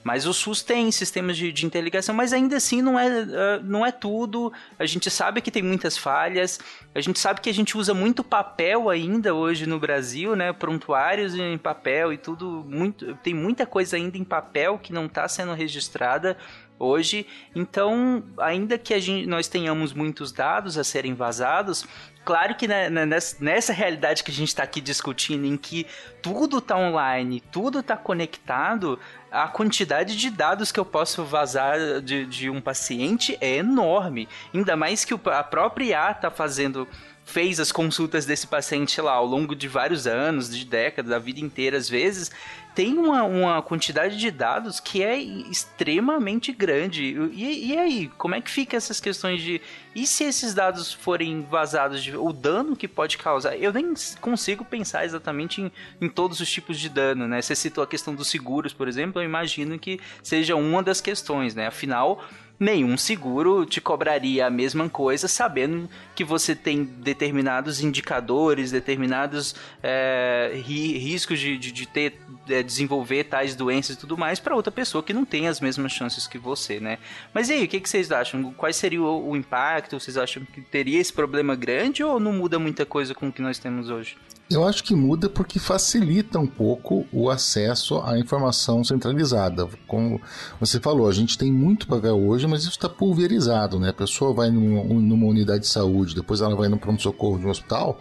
Mas 0.03 0.25
o 0.25 0.33
SUS 0.33 0.63
tem 0.63 0.91
sistemas 0.93 1.37
de, 1.37 1.53
de 1.53 1.67
interligação, 1.67 2.15
mas 2.15 2.33
ainda 2.33 2.57
assim 2.57 2.81
não 2.81 2.99
é, 2.99 3.09
uh, 3.09 3.63
não 3.65 3.85
é 3.85 3.91
tudo. 3.91 4.53
A 4.79 4.87
gente 4.87 5.11
sabe 5.11 5.43
que 5.43 5.51
tem 5.51 5.63
muitas 5.63 5.99
falhas, 5.99 6.61
a 6.95 7.01
gente 7.01 7.19
sabe 7.19 7.41
que 7.41 7.51
a 7.51 7.55
gente 7.55 7.77
usa 7.77 7.93
muito 7.93 8.23
papel 8.25 8.89
ainda 8.89 9.35
hoje 9.35 9.67
no 9.67 9.81
Brasil, 9.81 10.37
né? 10.37 10.53
Prontuários 10.53 11.35
em 11.35 11.59
papel 11.59 12.13
e 12.13 12.17
tudo. 12.17 12.65
Muito, 12.67 13.17
tem 13.17 13.35
muita 13.35 13.67
coisa 13.67 13.97
ainda 13.97 14.17
em 14.17 14.25
papel 14.25 14.79
que 14.79 14.93
não 14.93 15.07
está 15.07 15.27
sendo 15.29 15.53
registrada 15.53 16.39
hoje. 16.79 17.27
Então, 17.55 18.23
ainda 18.39 18.79
que 18.79 18.99
gente, 19.01 19.27
nós 19.27 19.49
tenhamos 19.49 19.93
muitos 19.93 20.33
dados 20.33 20.77
a 20.79 20.85
serem 20.85 21.15
vazados, 21.15 21.87
claro 22.25 22.55
que 22.55 22.67
né, 22.67 22.91
né, 22.91 23.07
nessa, 23.07 23.37
nessa, 23.41 23.73
realidade 23.73 24.23
que 24.23 24.31
a 24.31 24.35
gente 24.35 24.49
está 24.49 24.63
aqui 24.63 24.81
discutindo, 24.81 25.47
em 25.47 25.57
que 25.57 25.87
tudo 26.23 26.59
está 26.59 26.77
online, 26.77 27.41
tudo 27.41 27.81
está 27.81 27.97
conectado, 27.97 28.99
a 29.31 29.49
quantidade 29.49 30.17
de 30.17 30.31
dados 30.31 30.73
que 30.73 30.81
eu 30.81 30.85
posso 30.85 31.25
vazar 31.25 32.01
de, 32.01 32.27
de 32.27 32.51
um 32.51 32.61
paciente 32.61 33.37
é 33.41 33.57
enorme. 33.57 34.29
Ainda 34.55 34.77
mais 34.77 35.05
que 35.05 35.15
a 35.15 35.43
própria 35.43 35.85
IA 35.85 36.11
está 36.13 36.31
fazendo 36.31 36.89
fez 37.27 37.59
as 37.59 37.73
consultas 37.73 38.25
desse 38.25 38.47
paciente 38.47 39.01
lá 39.01 39.13
ao 39.13 39.27
longo 39.27 39.55
de 39.55 39.67
vários 39.67 40.07
anos, 40.07 40.57
de 40.57 40.65
décadas, 40.65 41.11
da 41.11 41.19
vida 41.19 41.41
inteira 41.41 41.77
às 41.77 41.91
vezes, 41.91 42.31
tem 42.73 42.97
uma, 42.97 43.25
uma 43.25 43.63
quantidade 43.63 44.17
de 44.17 44.31
dados 44.31 44.79
que 44.79 45.03
é 45.03 45.19
extremamente 45.19 46.53
grande. 46.53 47.03
E, 47.33 47.73
e 47.73 47.79
aí, 47.79 48.09
como 48.17 48.35
é 48.35 48.41
que 48.41 48.51
fica 48.51 48.77
essas 48.77 49.01
questões 49.01 49.43
de. 49.43 49.61
E 49.95 50.07
se 50.07 50.25
esses 50.25 50.55
dados 50.55 50.93
forem 50.93 51.43
vazados, 51.51 52.03
de, 52.03 52.17
o 52.17 52.33
dano 52.33 52.77
que 52.77 52.87
pode 52.87 53.19
causar? 53.19 53.57
Eu 53.57 53.73
nem 53.73 53.95
consigo 54.21 54.65
pensar 54.65 55.05
exatamente 55.05 55.63
em, 55.63 55.73
em 56.01 56.09
todos 56.09 56.39
os 56.39 56.49
tipos 56.49 56.79
de 56.79 56.89
dano, 56.89 57.27
né? 57.27 57.43
Você 57.43 57.57
citou 57.57 57.83
a 57.83 57.87
questão 57.87 58.15
dos 58.15 58.29
seguros, 58.29 58.73
por 58.73 58.87
exemplo, 58.87 59.21
eu 59.21 59.25
imagino 59.25 59.79
que 59.79 59.99
seja 60.23 60.55
uma 60.55 60.83
das 60.83 61.01
questões, 61.01 61.55
né? 61.55 61.67
Afinal 61.67 62.23
nenhum 62.59 62.97
seguro 62.97 63.67
te 63.67 63.81
cobraria 63.81 64.47
a 64.47 64.51
mesma 64.51 64.89
coisa, 64.89 65.29
sabendo 65.29 65.89
que 66.15 66.25
você 66.25 66.55
tem 66.55 66.85
determinados 66.85 67.81
indicadores, 67.81 68.71
determinados 68.71 69.55
é, 69.83 70.53
ri, 70.55 70.97
riscos 70.99 71.39
de, 71.39 71.59
de, 71.59 71.73
de 71.73 71.87
ter 71.87 72.21
é, 72.49 72.63
desenvolver 72.63 73.25
tais 73.25 73.55
doenças 73.55 73.97
e 73.97 73.99
tudo 73.99 74.17
mais 74.17 74.41
para 74.41 74.55
outra 74.55 74.73
pessoa 74.73 75.03
que 75.03 75.13
não 75.13 75.25
tem 75.25 75.49
as 75.49 75.61
mesmas 75.61 75.93
chances 75.93 76.27
que 76.27 76.39
você, 76.39 76.81
né? 76.81 76.99
Mas 77.33 77.49
e 77.49 77.55
aí, 77.55 77.65
o 77.65 77.69
que, 77.69 77.81
que 77.81 77.89
vocês 77.89 78.11
acham? 78.11 78.53
Qual 78.53 78.73
seria 78.73 79.03
o, 79.03 79.31
o 79.31 79.37
impacto? 79.37 79.99
Vocês 79.99 80.17
acham 80.17 80.45
que 80.45 80.61
teria 80.61 81.01
esse 81.01 81.13
problema 81.13 81.55
grande 81.55 82.03
ou 82.03 82.19
não 82.19 82.33
muda 82.33 82.59
muita 82.59 82.87
coisa 82.87 83.15
com 83.15 83.29
o 83.29 83.33
que 83.33 83.43
nós 83.43 83.59
temos 83.59 83.91
hoje? 83.91 84.17
Eu 84.49 84.65
acho 84.65 84.85
que 84.85 84.95
muda 84.95 85.29
porque 85.29 85.59
facilita 85.59 86.39
um 86.39 86.47
pouco 86.47 87.05
o 87.13 87.29
acesso 87.29 87.99
à 87.99 88.17
informação 88.17 88.85
centralizada. 88.85 89.69
Como 89.89 90.21
você 90.61 90.79
falou, 90.79 91.09
a 91.09 91.13
gente 91.13 91.37
tem 91.37 91.53
muito 91.53 91.89
para 91.89 91.99
ver 91.99 92.11
hoje, 92.11 92.47
mas 92.47 92.61
isso 92.61 92.71
está 92.71 92.89
pulverizado, 92.89 93.81
né? 93.81 93.89
A 93.89 93.93
pessoa 93.93 94.33
vai 94.33 94.49
numa, 94.49 95.27
unidade 95.27 95.63
de 95.63 95.69
saúde, 95.69 96.15
depois 96.15 96.41
ela 96.41 96.55
vai 96.55 96.69
no 96.69 96.79
pronto-socorro 96.79 97.41
de 97.41 97.47
um 97.47 97.51
hospital, 97.51 98.01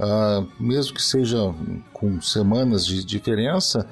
uh, 0.00 0.48
mesmo 0.58 0.94
que 0.94 1.02
seja 1.02 1.38
com 1.92 2.20
semanas 2.20 2.84
de 2.84 3.04
diferença, 3.04 3.86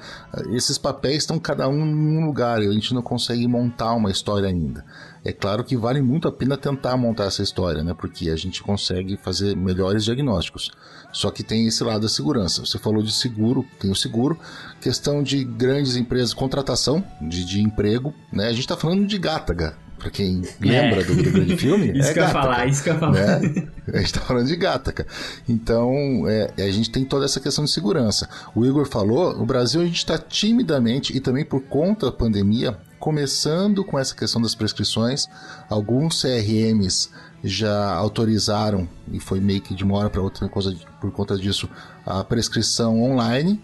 esses 0.51 0.77
papéis 0.77 1.23
estão 1.23 1.39
cada 1.39 1.69
um 1.69 1.85
em 1.85 2.17
um 2.17 2.25
lugar 2.25 2.61
e 2.61 2.67
a 2.67 2.71
gente 2.73 2.93
não 2.93 3.01
consegue 3.01 3.47
montar 3.47 3.93
uma 3.93 4.11
história 4.11 4.49
ainda. 4.49 4.83
É 5.25 5.31
claro 5.31 5.63
que 5.63 5.77
vale 5.77 6.01
muito 6.01 6.27
a 6.27 6.31
pena 6.31 6.57
tentar 6.57 6.97
montar 6.97 7.25
essa 7.25 7.41
história, 7.41 7.81
né? 7.81 7.93
Porque 7.97 8.29
a 8.29 8.35
gente 8.35 8.61
consegue 8.61 9.15
fazer 9.15 9.55
melhores 9.55 10.03
diagnósticos. 10.03 10.69
Só 11.13 11.31
que 11.31 11.43
tem 11.43 11.65
esse 11.67 11.83
lado 11.83 12.01
da 12.01 12.09
segurança. 12.09 12.65
Você 12.65 12.77
falou 12.77 13.01
de 13.01 13.13
seguro, 13.13 13.65
tem 13.79 13.89
o 13.89 13.95
seguro. 13.95 14.37
Questão 14.81 15.23
de 15.23 15.43
grandes 15.45 15.95
empresas, 15.95 16.33
contratação 16.33 17.03
de, 17.21 17.45
de 17.45 17.61
emprego, 17.61 18.13
né? 18.31 18.47
A 18.47 18.51
gente 18.51 18.61
está 18.61 18.75
falando 18.75 19.05
de 19.05 19.17
Gataga, 19.17 19.77
para 19.97 20.11
quem 20.11 20.41
lembra 20.59 21.01
é. 21.01 21.03
do, 21.05 21.15
do, 21.15 21.31
grande 21.31 21.55
filme. 21.55 21.93
isso 21.97 22.09
é 22.09 22.13
que 22.13 22.19
eu 22.19 22.27
falar, 22.27 22.67
isso 22.67 22.83
que 22.83 22.89
eu 22.89 22.99
falar. 22.99 23.39
Né? 23.39 23.67
A 23.93 23.97
gente 23.99 24.13
tá 24.13 24.21
falando 24.21 24.47
de 24.47 24.55
Gataca. 24.57 25.07
Então, 25.47 26.27
é, 26.27 26.51
a 26.57 26.71
gente 26.71 26.91
tem 26.91 27.05
toda 27.05 27.23
essa 27.23 27.39
questão 27.39 27.63
de 27.63 27.71
segurança. 27.71 28.27
O 28.53 28.65
Igor 28.65 28.85
falou, 28.85 29.41
o 29.41 29.45
Brasil 29.45 29.79
a 29.79 29.85
gente 29.85 29.97
está 29.97 30.17
timidamente, 30.17 31.15
e 31.15 31.21
também 31.21 31.45
por 31.45 31.61
conta 31.61 32.07
da 32.07 32.11
pandemia, 32.11 32.77
começando 33.03 33.83
com 33.83 33.99
essa 33.99 34.15
questão 34.15 34.41
das 34.41 34.55
prescrições. 34.55 35.27
Alguns 35.69 36.21
CRMs 36.21 37.09
já 37.43 37.93
autorizaram, 37.95 38.87
e 39.11 39.19
foi 39.19 39.41
meio 39.41 39.59
que 39.59 39.75
de 39.75 39.83
uma 39.83 39.97
hora 39.97 40.09
para 40.09 40.21
outra 40.21 40.47
coisa, 40.47 40.73
por 41.01 41.11
conta 41.11 41.37
disso, 41.37 41.69
a 42.05 42.23
prescrição 42.23 43.03
online. 43.03 43.61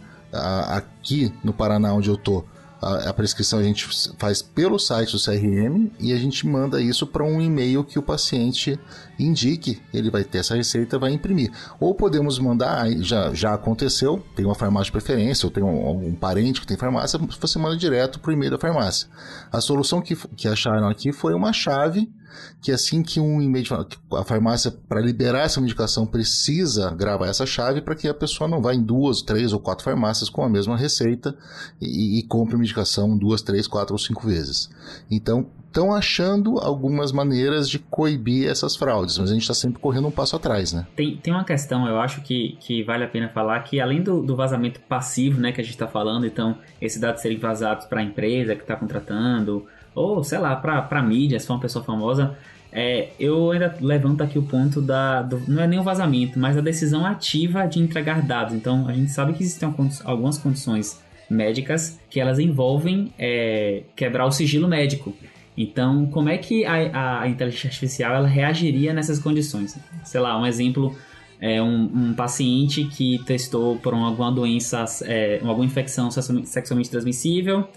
Aqui 0.67 1.33
no 1.41 1.53
Paraná, 1.53 1.93
onde 1.93 2.09
eu 2.09 2.17
tô, 2.17 2.43
a, 2.81 3.09
a, 3.09 3.13
prescrição 3.13 3.59
a 3.59 3.63
gente 3.63 3.87
faz 4.17 4.41
pelo 4.41 4.79
site 4.79 5.11
do 5.11 5.21
CRM 5.21 5.91
e 5.99 6.13
a 6.13 6.17
gente 6.17 6.47
manda 6.47 6.81
isso 6.81 7.05
para 7.05 7.23
um 7.23 7.41
e-mail 7.41 7.83
que 7.83 7.99
o 7.99 8.01
paciente 8.01 8.79
indique, 9.17 9.81
ele 9.93 10.09
vai 10.09 10.23
ter 10.23 10.39
essa 10.39 10.55
receita, 10.55 10.97
vai 10.97 11.11
imprimir. 11.11 11.51
Ou 11.79 11.93
podemos 11.93 12.39
mandar, 12.39 12.89
já, 13.01 13.33
já 13.33 13.53
aconteceu, 13.53 14.23
tem 14.35 14.45
uma 14.45 14.55
farmácia 14.55 14.85
de 14.85 14.91
preferência, 14.91 15.45
ou 15.45 15.51
tem 15.51 15.63
um, 15.63 16.07
um 16.07 16.15
parente 16.15 16.61
que 16.61 16.67
tem 16.67 16.77
farmácia, 16.77 17.19
você 17.19 17.59
manda 17.59 17.75
direto 17.75 18.19
para 18.19 18.31
o 18.31 18.33
e-mail 18.33 18.51
da 18.51 18.57
farmácia. 18.57 19.07
A 19.51 19.59
solução 19.59 20.01
que, 20.01 20.15
que 20.35 20.47
acharam 20.47 20.87
aqui 20.87 21.11
foi 21.11 21.33
uma 21.33 21.51
chave 21.51 22.09
que 22.61 22.71
assim 22.71 23.03
que 23.03 23.19
um 23.19 23.41
e-mail 23.41 23.65
a 24.13 24.23
farmácia 24.23 24.71
para 24.87 25.01
liberar 25.01 25.41
essa 25.41 25.61
medicação 25.61 26.05
precisa 26.05 26.91
gravar 26.91 27.27
essa 27.27 27.45
chave 27.45 27.81
para 27.81 27.95
que 27.95 28.07
a 28.07 28.13
pessoa 28.13 28.47
não 28.47 28.61
vá 28.61 28.73
em 28.73 28.81
duas, 28.81 29.21
três 29.21 29.53
ou 29.53 29.59
quatro 29.59 29.83
farmácias 29.83 30.29
com 30.29 30.43
a 30.43 30.49
mesma 30.49 30.77
receita 30.77 31.35
e, 31.81 32.19
e 32.19 32.23
compre 32.23 32.55
a 32.55 32.59
medicação 32.59 33.17
duas, 33.17 33.41
três, 33.41 33.67
quatro 33.67 33.93
ou 33.93 33.99
cinco 33.99 34.27
vezes. 34.27 34.69
Então 35.09 35.47
estão 35.69 35.93
achando 35.93 36.57
algumas 36.57 37.11
maneiras 37.11 37.69
de 37.69 37.77
coibir 37.77 38.49
essas 38.49 38.75
fraudes, 38.75 39.17
mas 39.19 39.29
a 39.29 39.33
gente 39.33 39.43
está 39.43 39.53
sempre 39.53 39.79
correndo 39.79 40.07
um 40.07 40.11
passo 40.11 40.35
atrás, 40.35 40.73
né? 40.73 40.87
Tem, 40.95 41.15
tem 41.17 41.31
uma 41.31 41.43
questão, 41.43 41.87
eu 41.87 41.99
acho 41.99 42.21
que, 42.21 42.57
que 42.59 42.83
vale 42.83 43.03
a 43.03 43.07
pena 43.07 43.29
falar, 43.29 43.59
que 43.61 43.79
além 43.79 44.01
do, 44.01 44.21
do 44.21 44.35
vazamento 44.35 44.79
passivo, 44.81 45.39
né, 45.39 45.51
que 45.51 45.61
a 45.61 45.63
gente 45.63 45.73
está 45.73 45.87
falando, 45.87 46.25
então, 46.25 46.57
esses 46.81 46.99
dados 46.99 47.21
serem 47.21 47.37
vazados 47.37 47.85
para 47.85 48.01
a 48.01 48.03
empresa 48.03 48.55
que 48.55 48.61
está 48.61 48.75
contratando, 48.75 49.67
ou 49.93 50.23
sei 50.23 50.37
lá, 50.37 50.55
para 50.55 51.01
mídia, 51.01 51.39
se 51.39 51.47
for 51.47 51.53
uma 51.53 51.59
pessoa 51.59 51.83
famosa, 51.83 52.37
é, 52.71 53.09
eu 53.19 53.51
ainda 53.51 53.75
levanto 53.81 54.21
aqui 54.21 54.37
o 54.37 54.43
ponto 54.43 54.81
da. 54.81 55.23
Do, 55.23 55.41
não 55.47 55.63
é 55.63 55.67
nem 55.67 55.79
o 55.79 55.83
vazamento, 55.83 56.37
mas 56.37 56.57
a 56.57 56.61
decisão 56.61 57.05
ativa 57.05 57.65
de 57.65 57.79
entregar 57.79 58.21
dados. 58.21 58.53
Então 58.53 58.87
a 58.87 58.93
gente 58.93 59.11
sabe 59.11 59.33
que 59.33 59.43
existem 59.43 59.73
algumas 60.03 60.37
condições 60.37 61.01
médicas 61.29 61.99
que 62.09 62.19
elas 62.19 62.39
envolvem 62.39 63.13
é, 63.17 63.83
quebrar 63.95 64.25
o 64.25 64.31
sigilo 64.31 64.67
médico. 64.67 65.15
Então, 65.57 66.05
como 66.05 66.29
é 66.29 66.37
que 66.37 66.63
a, 66.65 67.21
a, 67.21 67.27
inteligência 67.27 67.67
artificial 67.67 68.15
ela 68.15 68.27
reagiria 68.27 68.93
nessas 68.93 69.19
condições? 69.19 69.77
Sei 70.05 70.19
lá, 70.19 70.39
um 70.39 70.45
exemplo 70.45 70.95
é 71.41 71.61
um, 71.61 71.83
um 71.93 72.13
paciente 72.13 72.85
que 72.85 73.19
testou 73.25 73.77
por 73.77 73.93
alguma 73.93 74.31
doença, 74.31 74.85
é, 75.03 75.39
alguma 75.43 75.65
infecção 75.65 76.09
sexualmente 76.11 76.89
transmissível 76.89 77.67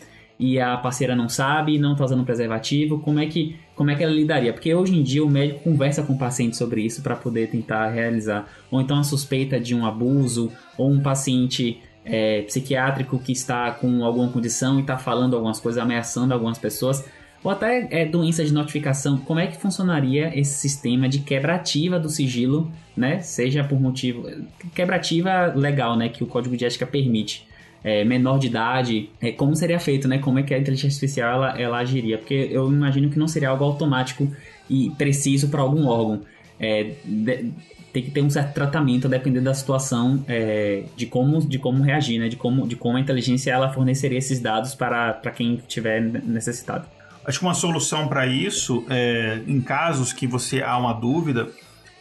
e 0.42 0.58
a 0.58 0.76
parceira 0.76 1.14
não 1.14 1.28
sabe, 1.28 1.78
não 1.78 1.92
está 1.92 2.04
usando 2.04 2.24
preservativo, 2.24 2.98
como 2.98 3.20
é 3.20 3.26
que 3.26 3.54
como 3.76 3.90
é 3.90 3.94
que 3.94 4.02
ela 4.02 4.12
lidaria? 4.12 4.52
Porque 4.52 4.74
hoje 4.74 4.96
em 4.96 5.02
dia 5.02 5.24
o 5.24 5.30
médico 5.30 5.60
conversa 5.60 6.02
com 6.02 6.14
o 6.14 6.18
paciente 6.18 6.56
sobre 6.56 6.82
isso 6.82 7.00
para 7.00 7.14
poder 7.14 7.48
tentar 7.48 7.88
realizar, 7.90 8.48
ou 8.68 8.80
então 8.80 8.98
a 8.98 9.04
suspeita 9.04 9.60
de 9.60 9.72
um 9.72 9.86
abuso, 9.86 10.50
ou 10.76 10.90
um 10.90 11.00
paciente 11.00 11.80
é, 12.04 12.42
psiquiátrico 12.42 13.20
que 13.20 13.30
está 13.30 13.70
com 13.70 14.04
alguma 14.04 14.28
condição 14.28 14.78
e 14.78 14.80
está 14.80 14.98
falando 14.98 15.36
algumas 15.36 15.60
coisas, 15.60 15.80
ameaçando 15.80 16.34
algumas 16.34 16.58
pessoas, 16.58 17.08
ou 17.42 17.50
até 17.50 17.86
é, 17.90 18.04
doença 18.04 18.44
de 18.44 18.52
notificação. 18.52 19.18
Como 19.18 19.38
é 19.38 19.46
que 19.46 19.56
funcionaria 19.56 20.36
esse 20.36 20.54
sistema 20.54 21.08
de 21.08 21.20
quebrativa 21.20 22.00
do 22.00 22.08
sigilo, 22.08 22.70
né? 22.96 23.20
Seja 23.20 23.62
por 23.62 23.80
motivo 23.80 24.28
quebrativa 24.74 25.52
legal, 25.54 25.96
né? 25.96 26.08
Que 26.08 26.24
o 26.24 26.26
código 26.26 26.56
de 26.56 26.64
ética 26.64 26.86
permite 26.86 27.46
é, 27.84 28.04
menor 28.04 28.38
de 28.38 28.46
idade, 28.46 29.10
é, 29.20 29.32
como 29.32 29.54
seria 29.56 29.78
feito, 29.78 30.06
né? 30.06 30.18
Como 30.18 30.38
é 30.38 30.42
que 30.42 30.54
a 30.54 30.58
inteligência 30.58 30.88
artificial 30.88 31.32
ela, 31.34 31.60
ela 31.60 31.78
agiria? 31.78 32.18
Porque 32.18 32.48
eu 32.50 32.70
imagino 32.70 33.10
que 33.10 33.18
não 33.18 33.26
seria 33.26 33.48
algo 33.48 33.64
automático 33.64 34.30
e 34.68 34.90
preciso 34.90 35.48
para 35.48 35.60
algum 35.60 35.86
órgão. 35.86 36.22
É, 36.60 36.92
de, 37.04 37.52
tem 37.92 38.02
que 38.02 38.10
ter 38.10 38.22
um 38.22 38.30
certo 38.30 38.54
tratamento 38.54 39.06
dependendo 39.06 39.44
da 39.44 39.54
situação 39.54 40.24
é, 40.26 40.84
de 40.96 41.04
como 41.04 41.46
de 41.46 41.58
como 41.58 41.82
reagir, 41.82 42.18
né? 42.18 42.28
De 42.28 42.36
como 42.36 42.66
de 42.66 42.76
como 42.76 42.96
a 42.96 43.00
inteligência 43.00 43.50
ela 43.50 43.70
forneceria 43.72 44.18
esses 44.18 44.40
dados 44.40 44.74
para, 44.74 45.12
para 45.12 45.30
quem 45.30 45.56
tiver 45.68 46.00
necessitado. 46.00 46.86
Acho 47.24 47.38
que 47.38 47.44
uma 47.44 47.54
solução 47.54 48.08
para 48.08 48.26
isso, 48.26 48.84
é, 48.88 49.40
em 49.46 49.60
casos 49.60 50.12
que 50.12 50.26
você 50.26 50.62
há 50.62 50.76
uma 50.76 50.92
dúvida, 50.92 51.48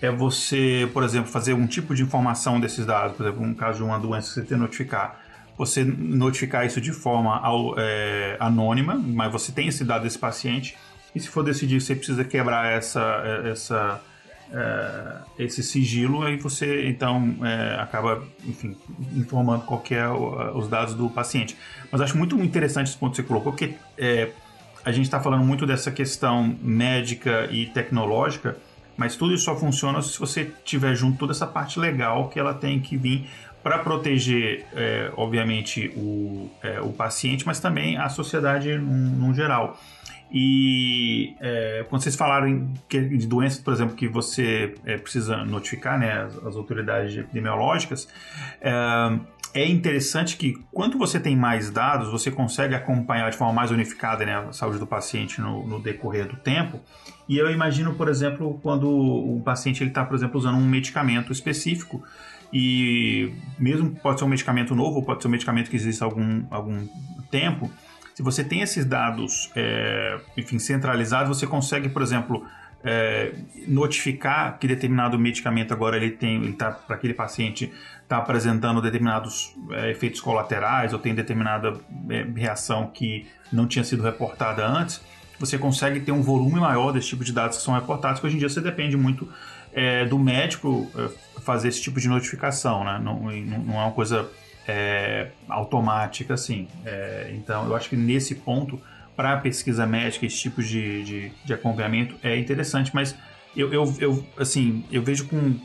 é 0.02 0.10
você, 0.10 0.89
por 0.94 1.04
exemplo, 1.04 1.30
fazer 1.30 1.54
um 1.54 1.67
tipo 1.67 1.94
de 1.94 2.02
informação 2.02 2.60
desses 2.60 2.86
dados, 2.86 3.15
por 3.15 3.26
exemplo, 3.26 3.46
um 3.46 3.54
caso 3.54 3.78
de 3.80 3.84
uma 3.84 4.00
doença 4.00 4.30
que 4.30 4.34
você 4.34 4.41
tem 4.41 4.58
que 4.58 4.63
notificar 4.63 5.20
você 5.62 5.84
notificar 5.84 6.65
isso 6.65 6.82
de 6.82 6.91
forma 6.91 7.39
é, 7.78 8.36
anônima, 8.39 8.95
mas 8.95 9.32
você 9.32 9.52
tem 9.52 9.67
esse 9.67 9.84
dado 9.84 10.02
desse 10.02 10.17
paciente, 10.17 10.76
e 11.13 11.19
se 11.19 11.30
for 11.30 11.43
decidir 11.43 11.78
que 11.78 11.84
você 11.84 11.95
precisa 11.95 12.24
quebrar 12.24 12.71
essa, 12.71 13.02
essa, 13.45 14.02
é, 14.52 15.43
esse 15.43 15.62
sigilo, 15.62 16.24
aí 16.24 16.36
você 16.38 16.88
então 16.88 17.36
é, 17.43 17.80
acaba, 17.80 18.24
enfim, 18.43 18.76
informando 19.16 19.64
qualquer 19.66 20.09
os 20.09 20.68
dados 20.68 20.95
do 20.95 21.07
paciente. 21.12 21.55
Mas 21.91 22.01
acho 22.01 22.18
muito 22.18 22.36
interessante 22.41 22.88
esse 22.88 22.97
ponto 22.97 23.12
que 23.12 23.18
você 23.18 23.28
colocou, 23.28 23.51
porque 23.51 23.76
é, 23.99 24.32
a 24.84 24.91
gente 24.91 25.05
está 25.05 25.20
falando 25.20 25.43
muito 25.43 25.68
dessa 25.68 25.91
questão 25.91 26.57
médica 26.59 27.47
e 27.51 27.68
tecnológica, 27.68 28.57
mas 28.97 29.16
tudo 29.16 29.36
isso 29.36 29.45
só 29.45 29.55
funciona 29.55 30.01
se 30.01 30.18
você 30.18 30.51
tiver 30.66 30.95
junto 30.95 31.20
toda 31.20 31.34
essa 31.34 31.45
parte 31.45 31.80
legal 31.80 32.30
que 32.30 32.39
ela 32.39 32.53
tem 32.53 32.80
que 32.80 32.97
vir 32.97 33.30
para 33.64 33.80
proteger, 33.80 34.66
é, 34.74 35.12
obviamente, 35.16 35.91
o, 35.95 36.49
é, 36.64 36.82
o 36.82 36.91
paciente, 36.91 37.45
mas 37.45 37.59
também 37.59 37.97
a 37.97 38.09
sociedade 38.09 38.78
no, 38.78 39.34
geral. 39.34 39.80
E 40.32 41.36
é, 41.39 41.86
quando 41.89 42.01
vocês 42.01 42.16
falaram 42.16 42.72
de 42.89 43.28
doenças, 43.28 43.59
por 43.59 43.74
exemplo, 43.74 43.95
que 43.95 44.07
você 44.07 44.74
é, 44.86 44.97
precisa 44.97 45.43
notificar 45.43 45.99
né, 45.99 46.24
as, 46.24 46.38
as 46.45 46.55
autoridades 46.55 47.18
epidemiológicas, 47.18 48.07
é, 48.62 48.72
é 49.53 49.68
interessante 49.68 50.38
que 50.38 50.53
quanto 50.72 50.97
você 50.97 51.20
tem 51.20 51.36
mais 51.36 51.70
dados, 51.70 52.09
você 52.09 52.32
consegue 52.32 52.74
acompanhar 52.74 53.30
de 53.30 53.38
forma 53.38 53.53
mais 53.53 53.70
unificada 53.70 54.26
né, 54.26 54.36
a 54.47 54.53
saúde 54.53 54.80
do 54.80 54.88
paciente 54.88 55.41
no, 55.41 55.68
no 55.68 55.80
decorrer 55.80 56.28
do 56.28 56.38
tempo. 56.38 56.80
E 57.28 57.38
eu 57.38 57.51
imagino, 57.51 57.93
por 57.93 58.07
exemplo, 58.07 58.59
quando 58.64 58.89
o 58.89 59.41
paciente 59.43 59.84
está, 59.84 60.05
por 60.05 60.16
exemplo, 60.16 60.38
usando 60.38 60.57
um 60.57 60.66
medicamento 60.66 61.32
específico 61.32 62.03
e 62.54 63.34
mesmo 63.58 63.91
pode 63.91 64.20
ser 64.20 64.26
um 64.26 64.30
medicamento 64.30 64.76
novo, 64.76 65.04
pode 65.04 65.22
ser 65.22 65.28
um 65.28 65.32
medicamento 65.32 65.70
que 65.70 65.76
existe 65.76 66.04
há 66.04 66.06
algum, 66.06 66.43
algum 66.49 66.88
tempo, 67.30 67.72
se 68.14 68.22
você 68.22 68.43
tem 68.43 68.62
esses 68.62 68.86
dados, 68.86 69.49
é, 69.56 70.20
enfim, 70.38 70.60
centralizados, 70.60 71.38
você 71.38 71.47
consegue, 71.47 71.89
por 71.89 72.02
exemplo, 72.02 72.45
é, 72.84 73.34
notificar 73.68 74.58
que 74.60 74.68
determinado 74.68 75.18
medicamento 75.18 75.74
agora 75.74 75.95
ele 75.95 76.12
tem, 76.12 76.43
ele 76.43 76.54
tá 76.54 76.72
para 76.72 76.95
aquele 76.95 77.14
paciente 77.14 77.72
está 78.04 78.18
apresentando 78.18 78.82
determinados 78.82 79.56
é, 79.72 79.91
efeitos 79.91 80.20
colaterais 80.20 80.91
ou 80.91 80.99
tem 80.99 81.16
determinada 81.16 81.80
é, 82.10 82.26
reação 82.36 82.88
que 82.88 83.26
não 83.54 83.66
tinha 83.66 83.86
sido 83.86 84.04
reportada 84.04 84.68
antes, 84.68 85.02
você 85.39 85.58
consegue 85.58 85.99
ter 86.02 86.12
um 86.12 86.22
volume 86.22 86.60
maior 86.60 86.91
desse 86.91 87.08
tipo 87.08 87.24
de 87.24 87.32
dados 87.32 87.58
que 87.58 87.64
são 87.64 87.74
reportados, 87.74 88.20
que 88.20 88.28
hoje 88.28 88.36
em 88.36 88.39
dia 88.39 88.49
você 88.49 88.62
depende 88.62 88.97
muito 88.97 89.28
é, 89.74 90.05
do 90.05 90.19
médico 90.19 90.89
é, 90.95 91.09
fazer 91.41 91.69
esse 91.69 91.82
tipo 91.82 91.99
de 91.99 92.07
notificação, 92.07 92.84
né? 92.84 92.99
Não, 93.03 93.19
não 93.22 93.80
é 93.80 93.84
uma 93.84 93.91
coisa 93.91 94.30
é, 94.67 95.30
automática 95.49 96.34
assim. 96.34 96.67
É, 96.86 97.32
então, 97.36 97.67
eu 97.67 97.76
acho 97.76 97.89
que 97.89 97.95
nesse 97.95 98.36
ponto, 98.36 98.80
para 99.15 99.34
a 99.34 99.38
pesquisa 99.38 99.86
médica, 99.86 100.26
esse 100.26 100.38
tipo 100.38 100.61
de, 100.61 101.03
de, 101.03 101.32
de 101.43 101.53
acompanhamento 101.53 102.15
é 102.24 102.38
interessante, 102.38 102.91
mas 102.93 103.15
eu, 103.55 103.74
eu, 103.74 103.95
eu, 103.99 104.26
assim, 104.38 104.84
eu 104.91 105.01
vejo 105.01 105.28
com 105.28 105.55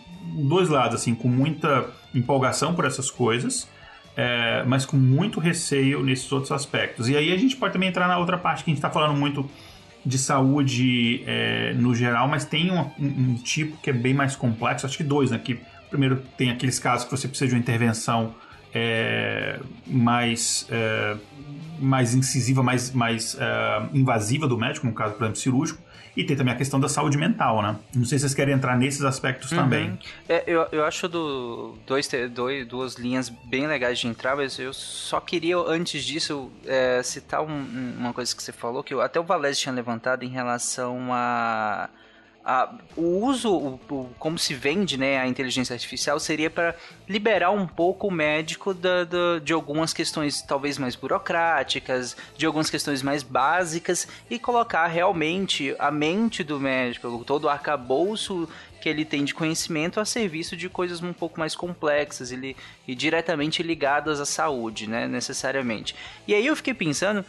dois 0.49 0.69
lados, 0.69 1.01
assim, 1.01 1.15
com 1.15 1.29
muita 1.29 1.87
empolgação 2.15 2.75
por 2.75 2.85
essas 2.85 3.11
coisas, 3.11 3.69
é, 4.17 4.65
mas 4.65 4.87
com 4.87 4.97
muito 4.97 5.39
receio 5.39 6.03
nesses 6.03 6.31
outros 6.33 6.51
aspectos. 6.51 7.09
E 7.09 7.17
aí 7.17 7.33
a 7.33 7.37
gente 7.37 7.57
pode 7.57 7.73
também 7.73 7.89
entrar 7.89 8.09
na 8.09 8.19
outra 8.19 8.39
parte 8.39 8.65
que 8.65 8.71
a 8.71 8.73
gente 8.73 8.79
está 8.79 8.91
falando 8.91 9.17
muito 9.17 9.49
de 10.07 10.17
saúde 10.19 11.23
é, 11.27 11.75
no 11.75 11.93
geral, 11.95 12.29
mas 12.29 12.45
tem 12.45 12.71
um, 12.71 12.89
um- 12.99 13.35
tipo 13.35 13.77
que 13.79 13.91
é 13.91 13.93
bem 13.93 14.15
mais 14.15 14.37
complexo, 14.37 14.87
acho 14.87 14.97
que 14.97 15.03
dois, 15.05 15.33
né? 15.33 15.39
Que 15.39 15.59
primeiro 15.91 16.23
tem 16.39 16.51
aqueles 16.51 16.79
casos 16.79 17.05
que 17.05 17.11
você 17.11 17.27
precisa 17.27 17.49
de 17.49 17.55
uma 17.55 17.61
intervenção 17.61 18.33
é, 18.73 19.59
mais, 19.87 20.67
é, 20.71 21.17
mais 21.79 22.15
incisiva, 22.15 22.63
mais, 22.63 22.91
mais 22.93 23.37
é, 23.39 23.83
invasiva 23.95 24.47
do 24.49 24.57
médico, 24.59 24.87
no 24.87 24.93
caso, 24.93 25.15
por 25.15 25.25
exemplo, 25.25 25.41
cirúrgico, 25.41 25.81
e 26.17 26.25
tem 26.25 26.35
também 26.35 26.55
a 26.55 26.57
questão 26.57 26.81
da 26.81 26.89
saúde 26.89 27.19
mental, 27.19 27.61
né? 27.61 27.77
Não 27.95 28.05
sei 28.07 28.19
se 28.19 28.23
vocês 28.23 28.35
querem 28.35 28.55
entrar 28.55 28.75
nesses 28.77 29.03
aspectos 29.05 29.51
também. 29.51 29.99
É, 30.29 30.43
eu, 30.47 30.67
eu 30.73 30.85
acho 30.85 31.07
do, 31.09 31.77
dois, 31.87 32.09
dois, 32.33 32.67
duas 32.67 32.95
linhas 32.95 33.29
bem 33.29 33.67
legais 33.67 33.99
de 33.99 34.07
entrar, 34.07 34.35
mas 34.35 34.59
eu 34.59 34.73
só 34.73 35.21
queria, 35.21 35.59
antes 35.59 36.03
disso, 36.03 36.51
é, 36.65 37.03
citar 37.03 37.43
um- 37.43 37.51
um- 37.51 37.95
uma 37.99 38.13
coisa 38.15 38.35
que 38.35 38.43
você 38.43 38.51
falou, 38.53 38.83
que 38.83 38.95
eu- 38.95 39.03
até 39.03 39.21
o 39.21 39.25
Valese 39.25 39.61
tinha 39.61 39.75
levantado 39.75 40.23
em 40.25 40.29
relação 40.29 41.09
a. 41.13 41.91
a- 42.47 42.73
o 42.97 43.25
uso, 43.27 43.51
o, 43.53 43.81
o- 43.91 44.09
como 44.21 44.39
se 44.39 44.55
vende 44.55 44.97
né, 44.97 45.19
a 45.19 45.27
inteligência 45.27 45.75
artificial, 45.75 46.21
seria 46.21 46.49
para 46.49 46.75
liberar 47.09 47.51
um 47.51 47.67
pouco 47.67 48.07
o 48.07 48.11
médico 48.11 48.73
da- 48.73 49.03
da- 49.05 49.39
de 49.43 49.53
algumas 49.53 49.93
questões 49.93 50.41
talvez 50.43 50.79
mais 50.79 50.95
burocráticas, 50.95 52.17
de 52.37 52.47
algumas 52.47 52.71
questões 52.71 53.03
mais 53.03 53.23
básicas 53.23 54.07
e 54.31 54.39
colocar 54.39 54.87
realmente 54.87 55.75
a 55.79 55.91
mente 55.91 56.45
do 56.45 56.61
médico, 56.61 57.25
todo 57.27 57.45
o 57.45 57.49
arcabouço 57.49 58.49
que 58.81 58.89
ele 58.89 59.05
tem 59.05 59.25
de 59.25 59.35
conhecimento 59.35 59.99
a 59.99 60.05
serviço 60.05 60.57
de 60.57 60.69
coisas 60.69 61.03
um 61.03 61.13
pouco 61.13 61.41
mais 61.41 61.57
complexas 61.57 62.31
e, 62.31 62.37
li- 62.37 62.57
e 62.87 62.95
diretamente 62.95 63.63
ligadas 63.63 64.21
à 64.21 64.25
saúde, 64.27 64.89
né, 64.89 65.09
necessariamente. 65.09 65.95
E 66.29 66.33
aí 66.35 66.47
eu 66.47 66.55
fiquei 66.55 66.75
pensando, 66.75 67.25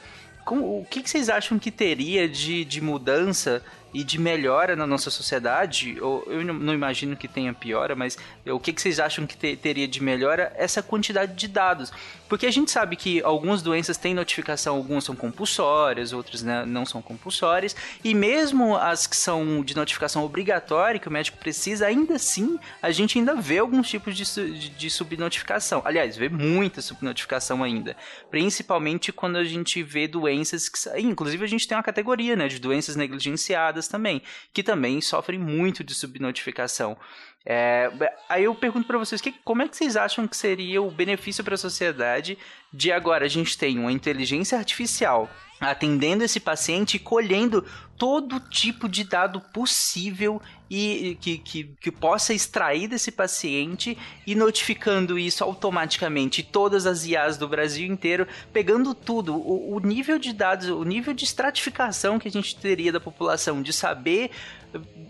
o 0.50 0.86
que, 0.90 1.02
que 1.02 1.10
vocês 1.10 1.28
acham 1.30 1.58
que 1.60 1.72
teria 1.72 2.30
de, 2.30 2.64
de 2.64 2.80
mudança 2.80 3.64
e 3.98 4.04
de 4.04 4.20
melhora 4.20 4.76
na 4.76 4.86
nossa 4.86 5.10
sociedade? 5.10 5.98
Ou, 6.00 6.24
eu 6.28 6.46
não, 6.46 6.72
imagino 6.72 7.18
que 7.18 7.28
tenha 7.28 7.52
piora, 7.52 7.96
mas 7.96 8.16
o 8.46 8.60
que, 8.60 8.72
que 8.72 8.80
vocês 8.80 9.00
acham 9.00 9.26
que 9.26 9.36
te- 9.36 9.56
teria 9.56 9.88
de 9.88 10.04
melhora 10.04 10.54
essa 10.56 10.84
quantidade 10.84 11.34
de 11.34 11.48
dados? 11.48 11.92
Porque 12.30 12.46
a 12.46 12.52
gente 12.52 12.70
sabe 12.70 12.96
que 12.96 13.24
algumas 13.24 13.64
doenças 13.64 13.98
têm 13.98 14.14
notificação, 14.14 14.76
algumas 14.76 15.04
são 15.04 15.16
compulsórias, 15.16 16.14
outras 16.14 16.44
né, 16.44 16.64
não 16.64 16.86
são 16.86 17.02
compulsórias, 17.02 17.76
e 18.04 18.14
mesmo 18.14 18.78
as 18.78 19.08
que 19.08 19.16
são 19.16 19.64
de 19.64 19.76
notificação 19.76 20.24
obrigatória, 20.24 21.00
que 21.00 21.08
o 21.08 21.12
médico 21.12 21.40
precisa, 21.40 21.88
ainda 21.88 22.18
assim 22.18 22.60
a 22.84 22.92
gente 22.92 23.18
ainda 23.18 23.34
vê 23.34 23.58
alguns 23.58 23.90
tipos 23.90 24.16
de, 24.16 24.26
de, 24.26 24.70
de 24.70 24.90
subnotificação. 24.92 25.82
Aliás, 25.84 26.16
vê 26.16 26.30
muita 26.30 26.84
subnotificação 26.84 27.64
ainda. 27.64 27.98
Principalmente 28.30 29.12
quando 29.12 29.38
a 29.38 29.44
gente 29.44 29.82
vê 29.82 30.08
doenças 30.08 30.70
que. 30.70 30.78
Inclusive, 31.00 31.44
a 31.44 31.48
gente 31.48 31.68
tem 31.68 31.76
uma 31.76 31.84
categoria 31.84 32.36
né, 32.36 32.48
de 32.48 32.60
doenças 32.60 32.96
negligenciadas 32.96 33.87
também, 33.88 34.22
que 34.54 34.64
também 34.64 35.02
sofrem 35.02 35.40
muito 35.40 35.84
de 35.84 35.94
subnotificação. 35.94 36.98
É, 37.46 37.90
aí 38.28 38.44
eu 38.44 38.54
pergunto 38.54 38.86
para 38.86 38.98
vocês, 38.98 39.22
que, 39.22 39.32
como 39.44 39.62
é 39.62 39.68
que 39.70 39.78
vocês 39.78 39.96
acham 39.96 40.28
que 40.28 40.36
seria 40.36 40.82
o 40.82 40.92
benefício 40.92 41.44
para 41.44 41.56
a 41.56 41.58
sociedade 41.58 42.38
de 42.74 42.92
agora 42.92 43.26
a 43.26 43.30
gente 43.30 43.58
tem 43.58 43.80
uma 43.80 43.92
inteligência 43.92 44.58
artificial 44.58 45.30
atendendo 45.60 46.24
esse 46.24 46.40
paciente 46.40 46.96
e 46.96 47.00
colhendo 47.00 47.66
todo 47.98 48.40
tipo 48.40 48.88
de 48.88 49.04
dado 49.04 49.42
possível 49.42 50.42
e 50.70 51.18
que, 51.22 51.38
que, 51.38 51.64
que 51.80 51.92
possa 51.92 52.34
extrair 52.34 52.88
desse 52.88 53.12
paciente 53.12 53.98
e 54.26 54.36
notificando 54.36 55.18
isso 55.18 55.44
automaticamente 55.44 56.44
todas 56.44 56.86
as 56.86 57.06
IAs 57.06 57.38
do 57.38 57.48
Brasil 57.48 57.88
inteiro, 57.88 58.28
pegando 58.54 58.94
tudo, 58.94 59.34
o, 59.36 59.76
o 59.76 59.80
nível 59.80 60.20
de 60.20 60.34
dados, 60.34 60.68
o 60.70 60.84
nível 60.84 61.14
de 61.14 61.24
estratificação 61.24 62.20
que 62.20 62.28
a 62.28 62.32
gente 62.32 62.56
teria 62.58 62.92
da 62.92 63.00
população, 63.00 63.62
de 63.62 63.72
saber 63.74 64.30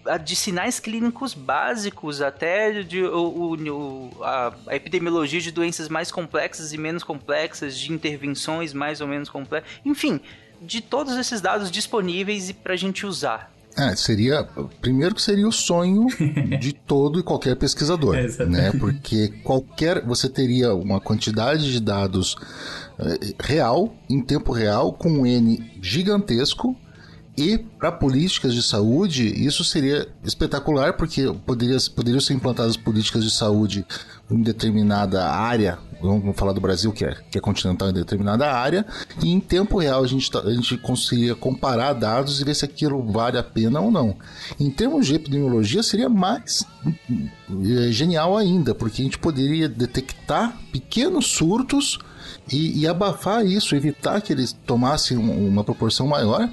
a- 0.06 0.18
de 0.18 0.36
sinais 0.36 0.80
clínicos 0.80 1.34
básicos 1.34 2.22
até 2.22 2.84
de, 2.84 3.04
o- 3.04 3.56
o- 3.56 4.24
a, 4.24 4.54
a 4.68 4.76
epidemiologia 4.76 5.42
de 5.42 5.52
doenças 5.52 5.90
mais 5.90 6.12
complexas 6.12 6.72
e 6.72 6.78
menos 6.78 7.04
complexas, 7.04 7.78
de 7.78 7.92
intervenções 7.92 8.74
mais 8.74 9.02
ou 9.02 9.08
menos 9.08 9.28
complexas, 9.28 9.70
enfim, 9.84 10.22
de 10.62 10.82
todos 10.82 11.16
esses 11.18 11.41
dados 11.41 11.72
disponíveis 11.72 12.49
e 12.49 12.53
para 12.53 12.74
a 12.74 12.78
gente 12.78 13.05
usar. 13.05 13.51
É, 13.78 13.95
seria. 13.95 14.43
Primeiro 14.82 15.14
que 15.14 15.22
seria 15.22 15.47
o 15.47 15.51
sonho 15.51 16.08
de 16.60 16.74
todo 16.74 17.20
e 17.20 17.24
qualquer 17.24 17.55
pesquisador. 17.55 18.16
É, 18.16 18.45
né? 18.45 18.72
Porque 18.72 19.28
qualquer. 19.43 20.03
Você 20.03 20.28
teria 20.28 20.74
uma 20.74 20.99
quantidade 20.99 21.72
de 21.72 21.80
dados 21.80 22.36
eh, 22.97 23.36
real, 23.39 23.93
em 24.10 24.22
tempo 24.22 24.51
real, 24.51 24.93
com 24.93 25.10
um 25.10 25.26
N 25.26 25.64
gigantesco. 25.80 26.76
E 27.38 27.60
para 27.60 27.91
políticas 27.91 28.51
de 28.51 28.64
saúde, 28.64 29.28
isso 29.45 29.64
seria 29.64 30.08
espetacular, 30.24 30.93
porque 30.93 31.32
poderia, 31.45 31.78
poderiam 31.95 32.20
ser 32.20 32.34
implantadas 32.34 32.76
políticas 32.76 33.24
de 33.24 33.30
saúde 33.30 33.86
em 34.32 34.41
determinada 34.41 35.24
área, 35.24 35.78
vamos 36.02 36.36
falar 36.38 36.54
do 36.54 36.62
Brasil, 36.62 36.91
que 36.91 37.04
é, 37.06 37.16
que 37.32 37.38
é 37.38 37.41
continental 37.41 37.89
em 37.89 37.93
determinada 37.93 38.52
área, 38.52 38.86
e 39.24 39.30
em 39.30 39.39
tempo 39.39 39.80
real 39.80 40.04
a 40.04 40.08
gente, 40.08 40.30
tá- 40.32 40.39
a 40.41 40.52
gente 40.54 40.78
conseguiria 40.78 41.36
comparar 41.36 41.93
dados 41.93 42.39
e 42.39 42.43
ver 42.43 42.56
se 42.56 42.66
aquilo 42.66 43.02
vale 43.12 43.38
a 43.38 43.43
pena 43.43 43.80
ou 43.80 43.89
não. 43.91 44.16
Em 44.60 44.70
termos 44.70 45.08
de 45.08 45.16
epidemiologia, 45.16 45.82
seria 45.84 46.10
mais 46.10 46.64
eh, 46.86 47.91
genial 47.91 48.38
ainda, 48.38 48.74
porque 48.76 49.02
a 49.02 49.06
gente 49.06 49.18
poderia 49.18 49.68
detectar 49.68 50.58
pequenos 50.72 51.28
surtos 51.28 52.00
e, 52.52 52.80
e 52.82 52.88
abafar 52.88 53.45
isso, 53.45 53.76
evitar 53.76 54.22
que 54.22 54.32
eles 54.32 54.54
tomassem 54.66 55.18
um- 55.18 55.48
uma 55.48 55.64
proporção 55.64 56.08
maior. 56.08 56.50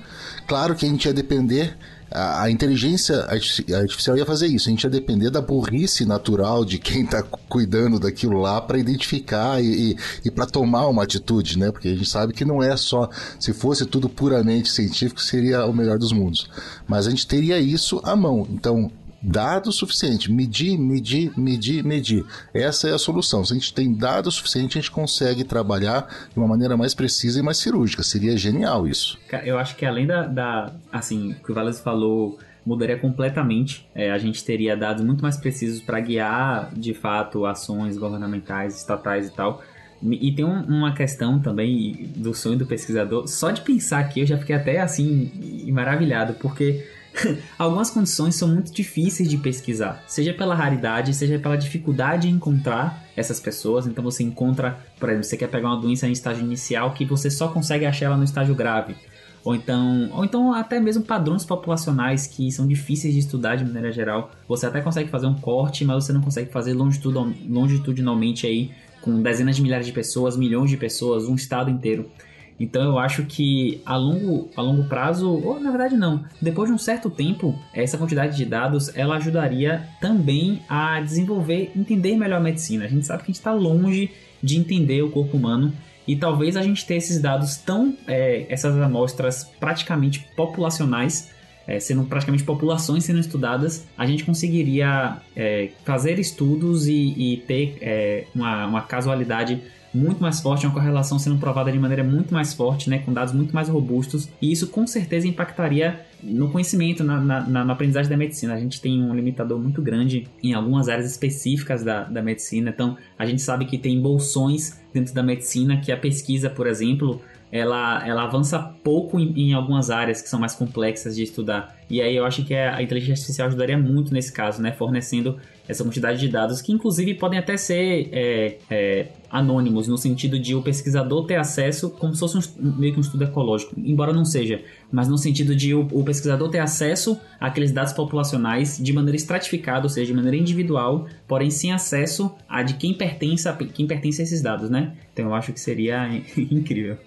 Claro 0.47 0.75
que 0.75 0.85
a 0.87 0.89
gente 0.89 1.05
ia 1.07 1.15
depender, 1.15 1.77
a, 2.15 2.51
inteligência 2.51 3.25
artifici- 3.25 3.75
artificial 3.75 4.17
ia 4.17 4.25
fazer 4.25 4.47
isso, 4.47 4.69
a 4.69 4.71
gente 4.71 4.85
ia 4.85 4.91
depender 4.91 5.31
da 5.31 5.41
burrice 5.41 6.05
natural 6.05 6.65
de 6.65 6.79
quem 6.79 7.03
está 7.03 7.23
cuidando 7.23 7.99
daquilo 7.99 8.41
lá 8.41 8.61
para 8.61 8.79
identificar 8.79 9.61
e, 9.63 9.91
e, 9.93 9.97
e 10.25 10.31
para 10.31 10.47
tomar 10.47 10.87
uma 10.87 11.03
atitude, 11.03 11.59
né? 11.59 11.71
Porque 11.73 11.89
a 11.89 11.95
gente 11.95 12.09
sabe 12.09 12.33
que 12.33 12.45
não 12.45 12.63
é 12.63 12.77
só, 12.77 13.09
se 13.39 13.53
fosse 13.53 13.85
tudo 13.85 14.09
puramente 14.09 14.71
científico, 14.71 15.21
seria 15.21 15.67
o 15.67 15.73
melhor 15.73 15.99
dos 15.99 16.13
mundos. 16.13 16.49
Mas 16.87 17.07
a 17.07 17.11
gente 17.11 17.27
teria 17.27 17.59
isso 17.59 18.01
à 18.05 18.15
mão. 18.15 18.47
Então, 18.51 18.91
Dado 19.27 19.73
suficiente, 19.73 20.31
medir, 20.31 20.77
medir, 20.79 21.33
medir, 21.35 21.83
medir. 21.83 22.25
Essa 22.53 22.89
é 22.91 22.93
a 22.93 22.99
solução. 22.99 23.43
Se 23.43 23.53
a 23.53 23.57
gente 23.57 23.73
tem 23.73 23.93
dado 23.95 24.31
suficiente, 24.31 24.77
a 24.77 24.81
gente 24.83 24.91
consegue 24.91 25.45
trabalhar 25.45 26.07
de 26.31 26.39
uma 26.39 26.47
maneira 26.47 26.77
mais 26.77 26.95
precisa 26.95 27.41
e 27.41 27.43
mais 27.43 27.57
cirúrgica. 27.57 28.03
Seria 28.03 28.37
genial 28.37 28.87
isso. 28.87 29.19
Eu 29.45 29.59
acho 29.59 29.77
que 29.77 29.87
além 29.87 30.07
da, 30.07 30.27
da 30.27 30.73
assim, 30.93 31.33
o 31.33 31.35
que 31.43 31.51
o 31.51 31.55
Valério 31.55 31.79
falou 31.79 32.39
mudaria 32.67 32.99
completamente. 32.99 33.87
É, 33.95 34.11
a 34.11 34.19
gente 34.19 34.43
teria 34.45 34.77
dados 34.77 35.03
muito 35.05 35.23
mais 35.23 35.37
precisos 35.37 35.81
para 35.83 36.01
guiar, 36.01 36.71
de 36.75 36.93
fato, 36.95 37.45
ações 37.47 37.97
governamentais, 37.99 38.77
estatais 38.77 39.29
e 39.29 39.33
tal. 39.33 39.63
E 40.03 40.33
tem 40.33 40.45
um- 40.45 40.63
uma 40.65 40.93
questão 40.95 41.39
também 41.41 42.11
do 42.17 42.35
sonho 42.35 42.59
do 42.59 42.67
pesquisador. 42.67 43.27
Só 43.27 43.51
de 43.51 43.63
pensar 43.63 44.01
aqui, 44.01 44.21
eu 44.21 44.27
já 44.27 44.37
fiquei 44.37 44.55
até 44.55 44.81
assim 44.81 45.31
maravilhado, 45.73 46.35
porque 46.35 46.87
algumas 47.59 47.91
condições 47.91 48.35
são 48.35 48.49
muito 48.49 48.73
difíceis 48.73 49.29
de 49.29 49.37
pesquisar, 49.37 50.03
seja 50.07 50.33
pela 50.33 50.55
raridade, 50.55 51.15
seja 51.15 51.39
pela 51.39 51.57
dificuldade 51.57 52.29
em 52.29 52.33
encontrar 52.33 53.05
essas 53.17 53.41
pessoas. 53.41 53.87
Então 53.87 54.03
você 54.03 54.23
encontra, 54.23 54.79
por 54.99 55.09
exemplo, 55.09 55.25
você 55.25 55.37
quer 55.37 55.49
pegar 55.49 55.69
uma 55.69 55.81
doença 55.81 56.07
em 56.07 56.13
estágio 56.13 56.45
inicial 56.45 56.93
que 56.93 57.05
você 57.05 57.31
só 57.31 57.49
consegue 57.49 57.87
achar 57.87 58.07
ela 58.07 58.17
no 58.17 58.25
estágio 58.25 58.55
grave. 58.55 58.97
Ou 59.45 59.55
então, 59.55 60.11
ou 60.15 60.25
então 60.25 60.55
até 60.55 60.81
mesmo 60.81 61.05
padrões 61.05 61.45
populacionais 61.45 62.27
que 62.27 62.51
são 62.51 62.67
difíceis 62.67 63.13
de 63.13 63.21
estudar 63.21 63.57
de 63.57 63.65
maneira 63.65 63.93
geral. 63.93 64.31
Você 64.49 64.67
até 64.67 64.81
consegue 64.81 65.11
fazer 65.11 65.27
um 65.27 65.35
corte, 65.35 65.85
mas 65.85 66.05
você 66.05 66.13
não 66.13 66.23
consegue 66.23 66.51
fazer 66.51 66.73
longitudinalmente 66.73 68.47
aí 68.47 68.71
com 69.03 69.23
dezenas 69.23 69.55
de 69.55 69.61
milhares 69.61 69.87
de 69.87 69.93
pessoas, 69.93 70.35
milhões 70.35 70.71
de 70.71 70.79
pessoas, 70.79 71.27
um 71.27 71.35
estado 71.35 71.71
inteiro. 71.71 72.11
Então 72.59 72.83
eu 72.83 72.99
acho 72.99 73.25
que 73.25 73.81
a 73.85 73.97
longo, 73.97 74.49
a 74.57 74.63
longo 74.63 74.85
prazo, 74.85 75.29
ou 75.29 75.59
na 75.59 75.71
verdade 75.71 75.97
não, 75.97 76.25
depois 76.41 76.69
de 76.69 76.75
um 76.75 76.79
certo 76.79 77.11
tempo, 77.11 77.59
essa 77.73 77.99
quantidade 77.99 78.37
de 78.37 78.45
dados 78.45 78.97
ela 78.97 79.17
ajudaria 79.17 79.89
também 80.01 80.63
a 80.69 81.01
desenvolver, 81.01 81.73
entender 81.75 82.17
melhor 82.17 82.37
a 82.37 82.41
medicina. 82.41 82.85
A 82.85 82.89
gente 82.89 83.07
sabe 83.07 83.23
que 83.23 83.31
a 83.31 83.33
gente 83.33 83.41
está 83.41 83.53
longe 83.53 84.11
de 84.43 84.57
entender 84.57 85.03
o 85.03 85.11
corpo 85.11 85.37
humano 85.37 85.73
e 86.07 86.15
talvez 86.15 86.57
a 86.57 86.63
gente 86.63 86.87
ter 86.87 86.97
esses 86.97 87.21
dados 87.21 87.57
tão, 87.57 87.97
é, 88.07 88.47
essas 88.49 88.77
amostras 88.77 89.51
praticamente 89.59 90.27
populacionais, 90.37 91.31
é, 91.67 91.81
sendo 91.81 92.05
praticamente 92.05 92.45
populações 92.45 93.05
sendo 93.05 93.19
estudadas, 93.19 93.87
a 93.97 94.05
gente 94.05 94.23
conseguiria 94.23 95.17
é, 95.35 95.71
fazer 95.85 96.19
estudos 96.19 96.87
e, 96.87 97.15
e 97.17 97.37
ter 97.49 97.79
é, 97.81 98.27
uma, 98.35 98.67
uma 98.67 98.83
casualidade 98.83 99.63
muito 99.95 100.21
mais 100.21 100.41
forte, 100.41 100.67
uma 100.67 100.75
correlação 100.75 101.19
sendo 101.19 101.39
provada 101.39 101.71
de 101.71 101.79
maneira 101.79 102.03
muito 102.03 102.35
mais 102.35 102.53
forte, 102.53 102.91
né, 102.91 102.99
com 102.99 103.13
dados 103.13 103.33
muito 103.33 103.55
mais 103.55 103.69
robustos, 103.69 104.29
e 104.43 104.51
isso 104.51 104.67
com 104.69 104.87
certeza 104.87 105.29
impactaria 105.29 106.01
no 106.23 106.51
conhecimento, 106.51 107.05
na, 107.05 107.21
na, 107.21 107.65
na, 107.65 107.73
aprendizagem 107.73 108.11
da 108.11 108.17
medicina. 108.17 108.55
A 108.55 108.59
gente 108.59 108.81
tem 108.81 109.03
um 109.03 109.15
limitador 109.15 109.59
muito 109.59 109.81
grande 109.81 110.27
em 110.43 110.55
algumas 110.55 110.89
áreas 110.89 111.11
específicas 111.11 111.85
da, 111.85 112.05
da 112.05 112.23
medicina, 112.23 112.71
então 112.71 112.97
a 113.19 113.25
gente 113.25 113.41
sabe 113.41 113.67
que 113.67 113.79
tem 113.79 114.01
bolsões 114.01 114.81
dentro 114.93 115.15
da 115.15 115.23
medicina 115.23 115.77
que 115.77 115.93
a 115.93 115.97
pesquisa, 115.97 116.51
por 116.51 116.67
exemplo, 116.67 117.21
ela, 117.55 118.05
ela 118.05 118.25
avança 118.25 118.59
pouco 118.59 119.21
em, 119.21 119.33
em, 119.37 119.55
algumas 119.55 119.89
áreas 119.89 120.21
que 120.21 120.29
são 120.29 120.41
mais 120.41 120.57
complexas 120.57 121.15
de 121.15 121.23
estudar. 121.23 121.77
E 121.89 122.01
aí 122.01 122.17
eu 122.17 122.25
acho 122.25 122.45
que 122.45 122.53
a 122.53 122.83
inteligência 122.83 123.13
artificial 123.13 123.47
ajudaria 123.47 123.79
muito 123.79 124.13
nesse 124.13 124.33
caso, 124.33 124.61
né? 124.61 124.73
Fornecendo 124.73 125.39
essa 125.69 125.83
quantidade 125.83 126.19
de 126.19 126.29
dados 126.29 126.61
que 126.61 126.73
inclusive 126.73 127.15
podem 127.15 127.39
até 127.39 127.57
ser 127.57 128.09
é, 128.13 128.59
é, 128.71 129.07
anônimos, 129.31 129.89
no 129.89 129.97
sentido 129.97 130.39
de 130.39 130.55
o 130.55 130.63
pesquisador 130.63 131.27
ter 131.27 131.37
acesso 131.37 131.91
como 131.91 132.15
se 132.15 132.21
fosse 132.21 132.39
um, 132.39 132.73
meio 132.79 132.93
que 132.93 132.99
um 132.99 133.03
estudo 133.03 133.25
ecológico, 133.25 133.75
embora 133.77 134.13
não 134.13 134.25
seja, 134.25 134.63
mas 134.93 135.09
no 135.09 135.17
sentido 135.17 135.55
de 135.57 135.75
o, 135.75 135.89
o 135.91 136.05
pesquisador 136.05 136.49
ter 136.51 136.61
acesso 136.61 137.19
àqueles 137.41 137.73
dados 137.73 137.93
populacionais 137.93 138.79
de 138.79 138.93
maneira 138.93 139.17
estratificada, 139.17 139.85
ou 139.87 139.91
seja, 139.91 140.07
de 140.07 140.15
maneira 140.15 140.37
individual, 140.37 141.07
porém 141.27 141.51
sem 141.51 141.73
acesso 141.73 142.35
a 142.49 142.63
de 142.63 142.75
quem 142.75 142.95
pertence 142.95 143.49
a, 143.49 143.53
quem 143.53 143.87
pertence 143.87 144.21
a 144.21 144.25
esses 144.25 144.43
dados, 144.43 144.71
né? 144.71 144.93
Então 145.13 145.27
eu 145.27 145.35
acho 145.35 145.53
que 145.53 145.61
seria 145.61 146.09
incrível. 146.37 146.99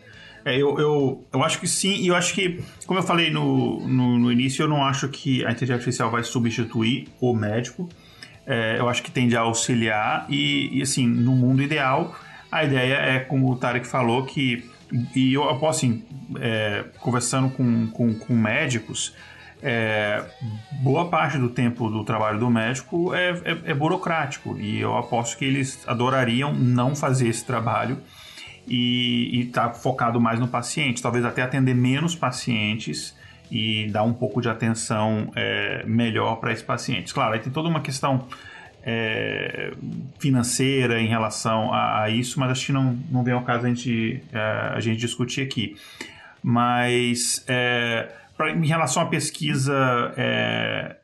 É, 0.47 0.55
eu, 0.55 0.79
eu, 0.79 1.27
eu 1.33 1.43
acho 1.43 1.59
que 1.59 1.67
sim, 1.67 1.95
e 1.97 2.07
eu 2.07 2.15
acho 2.15 2.33
que, 2.33 2.63
como 2.85 2.97
eu 2.97 3.03
falei 3.03 3.29
no, 3.29 3.85
no, 3.85 4.17
no, 4.17 4.31
início, 4.31 4.63
eu 4.63 4.67
não 4.69 4.81
acho 4.81 5.09
que 5.09 5.45
a 5.45 5.51
inteligência 5.51 5.75
artificial 5.75 6.09
vai 6.09 6.23
substituir 6.23 7.09
o 7.19 7.35
médico. 7.35 7.89
É, 8.47 8.79
eu 8.79 8.87
acho 8.87 9.03
que 9.03 9.11
tende 9.11 9.35
a 9.35 9.41
auxiliar, 9.41 10.25
e, 10.29 10.79
e, 10.79 10.81
assim, 10.81 11.05
no 11.05 11.33
mundo 11.33 11.61
ideal, 11.61 12.15
a 12.49 12.63
ideia 12.63 12.93
é, 12.93 13.19
como 13.19 13.51
o 13.51 13.55
Tarek 13.57 13.85
falou, 13.85 14.25
que. 14.25 14.65
E 15.13 15.33
eu 15.33 15.49
aposto 15.49 15.79
assim, 15.79 16.05
é, 16.39 16.85
conversando 17.01 17.49
com, 17.49 17.87
com, 17.87 18.13
com 18.13 18.33
médicos, 18.33 19.13
é, 19.61 20.23
boa 20.81 21.09
parte 21.09 21.37
do 21.37 21.49
tempo 21.49 21.89
do 21.89 22.03
trabalho 22.03 22.39
do 22.39 22.49
médico 22.49 23.13
é, 23.13 23.31
é, 23.43 23.57
é, 23.65 23.73
burocrático 23.73 24.55
e 24.57 24.79
eu 24.79 24.95
aposto 24.95 25.37
que 25.37 25.45
eles 25.45 25.83
adorariam 25.87 26.53
não 26.53 26.95
fazer 26.95 27.27
esse 27.27 27.43
trabalho 27.43 27.97
e 28.67 29.45
estar 29.47 29.69
tá 29.69 29.73
focado 29.73 30.21
mais 30.21 30.39
no 30.39 30.47
paciente, 30.47 31.01
talvez 31.01 31.25
até 31.25 31.41
atender 31.41 31.73
menos 31.73 32.15
pacientes 32.15 33.16
e 33.51 33.87
dar 33.91 34.03
um 34.03 34.13
pouco 34.13 34.41
de 34.41 34.49
atenção 34.49 35.31
é, 35.35 35.83
melhor 35.85 36.37
para 36.37 36.51
esses 36.51 36.63
pacientes. 36.63 37.13
Claro, 37.13 37.33
aí 37.33 37.39
tem 37.39 37.51
toda 37.51 37.69
uma 37.69 37.81
questão 37.81 38.27
é, 38.83 39.73
financeira 40.17 41.01
em 41.01 41.07
relação 41.07 41.73
a, 41.73 42.03
a, 42.03 42.09
isso, 42.09 42.39
mas 42.39 42.51
acho 42.51 42.67
que 42.67 42.71
não, 42.71 42.97
não 43.11 43.23
vem 43.23 43.33
ao 43.33 43.43
caso 43.43 43.65
a 43.65 43.69
gente, 43.69 44.23
é, 44.31 44.39
a 44.73 44.79
gente 44.79 44.97
discutir 44.97 45.41
aqui. 45.41 45.75
Mas 46.41 47.43
é, 47.47 48.09
pra, 48.37 48.51
em 48.51 48.65
relação 48.65 49.03
à 49.03 49.05
pesquisa, 49.07 50.13
é, 50.15 50.95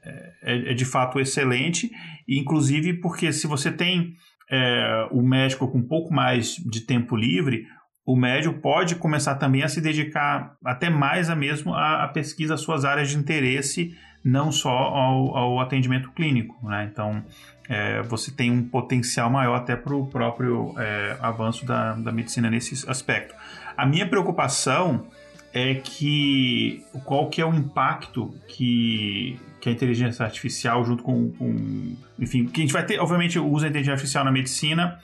é, 0.41 0.72
é, 0.72 0.74
de 0.74 0.86
fato 0.86 1.20
excelente, 1.20 1.91
inclusive 2.28 2.94
porque 2.94 3.34
se 3.34 3.48
você 3.48 3.72
tem 3.72 4.16
é, 4.50 5.08
o 5.12 5.22
médico 5.22 5.68
com 5.68 5.80
um 5.80 5.88
pouco 5.88 6.14
mais 6.14 6.56
de 6.56 6.82
tempo 6.82 7.18
livre, 7.18 7.68
o 8.06 8.16
médico 8.16 8.60
pode 8.60 8.95
começar 8.95 9.36
também 9.36 9.64
a 9.64 9.70
se 9.70 9.80
dedicar 9.80 10.56
até 10.64 10.89
mais 10.89 11.30
a 11.30 11.36
mesmo 11.36 11.74
a 11.74 12.08
pesquisa, 12.08 12.56
as 12.56 12.62
suas 12.62 12.84
áreas 12.84 13.10
de 13.10 13.18
interesse, 13.18 13.95
não 14.24 14.51
só 14.51 14.70
ao, 14.70 15.38
ao 15.38 15.60
atendimento 15.60 16.12
clínico. 16.12 16.56
Né? 16.68 16.89
Então, 16.91 17.24
é, 17.70 18.01
você 18.01 18.30
tem 18.30 18.51
um 18.51 18.64
potencial 18.64 19.30
maior 19.30 19.56
até 19.56 19.76
para 19.76 19.95
o 19.95 20.06
próprio 20.06 20.74
é, 20.78 21.18
avanço 21.22 21.66
da, 21.66 21.93
da 21.93 22.12
medicina 22.12 22.49
nesse 22.49 22.89
aspecto. 22.89 23.34
A 23.78 23.86
minha 23.86 24.08
preocupação 24.08 25.08
é 25.54 25.76
que 25.76 26.84
qual 27.06 27.30
que 27.30 27.39
é 27.41 27.45
o 27.45 27.54
impacto 27.54 28.34
que, 28.47 29.39
que 29.62 29.70
a 29.70 29.72
inteligência 29.72 30.26
artificial 30.26 30.84
junto 30.84 31.04
com, 31.04 31.32
com 31.32 31.95
enfim, 32.20 32.45
que 32.47 32.60
a 32.60 32.64
gente 32.64 32.74
vai 32.74 32.86
ter, 32.86 32.99
obviamente, 32.99 33.39
o 33.39 33.47
uso 33.47 33.64
da 33.64 33.70
inteligência 33.70 33.93
artificial 33.93 34.26
na 34.26 34.32
medicina 34.32 34.99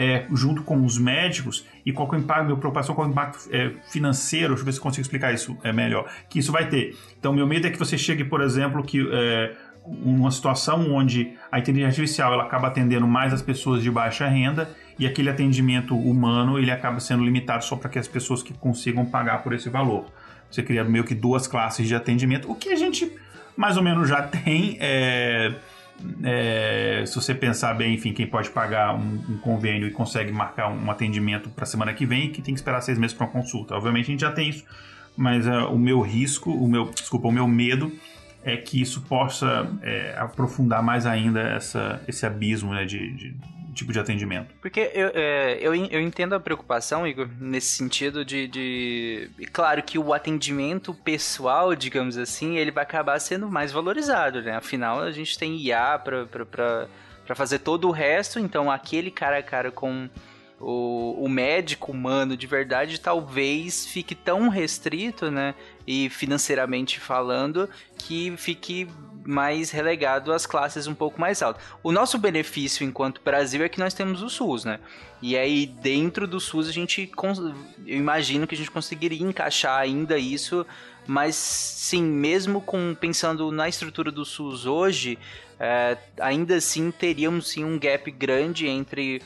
é, 0.00 0.26
junto 0.32 0.62
com 0.62 0.82
os 0.82 0.96
médicos 0.96 1.66
e 1.84 1.92
qual 1.92 2.08
é 2.10 2.16
o 2.16 2.18
impacto, 2.18 2.46
minha 2.46 2.56
preocupação 2.56 2.94
qual 2.94 3.06
é 3.06 3.10
o 3.10 3.12
impacto 3.12 3.46
é, 3.52 3.70
financeiro, 3.92 4.54
deixa 4.54 4.62
eu 4.62 4.64
ver 4.64 4.72
se 4.72 4.80
consigo 4.80 5.02
explicar 5.02 5.34
isso 5.34 5.58
é, 5.62 5.74
melhor, 5.74 6.10
que 6.30 6.38
isso 6.38 6.50
vai 6.50 6.66
ter. 6.70 6.96
Então, 7.18 7.34
meu 7.34 7.46
medo 7.46 7.66
é 7.66 7.70
que 7.70 7.78
você 7.78 7.98
chegue, 7.98 8.24
por 8.24 8.40
exemplo, 8.40 8.82
que 8.82 9.06
é, 9.12 9.54
uma 9.84 10.30
situação 10.30 10.90
onde 10.90 11.34
a 11.52 11.58
inteligência 11.58 11.88
artificial 11.88 12.32
ela 12.32 12.44
acaba 12.44 12.68
atendendo 12.68 13.06
mais 13.06 13.34
as 13.34 13.42
pessoas 13.42 13.82
de 13.82 13.90
baixa 13.90 14.26
renda 14.26 14.70
e 14.98 15.06
aquele 15.06 15.28
atendimento 15.28 15.94
humano 15.94 16.58
ele 16.58 16.70
acaba 16.70 16.98
sendo 16.98 17.22
limitado 17.22 17.62
só 17.62 17.76
para 17.76 17.90
que 17.90 17.98
as 17.98 18.08
pessoas 18.08 18.42
que 18.42 18.54
consigam 18.54 19.04
pagar 19.04 19.42
por 19.42 19.52
esse 19.52 19.68
valor. 19.68 20.06
Você 20.50 20.62
cria 20.62 20.82
meio 20.82 21.04
que 21.04 21.14
duas 21.14 21.46
classes 21.46 21.86
de 21.86 21.94
atendimento, 21.94 22.50
o 22.50 22.54
que 22.54 22.70
a 22.70 22.76
gente 22.76 23.12
mais 23.54 23.76
ou 23.76 23.82
menos 23.82 24.08
já 24.08 24.22
tem. 24.26 24.78
É, 24.80 25.52
é, 26.22 27.04
se 27.06 27.14
você 27.14 27.34
pensar 27.34 27.74
bem, 27.74 27.94
enfim, 27.94 28.12
quem 28.12 28.26
pode 28.26 28.50
pagar 28.50 28.94
um, 28.94 29.14
um 29.28 29.38
convênio 29.38 29.88
e 29.88 29.90
consegue 29.90 30.32
marcar 30.32 30.70
um 30.70 30.90
atendimento 30.90 31.48
para 31.50 31.66
semana 31.66 31.92
que 31.92 32.06
vem, 32.06 32.30
que 32.30 32.42
tem 32.42 32.54
que 32.54 32.60
esperar 32.60 32.80
seis 32.80 32.98
meses 32.98 33.16
para 33.16 33.26
uma 33.26 33.32
consulta. 33.32 33.74
Obviamente 33.74 34.06
a 34.06 34.10
gente 34.10 34.20
já 34.20 34.32
tem 34.32 34.48
isso, 34.48 34.64
mas 35.16 35.46
uh, 35.46 35.66
o 35.72 35.78
meu 35.78 36.00
risco, 36.00 36.50
o 36.50 36.68
meu, 36.68 36.90
desculpa, 36.90 37.28
o 37.28 37.32
meu 37.32 37.46
medo 37.46 37.92
é 38.42 38.56
que 38.56 38.80
isso 38.80 39.02
possa 39.02 39.70
é, 39.82 40.14
aprofundar 40.16 40.82
mais 40.82 41.04
ainda 41.06 41.40
essa, 41.40 42.00
esse 42.08 42.24
abismo 42.24 42.72
né, 42.72 42.84
de, 42.84 43.12
de 43.12 43.36
tipo 43.80 43.92
de 43.92 43.98
atendimento. 43.98 44.54
Porque 44.60 44.90
eu, 44.94 45.10
é, 45.14 45.58
eu, 45.60 45.74
eu 45.74 46.00
entendo 46.00 46.34
a 46.34 46.40
preocupação, 46.40 47.06
Igor, 47.06 47.28
nesse 47.40 47.76
sentido 47.76 48.24
de, 48.24 48.46
de. 48.46 49.30
Claro 49.52 49.82
que 49.82 49.98
o 49.98 50.12
atendimento 50.12 50.94
pessoal, 50.94 51.74
digamos 51.74 52.16
assim, 52.16 52.56
ele 52.58 52.70
vai 52.70 52.84
acabar 52.84 53.18
sendo 53.18 53.48
mais 53.48 53.72
valorizado, 53.72 54.42
né? 54.42 54.56
Afinal, 54.56 55.00
a 55.00 55.10
gente 55.10 55.38
tem 55.38 55.56
IA 55.56 55.98
para 55.98 57.34
fazer 57.34 57.60
todo 57.60 57.88
o 57.88 57.90
resto, 57.90 58.38
então 58.38 58.70
aquele 58.70 59.10
cara 59.10 59.38
a 59.38 59.42
cara 59.42 59.70
com. 59.70 60.08
O, 60.62 61.24
o 61.24 61.26
médico 61.26 61.90
humano 61.90 62.36
de 62.36 62.46
verdade 62.46 63.00
talvez 63.00 63.86
fique 63.86 64.14
tão 64.14 64.50
restrito, 64.50 65.30
né? 65.30 65.54
E 65.86 66.10
financeiramente 66.10 67.00
falando, 67.00 67.66
que 67.96 68.36
fique 68.36 68.86
mais 69.24 69.70
relegado 69.70 70.32
às 70.32 70.46
classes 70.46 70.86
um 70.86 70.94
pouco 70.94 71.20
mais 71.20 71.42
altas. 71.42 71.62
O 71.82 71.92
nosso 71.92 72.18
benefício 72.18 72.84
enquanto 72.84 73.20
Brasil 73.22 73.62
é 73.62 73.68
que 73.68 73.78
nós 73.78 73.94
temos 73.94 74.22
o 74.22 74.28
SUS, 74.28 74.64
né? 74.64 74.80
E 75.22 75.36
aí 75.36 75.66
dentro 75.66 76.26
do 76.26 76.40
SUS 76.40 76.68
a 76.68 76.72
gente 76.72 77.10
eu 77.86 77.96
imagino 77.96 78.46
que 78.46 78.54
a 78.54 78.58
gente 78.58 78.70
conseguiria 78.70 79.22
encaixar 79.22 79.78
ainda 79.78 80.18
isso, 80.18 80.66
mas 81.06 81.34
sim, 81.34 82.02
mesmo 82.02 82.60
com 82.60 82.94
pensando 82.94 83.50
na 83.50 83.68
estrutura 83.68 84.10
do 84.10 84.24
SUS 84.24 84.66
hoje, 84.66 85.18
é, 85.58 85.96
ainda 86.18 86.56
assim 86.56 86.90
teríamos 86.90 87.50
sim 87.50 87.64
um 87.64 87.78
gap 87.78 88.10
grande 88.10 88.66
entre 88.66 89.20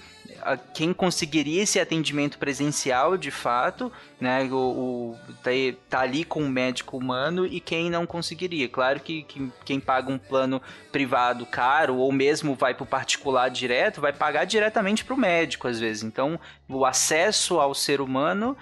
quem 0.75 0.93
conseguiria 0.93 1.63
esse 1.63 1.81
atendimento 1.81 2.39
presencial 2.39 3.17
de 3.17 3.31
fato, 3.31 3.91
né? 4.21 4.45
O, 4.45 4.55
o- 4.57 5.19
tá, 5.43 5.51
tá 5.89 6.01
ali 6.01 6.25
com 6.25 6.43
o 6.43 6.49
médico 6.49 6.97
humano 6.97 7.47
e 7.47 7.61
quem 7.61 7.91
não 7.91 8.07
conseguiria. 8.07 8.69
Claro 8.69 9.01
que, 9.01 9.23
que 9.25 9.51
quem 9.65 9.81
paga 9.81 10.11
um 10.11 10.19
plano 10.19 10.61
privado 10.93 11.47
caro 11.47 11.97
ou 11.97 12.13
mesmo 12.13 12.55
vai 12.55 12.75
pro 12.75 12.87
particular 12.87 13.49
direto, 13.49 14.01
vai 14.01 14.13
pagar 14.13 14.45
diretamente 14.45 15.05
pro 15.05 15.17
médico 15.17 15.69
às 15.69 15.81
vezes. 15.81 16.03
Então, 16.03 16.39
o 16.69 16.85
acesso 16.85 17.59
ao 17.59 17.75
ser 17.75 18.01
humano 18.01 18.57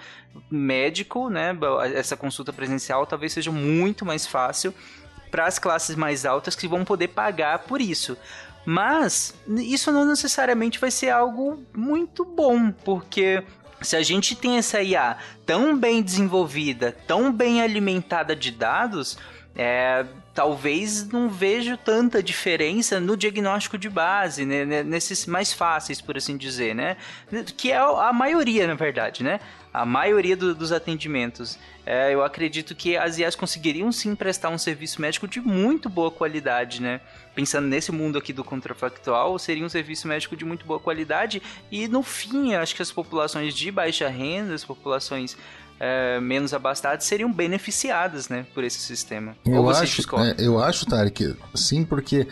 médico, 0.49 1.29
né? 1.29 1.55
Essa 1.93 2.15
consulta 2.17 2.51
presencial 2.53 3.05
talvez 3.05 3.33
seja 3.33 3.51
muito 3.51 4.05
mais 4.05 4.25
fácil 4.25 4.73
para 5.29 5.45
as 5.47 5.57
classes 5.57 5.95
mais 5.95 6.25
altas 6.25 6.55
que 6.55 6.67
vão 6.67 6.85
poder 6.85 7.07
pagar 7.09 7.59
por 7.59 7.81
isso. 7.81 8.17
Mas 8.65 9.33
isso 9.47 9.91
não 9.91 10.05
necessariamente 10.05 10.79
vai 10.79 10.89
ser 10.89 11.09
algo 11.09 11.63
muito 11.75 12.23
bom, 12.23 12.71
porque 12.71 13.43
se 13.81 13.95
a 13.95 14.01
gente 14.01 14.35
tem 14.35 14.57
essa 14.57 14.81
IA 14.81 15.17
tão 15.45 15.77
bem 15.77 16.01
desenvolvida, 16.01 16.95
tão 17.05 17.31
bem 17.31 17.61
alimentada 17.61 18.35
de 18.35 18.51
dados, 18.51 19.17
é, 19.55 20.05
talvez 20.33 21.07
não 21.09 21.29
vejo 21.29 21.77
tanta 21.77 22.21
diferença 22.23 22.99
no 22.99 23.15
diagnóstico 23.15 23.77
de 23.77 23.87
base, 23.89 24.45
né, 24.45 24.65
né, 24.65 24.83
nesses 24.83 25.25
mais 25.27 25.53
fáceis, 25.53 26.01
por 26.01 26.17
assim 26.17 26.35
dizer, 26.35 26.73
né? 26.73 26.97
Que 27.55 27.71
é 27.71 27.77
a 27.77 28.11
maioria, 28.11 28.65
na 28.65 28.73
verdade, 28.73 29.23
né? 29.23 29.39
A 29.71 29.85
maioria 29.85 30.35
do- 30.35 30.53
dos 30.55 30.71
atendimentos. 30.71 31.57
É, 31.85 32.13
eu 32.13 32.23
acredito 32.23 32.73
que 32.73 32.95
as 32.95 33.17
IAs 33.17 33.35
conseguiriam 33.35 33.91
sim 33.91 34.15
prestar 34.15 34.49
um 34.49 34.57
serviço 34.57 35.01
médico 35.01 35.27
de 35.27 35.39
muito 35.41 35.89
boa 35.89 36.09
qualidade, 36.09 36.81
né? 36.81 37.01
Pensando 37.35 37.67
nesse 37.67 37.91
mundo 37.91 38.17
aqui 38.17 38.31
do 38.31 38.43
contrafactual, 38.43 39.37
seria 39.37 39.65
um 39.65 39.69
serviço 39.69 40.07
médico 40.07 40.35
de 40.35 40.45
muito 40.45 40.65
boa 40.65 40.79
qualidade 40.79 41.41
e 41.71 41.87
no 41.87 42.01
fim, 42.03 42.53
acho 42.55 42.75
que 42.75 42.81
as 42.81 42.91
populações 42.91 43.53
de 43.53 43.71
baixa 43.71 44.07
renda, 44.07 44.53
as 44.53 44.63
populações 44.63 45.35
é, 45.79 46.19
menos 46.19 46.53
abastadas 46.53 47.03
seriam 47.03 47.31
beneficiadas, 47.31 48.29
né, 48.29 48.45
por 48.53 48.63
esse 48.63 48.79
sistema. 48.79 49.35
Eu 49.45 49.69
acho, 49.69 50.01
é, 50.17 50.35
eu 50.37 50.61
acho, 50.61 50.85
Tarek, 50.85 51.35
sim, 51.53 51.83
porque 51.83 52.27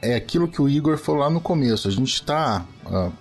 é 0.00 0.14
aquilo 0.14 0.48
que 0.48 0.60
o 0.60 0.68
Igor 0.68 0.96
falou 0.96 1.22
lá 1.22 1.30
no 1.30 1.40
começo. 1.40 1.86
A 1.86 1.90
gente 1.90 2.14
está, 2.14 2.64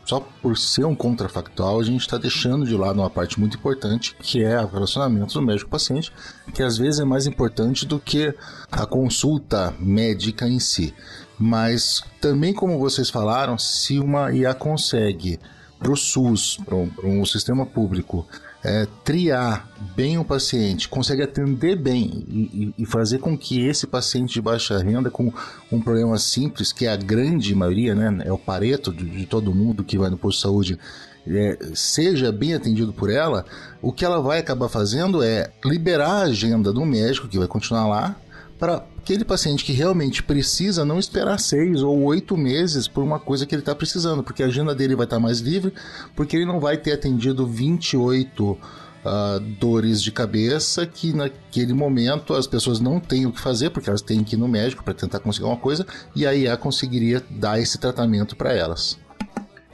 só 0.06 0.20
por 0.42 0.58
ser 0.58 0.86
um 0.86 0.96
contrafactual, 0.96 1.80
a 1.80 1.84
gente 1.84 2.02
está 2.02 2.18
deixando 2.18 2.66
de 2.66 2.76
lado 2.76 3.00
uma 3.00 3.10
parte 3.10 3.40
muito 3.40 3.58
importante, 3.58 4.16
que 4.22 4.44
é 4.44 4.60
o 4.62 4.68
relacionamento 4.68 5.34
do 5.34 5.42
médico-paciente, 5.42 6.12
que 6.54 6.64
às 6.64 6.78
vezes 6.78 7.00
é 7.00 7.06
mais 7.06 7.26
importante 7.26 7.86
do 7.86 8.00
que 8.00 8.34
a 8.72 8.86
consulta 8.86 9.74
médica 9.80 10.48
em 10.48 10.60
si. 10.60 10.94
Mas 11.38 12.04
também, 12.22 12.54
como 12.54 12.80
vocês 12.80 13.10
falaram, 13.10 13.58
se 13.58 14.00
uma 14.00 14.32
IA 14.32 14.54
consegue 14.54 15.40
para 15.78 15.92
o 15.92 15.98
SUS, 15.98 16.58
para 16.64 17.06
um 17.06 17.26
sistema 17.26 17.66
público, 17.66 18.26
é, 18.64 18.88
triar 19.04 19.70
bem 19.96 20.18
o 20.18 20.24
paciente, 20.24 20.88
consegue 20.88 21.22
atender 21.22 21.76
bem 21.76 22.26
e, 22.28 22.74
e- 22.78 22.86
fazer 22.86 23.20
com 23.20 23.38
que 23.38 23.66
esse 23.66 23.86
paciente 23.86 24.34
de 24.34 24.42
baixa 24.42 24.78
renda 24.78 25.12
com 25.12 25.32
um 25.72 25.82
problema 25.82 26.18
simples, 26.18 26.72
que 26.72 26.86
é 26.86 26.92
a 26.92 26.96
grande 26.96 27.54
maioria, 27.54 27.94
né, 27.94 28.24
é 28.26 28.32
o 28.32 28.38
pareto 28.38 28.94
de, 28.94 29.04
de 29.04 29.26
todo 29.26 29.54
mundo 29.54 29.84
que 29.84 29.98
vai 29.98 30.10
no 30.10 30.18
posto 30.18 30.38
de 30.38 30.42
saúde, 30.44 30.80
é, 31.28 31.58
seja 31.74 32.32
bem 32.32 32.54
atendido 32.54 32.94
por 32.94 33.10
ela, 33.10 33.46
o 33.82 33.92
que 33.92 34.06
ela 34.06 34.22
vai 34.22 34.40
acabar 34.40 34.70
fazendo 34.70 35.22
é 35.22 35.52
liberar 35.66 36.12
a 36.12 36.22
agenda 36.24 36.72
do 36.72 36.86
médico, 36.86 37.28
que 37.28 37.38
vai 37.38 37.48
continuar 37.48 37.88
lá, 37.88 38.16
para 38.58 38.86
aquele 38.98 39.26
paciente 39.26 39.64
que 39.64 39.74
realmente 39.74 40.24
precisa 40.24 40.86
não 40.86 40.98
esperar 40.98 41.40
seis 41.40 41.82
ou 41.82 42.04
oito 42.04 42.38
meses 42.38 42.88
por 42.88 43.04
uma 43.04 43.20
coisa 43.20 43.46
que 43.46 43.54
ele 43.54 43.62
está 43.62 43.76
precisando, 43.76 44.24
porque 44.24 44.44
a 44.44 44.46
agenda 44.46 44.74
dele 44.74 44.96
vai 44.96 45.06
estar 45.06 45.20
mais 45.20 45.40
livre, 45.40 45.74
porque 46.16 46.36
ele 46.36 46.46
não 46.46 46.60
vai 46.60 46.78
ter 46.78 46.94
atendido 46.94 47.46
28 47.46 48.58
ah, 49.06 49.40
dores 49.60 50.02
de 50.02 50.12
cabeça 50.14 50.86
que 50.86 51.12
naquele 51.12 51.74
momento 51.74 52.34
as 52.34 52.48
pessoas 52.48 52.80
não 52.80 53.02
têm 53.02 53.26
o 53.26 53.34
que 53.34 53.42
fazer, 53.42 53.70
porque 53.70 53.90
elas 53.90 54.02
têm 54.02 54.24
que 54.24 54.36
ir 54.36 54.40
no 54.40 54.48
médico 54.48 54.84
para 54.84 54.94
tentar 54.94 55.20
conseguir 55.20 55.46
uma 55.46 55.58
coisa, 55.58 55.86
e 56.16 56.26
a 56.26 56.34
IA 56.34 56.56
conseguiria 56.56 57.22
dar 57.30 57.60
esse 57.60 57.78
tratamento 57.78 58.36
para 58.36 58.54
elas. 58.54 58.98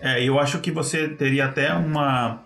É, 0.01 0.23
eu 0.23 0.39
acho 0.39 0.59
que 0.59 0.71
você 0.71 1.09
teria 1.09 1.45
até 1.45 1.73
uma, 1.73 2.41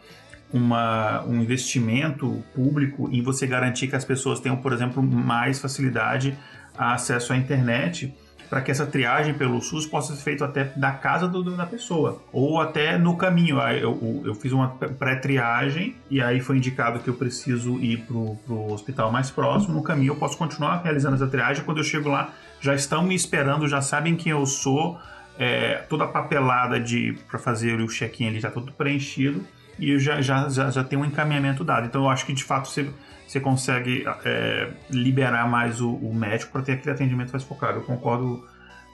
uma, 0.54 1.24
um 1.26 1.42
investimento 1.42 2.44
público 2.54 3.10
em 3.12 3.22
você 3.24 3.48
garantir 3.48 3.88
que 3.88 3.96
as 3.96 4.06
pessoas 4.06 4.40
tenham, 4.40 4.56
por 4.58 4.72
exemplo, 4.72 5.02
mais 5.02 5.60
facilidade 5.60 6.38
a 6.78 6.94
acesso 6.94 7.34
à 7.34 7.38
internet 7.38 8.14
para 8.50 8.62
que 8.62 8.70
essa 8.70 8.86
triagem 8.86 9.34
pelo 9.34 9.60
SUS 9.62 9.88
possa 9.88 10.16
ser 10.16 10.22
feita 10.22 10.46
até 10.46 10.66
da 10.76 10.92
casa 10.92 11.28
do- 11.28 11.56
da 11.58 11.66
pessoa 11.66 12.22
ou 12.32 12.62
até 12.62 13.00
no 13.00 13.18
caminho. 13.18 13.60
Aí 13.60 13.82
Eu, 13.82 14.22
eu- 14.24 14.36
fiz 14.36 14.52
uma 14.52 14.68
pré-triagem 14.68 15.96
e 16.10 16.22
aí 16.22 16.40
foi 16.40 16.58
indicado 16.58 17.00
que 17.00 17.10
eu 17.10 17.16
preciso 17.16 17.80
ir 17.80 18.02
para 18.06 18.16
o 18.16 18.72
hospital 18.72 19.12
mais 19.12 19.32
próximo. 19.32 19.74
No 19.74 19.82
caminho 19.82 20.12
eu 20.12 20.16
posso 20.18 20.38
continuar 20.38 20.82
realizando 20.84 21.16
essa 21.16 21.28
triagem. 21.28 21.64
Quando 21.64 21.80
eu 21.80 21.84
chego 21.84 22.10
lá, 22.10 22.30
já 22.62 22.76
estão 22.76 23.02
me 23.04 23.16
esperando, 23.16 23.68
já 23.68 23.82
sabem 23.82 24.16
quem 24.16 24.32
eu 24.32 24.46
sou, 24.46 25.00
é, 25.40 25.84
toda 25.90 26.04
a 26.04 26.08
papelada 26.08 26.80
de 26.80 27.18
para 27.30 27.40
fazer 27.40 27.80
o 27.82 27.88
check-in 27.88 28.28
ali 28.28 28.40
já 28.40 28.52
tudo 28.52 28.72
preenchido 28.72 29.44
e 29.80 29.98
já, 29.98 30.22
já, 30.22 30.50
já, 30.50 30.70
já 30.70 30.84
tem 30.84 30.98
um 30.98 31.06
encaminhamento 31.06 31.64
dado. 31.64 31.86
Então 31.86 32.04
eu 32.04 32.10
acho 32.10 32.26
que 32.26 32.34
de 32.34 32.44
fato 32.44 32.68
você, 32.68 32.90
você 33.28 33.40
consegue 33.40 34.06
é, 34.26 34.70
liberar 34.90 35.50
mais 35.50 35.82
o, 35.82 35.92
o 35.92 36.14
médico 36.14 36.52
para 36.52 36.62
ter 36.62 36.74
aquele 36.74 36.92
atendimento 36.92 37.32
mais 37.32 37.44
focado. 37.44 37.80
Eu 37.80 37.84
concordo, 37.84 38.48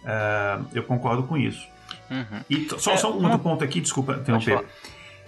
é, 0.06 0.60
eu 0.74 0.84
concordo 0.84 1.24
com 1.24 1.38
isso. 1.38 1.68
Uhum. 2.10 2.42
E 2.50 2.68
só, 2.78 2.94
É, 2.94 2.98
só 2.98 3.18
um 3.18 3.24
outro 3.24 3.40
ponto 3.40 3.64
aqui, 3.64 3.82
desculpa 3.82 4.14
interromper. 4.14 4.64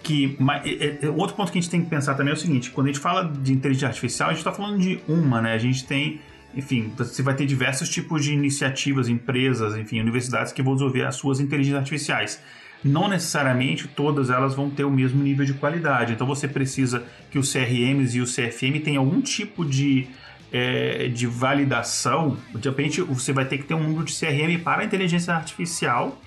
Que, 0.03 0.35
mas, 0.39 0.65
é, 0.65 0.99
é, 1.03 1.09
outro 1.09 1.35
ponto 1.35 1.51
que 1.51 1.59
a 1.59 1.61
gente 1.61 1.69
tem 1.69 1.83
que 1.83 1.89
pensar 1.89 2.15
também 2.15 2.31
é 2.31 2.35
o 2.35 2.39
seguinte: 2.39 2.71
quando 2.71 2.87
a 2.87 2.91
gente 2.91 3.01
fala 3.01 3.23
de 3.25 3.53
inteligência 3.53 3.87
artificial, 3.87 4.29
a 4.29 4.31
gente 4.31 4.39
está 4.39 4.51
falando 4.51 4.79
de 4.79 4.99
uma, 5.07 5.41
né? 5.41 5.53
A 5.53 5.59
gente 5.59 5.85
tem, 5.85 6.19
enfim, 6.55 6.91
você 6.97 7.21
vai 7.21 7.35
ter 7.35 7.45
diversos 7.45 7.87
tipos 7.87 8.23
de 8.23 8.33
iniciativas, 8.33 9.07
empresas, 9.07 9.77
enfim, 9.77 9.99
universidades 9.99 10.51
que 10.51 10.63
vão 10.63 10.73
desenvolver 10.73 11.05
as 11.05 11.15
suas 11.15 11.39
inteligências 11.39 11.79
artificiais. 11.79 12.41
Não 12.83 13.07
necessariamente 13.07 13.87
todas 13.87 14.29
elas 14.29 14.55
vão 14.55 14.69
ter 14.69 14.83
o 14.83 14.91
mesmo 14.91 15.21
nível 15.21 15.45
de 15.45 15.53
qualidade. 15.53 16.13
Então 16.13 16.25
você 16.25 16.47
precisa 16.47 17.03
que 17.29 17.37
os 17.37 17.51
CRMs 17.51 18.17
e 18.17 18.21
o 18.21 18.25
CFM 18.25 18.83
tenham 18.83 19.03
algum 19.03 19.21
tipo 19.21 19.63
de, 19.63 20.07
é, 20.51 21.07
de 21.07 21.27
validação. 21.27 22.37
De 22.55 22.67
repente, 22.67 23.01
você 23.01 23.31
vai 23.31 23.45
ter 23.45 23.57
que 23.59 23.65
ter 23.65 23.73
um 23.73 23.83
número 23.83 24.05
de 24.05 24.13
CRM 24.13 24.63
para 24.63 24.81
a 24.81 24.85
inteligência 24.85 25.33
artificial 25.33 26.19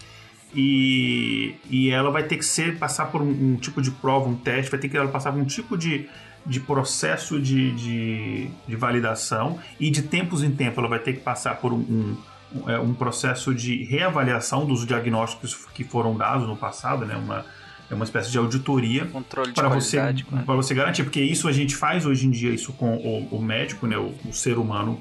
e, 0.55 1.57
e 1.68 1.90
ela 1.90 2.11
vai 2.11 2.22
ter 2.22 2.36
que 2.36 2.46
ser 2.46 2.78
passar 2.78 3.07
por 3.07 3.20
um, 3.20 3.28
um 3.28 3.57
tipo 3.57 3.82
de 3.82 3.90
prova, 3.90 4.28
um 4.28 4.36
teste, 4.36 4.70
vai 4.70 4.78
ter 4.78 4.88
que 4.88 4.96
ela 4.96 5.09
passar 5.09 5.32
por 5.32 5.40
um 5.40 5.44
tipo 5.44 5.76
de, 5.76 6.09
de 6.46 6.61
processo 6.61 7.40
de, 7.40 7.72
de, 7.72 8.50
de 8.66 8.76
validação 8.76 9.59
e 9.80 9.90
de 9.90 10.02
tempos 10.02 10.42
em 10.42 10.52
tempo 10.52 10.80
ela 10.80 10.88
vai 10.88 11.00
ter 11.00 11.14
que 11.14 11.20
passar 11.20 11.57
por 11.57 11.72
um, 11.72 11.78
um, 11.78 12.16
um, 12.55 12.70
é, 12.70 12.78
um 12.78 12.94
processo 12.94 13.55
de 13.55 13.82
reavaliação 13.84 14.66
dos 14.66 14.86
diagnósticos 14.86 15.55
que 15.74 15.84
foram 15.84 16.16
dados 16.16 16.46
no 16.46 16.57
passado, 16.57 17.05
né? 17.05 17.16
uma, 17.16 17.44
é 17.90 17.94
uma 17.94 18.05
espécie 18.05 18.30
de 18.30 18.38
auditoria 18.38 19.07
Controle 19.07 19.48
de 19.48 19.55
para 19.55 19.68
você, 19.68 19.98
para 20.46 20.55
você 20.55 20.74
garantir, 20.74 21.05
porque 21.05 21.20
isso 21.20 21.48
a 21.48 21.52
gente 21.52 21.76
faz 21.76 22.07
hoje 22.07 22.26
em 22.26 22.30
dia 22.30 22.50
isso 22.50 22.72
com 22.72 22.96
o, 22.96 23.36
o 23.36 23.42
médico, 23.42 23.86
né, 23.86 23.96
o, 23.98 24.14
o 24.28 24.32
ser 24.32 24.59
humano 24.59 25.00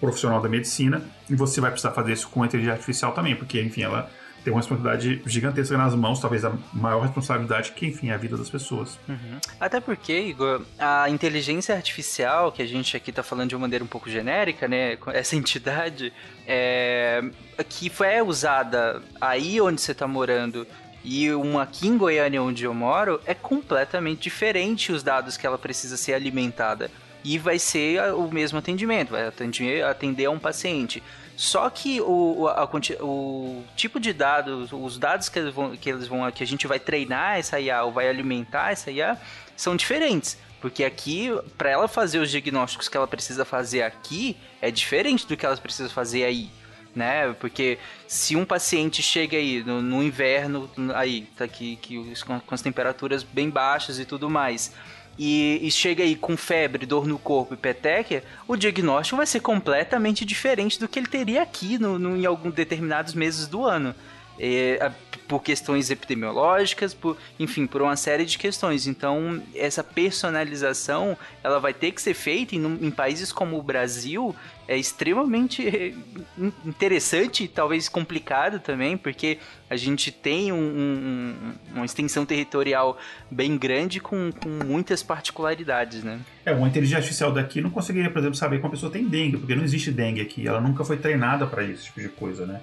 profissional 0.00 0.40
da 0.40 0.48
medicina, 0.48 1.02
e 1.30 1.34
você 1.34 1.60
vai 1.60 1.70
precisar 1.70 1.92
fazer 1.92 2.12
isso 2.12 2.28
com 2.28 2.42
a 2.42 2.46
inteligência 2.46 2.74
artificial 2.74 3.12
também, 3.12 3.36
porque 3.36 3.60
enfim, 3.60 3.82
ela 3.82 4.10
tem 4.44 4.52
uma 4.52 4.60
responsabilidade 4.60 5.22
gigantesca 5.24 5.76
nas 5.78 5.94
mãos, 5.94 6.20
talvez 6.20 6.44
a 6.44 6.52
maior 6.72 7.00
responsabilidade 7.00 7.72
que 7.72 7.86
enfim 7.86 8.10
é 8.10 8.14
a 8.14 8.16
vida 8.18 8.36
das 8.36 8.50
pessoas. 8.50 8.98
Uhum. 9.08 9.38
Até 9.58 9.80
porque, 9.80 10.12
Igor, 10.12 10.62
a 10.78 11.08
inteligência 11.08 11.74
artificial, 11.74 12.52
que 12.52 12.60
a 12.60 12.66
gente 12.66 12.96
aqui 12.96 13.10
tá 13.10 13.22
falando 13.22 13.48
de 13.48 13.56
uma 13.56 13.62
maneira 13.62 13.82
um 13.82 13.88
pouco 13.88 14.10
genérica, 14.10 14.68
né? 14.68 14.98
Essa 15.14 15.34
entidade, 15.36 16.12
é, 16.46 17.24
que 17.68 17.88
foi 17.88 18.20
usada 18.20 19.02
aí 19.20 19.60
onde 19.60 19.80
você 19.80 19.94
tá 19.94 20.06
morando 20.06 20.66
e 21.04 21.30
uma 21.32 21.62
aqui 21.62 21.86
em 21.86 21.98
Goiânia, 21.98 22.42
onde 22.42 22.64
eu 22.64 22.72
moro, 22.72 23.20
é 23.26 23.34
completamente 23.34 24.22
diferente 24.22 24.90
os 24.90 25.02
dados 25.02 25.36
que 25.36 25.46
ela 25.46 25.58
precisa 25.58 25.96
ser 25.96 26.14
alimentada. 26.14 26.90
E 27.22 27.38
vai 27.38 27.58
ser 27.58 28.12
o 28.14 28.30
mesmo 28.30 28.58
atendimento, 28.58 29.10
vai 29.10 29.26
atender, 29.26 29.84
atender 29.84 30.26
a 30.26 30.30
um 30.30 30.38
paciente. 30.38 31.02
Só 31.36 31.68
que 31.68 32.00
o, 32.00 32.46
a 32.48 32.68
o 33.00 33.64
tipo 33.76 33.98
de 33.98 34.12
dados, 34.12 34.70
os 34.72 34.98
dados 34.98 35.28
que 35.28 35.38
eles 35.38 35.52
vão, 35.52 35.76
que 35.76 35.90
eles 35.90 36.06
vão, 36.06 36.30
que 36.30 36.42
a 36.42 36.46
gente 36.46 36.66
vai 36.66 36.78
treinar 36.78 37.38
essa 37.38 37.58
IA 37.58 37.82
ou 37.82 37.92
vai 37.92 38.08
alimentar 38.08 38.70
essa 38.70 38.90
IA, 38.90 39.18
são 39.56 39.74
diferentes. 39.74 40.38
Porque 40.60 40.84
aqui, 40.84 41.30
para 41.58 41.70
ela 41.70 41.86
fazer 41.86 42.20
os 42.20 42.30
diagnósticos 42.30 42.88
que 42.88 42.96
ela 42.96 43.06
precisa 43.06 43.44
fazer 43.44 43.82
aqui, 43.82 44.36
é 44.62 44.70
diferente 44.70 45.26
do 45.26 45.36
que 45.36 45.44
ela 45.44 45.56
precisa 45.56 45.90
fazer 45.90 46.24
aí. 46.24 46.48
Né? 46.94 47.34
Porque 47.34 47.78
se 48.06 48.36
um 48.36 48.44
paciente 48.44 49.02
chega 49.02 49.36
aí 49.36 49.62
no, 49.64 49.82
no 49.82 50.02
inverno, 50.02 50.70
aí, 50.94 51.28
tá 51.36 51.44
aqui, 51.44 51.76
que 51.82 52.14
com 52.24 52.54
as 52.54 52.62
temperaturas 52.62 53.24
bem 53.24 53.50
baixas 53.50 53.98
e 53.98 54.04
tudo 54.04 54.30
mais, 54.30 54.72
e, 55.18 55.60
e 55.62 55.70
chega 55.70 56.02
aí 56.02 56.16
com 56.16 56.36
febre, 56.36 56.86
dor 56.86 57.06
no 57.06 57.18
corpo 57.18 57.54
e 57.54 57.56
petequia, 57.56 58.24
o 58.48 58.56
diagnóstico 58.56 59.16
vai 59.16 59.26
ser 59.26 59.40
completamente 59.40 60.24
diferente 60.24 60.78
do 60.78 60.88
que 60.88 60.98
ele 60.98 61.06
teria 61.08 61.42
aqui 61.42 61.78
no, 61.78 61.98
no- 61.98 62.16
em 62.16 62.26
alguns 62.26 62.54
determinados 62.54 63.14
meses 63.14 63.46
do 63.46 63.64
ano. 63.64 63.94
A- 64.80 64.92
por 65.26 65.42
questões 65.42 65.90
epidemiológicas, 65.90 66.94
por, 66.94 67.16
enfim, 67.38 67.66
por 67.66 67.82
uma 67.82 67.96
série 67.96 68.24
de 68.24 68.38
questões. 68.38 68.86
Então, 68.86 69.42
essa 69.54 69.82
personalização, 69.82 71.16
ela 71.42 71.58
vai 71.58 71.72
ter 71.72 71.92
que 71.92 72.00
ser 72.00 72.14
feita 72.14 72.54
em, 72.54 72.64
em 72.64 72.90
países 72.90 73.32
como 73.32 73.58
o 73.58 73.62
Brasil, 73.62 74.34
é 74.66 74.76
extremamente 74.76 75.94
interessante 76.64 77.44
e 77.44 77.48
talvez 77.48 77.88
complicado 77.88 78.58
também, 78.58 78.96
porque 78.96 79.38
a 79.68 79.76
gente 79.76 80.10
tem 80.10 80.52
um, 80.52 80.56
um, 80.56 81.34
uma 81.74 81.84
extensão 81.84 82.24
territorial 82.24 82.98
bem 83.30 83.58
grande 83.58 84.00
com, 84.00 84.30
com, 84.32 84.48
muitas 84.64 85.02
particularidades, 85.02 86.02
né? 86.02 86.20
É, 86.46 86.52
uma 86.52 86.66
inteligência 86.66 86.98
artificial 86.98 87.32
daqui 87.32 87.60
não 87.60 87.70
conseguiria, 87.70 88.10
por 88.10 88.18
exemplo, 88.18 88.36
saber 88.36 88.58
que 88.58 88.64
uma 88.64 88.70
pessoa 88.70 88.90
tem 88.90 89.06
dengue, 89.06 89.36
porque 89.36 89.54
não 89.54 89.64
existe 89.64 89.90
dengue 89.90 90.20
aqui, 90.20 90.46
ela 90.48 90.60
nunca 90.60 90.84
foi 90.84 90.96
treinada 90.96 91.46
para 91.46 91.62
esse 91.64 91.84
tipo 91.84 92.00
de 92.00 92.08
coisa, 92.08 92.46
né? 92.46 92.60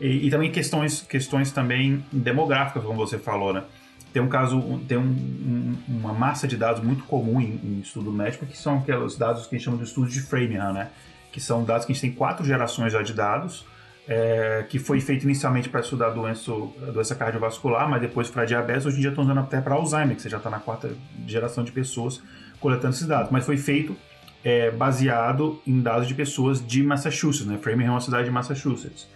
E, 0.00 0.26
e, 0.26 0.30
também 0.30 0.50
questões, 0.50 1.02
questões 1.02 1.50
também 1.52 2.04
demográficas, 2.12 2.82
como 2.82 2.96
você 2.96 3.18
falou, 3.18 3.52
né? 3.52 3.64
Tem 4.12 4.22
um 4.22 4.28
caso, 4.28 4.60
tem 4.86 4.96
um, 4.96 5.76
uma 5.88 6.12
massa 6.12 6.46
de 6.46 6.56
dados 6.56 6.82
muito 6.82 7.04
comum 7.04 7.40
em, 7.40 7.60
em, 7.64 7.80
estudo 7.80 8.12
médico, 8.12 8.46
que 8.46 8.56
são 8.56 8.78
aqueles 8.78 9.16
dados 9.16 9.46
que 9.46 9.54
a 9.54 9.58
gente 9.58 9.64
chama 9.64 9.76
de 9.76 9.84
estudos 9.84 10.12
de 10.12 10.20
Framingham, 10.20 10.72
né? 10.72 10.90
Que 11.32 11.40
são 11.40 11.64
dados 11.64 11.84
que 11.84 11.92
a 11.92 11.94
gente 11.94 12.02
tem 12.02 12.12
quatro 12.12 12.44
gerações 12.44 12.92
já 12.92 13.02
de 13.02 13.12
dados, 13.12 13.66
é, 14.06 14.64
que 14.68 14.78
foi 14.78 15.00
feito 15.00 15.24
inicialmente 15.24 15.68
para 15.68 15.80
estudar 15.80 16.10
doença, 16.10 16.52
doença 16.92 17.14
cardiovascular, 17.14 17.88
mas 17.88 18.00
depois 18.00 18.30
para 18.30 18.44
diabetes, 18.44 18.86
hoje 18.86 18.98
em 18.98 19.00
dia 19.00 19.10
estão 19.10 19.24
usando 19.24 19.40
até 19.40 19.60
para 19.60 19.74
Alzheimer, 19.74 20.14
que 20.14 20.22
você 20.22 20.28
já 20.28 20.36
está 20.36 20.50
na 20.50 20.60
quarta 20.60 20.94
geração 21.26 21.64
de 21.64 21.72
pessoas 21.72 22.22
coletando 22.60 22.94
esses 22.94 23.06
dados. 23.06 23.30
Mas 23.32 23.44
foi 23.44 23.56
feito 23.56 23.96
é, 24.44 24.70
baseado 24.70 25.60
em 25.66 25.80
dados 25.80 26.06
de 26.06 26.14
pessoas 26.14 26.64
de 26.64 26.82
Massachusetts, 26.82 27.46
né? 27.46 27.58
Framingham 27.58 27.88
é 27.88 27.94
uma 27.94 28.00
cidade 28.00 28.26
de 28.26 28.30
Massachusetts. 28.30 29.08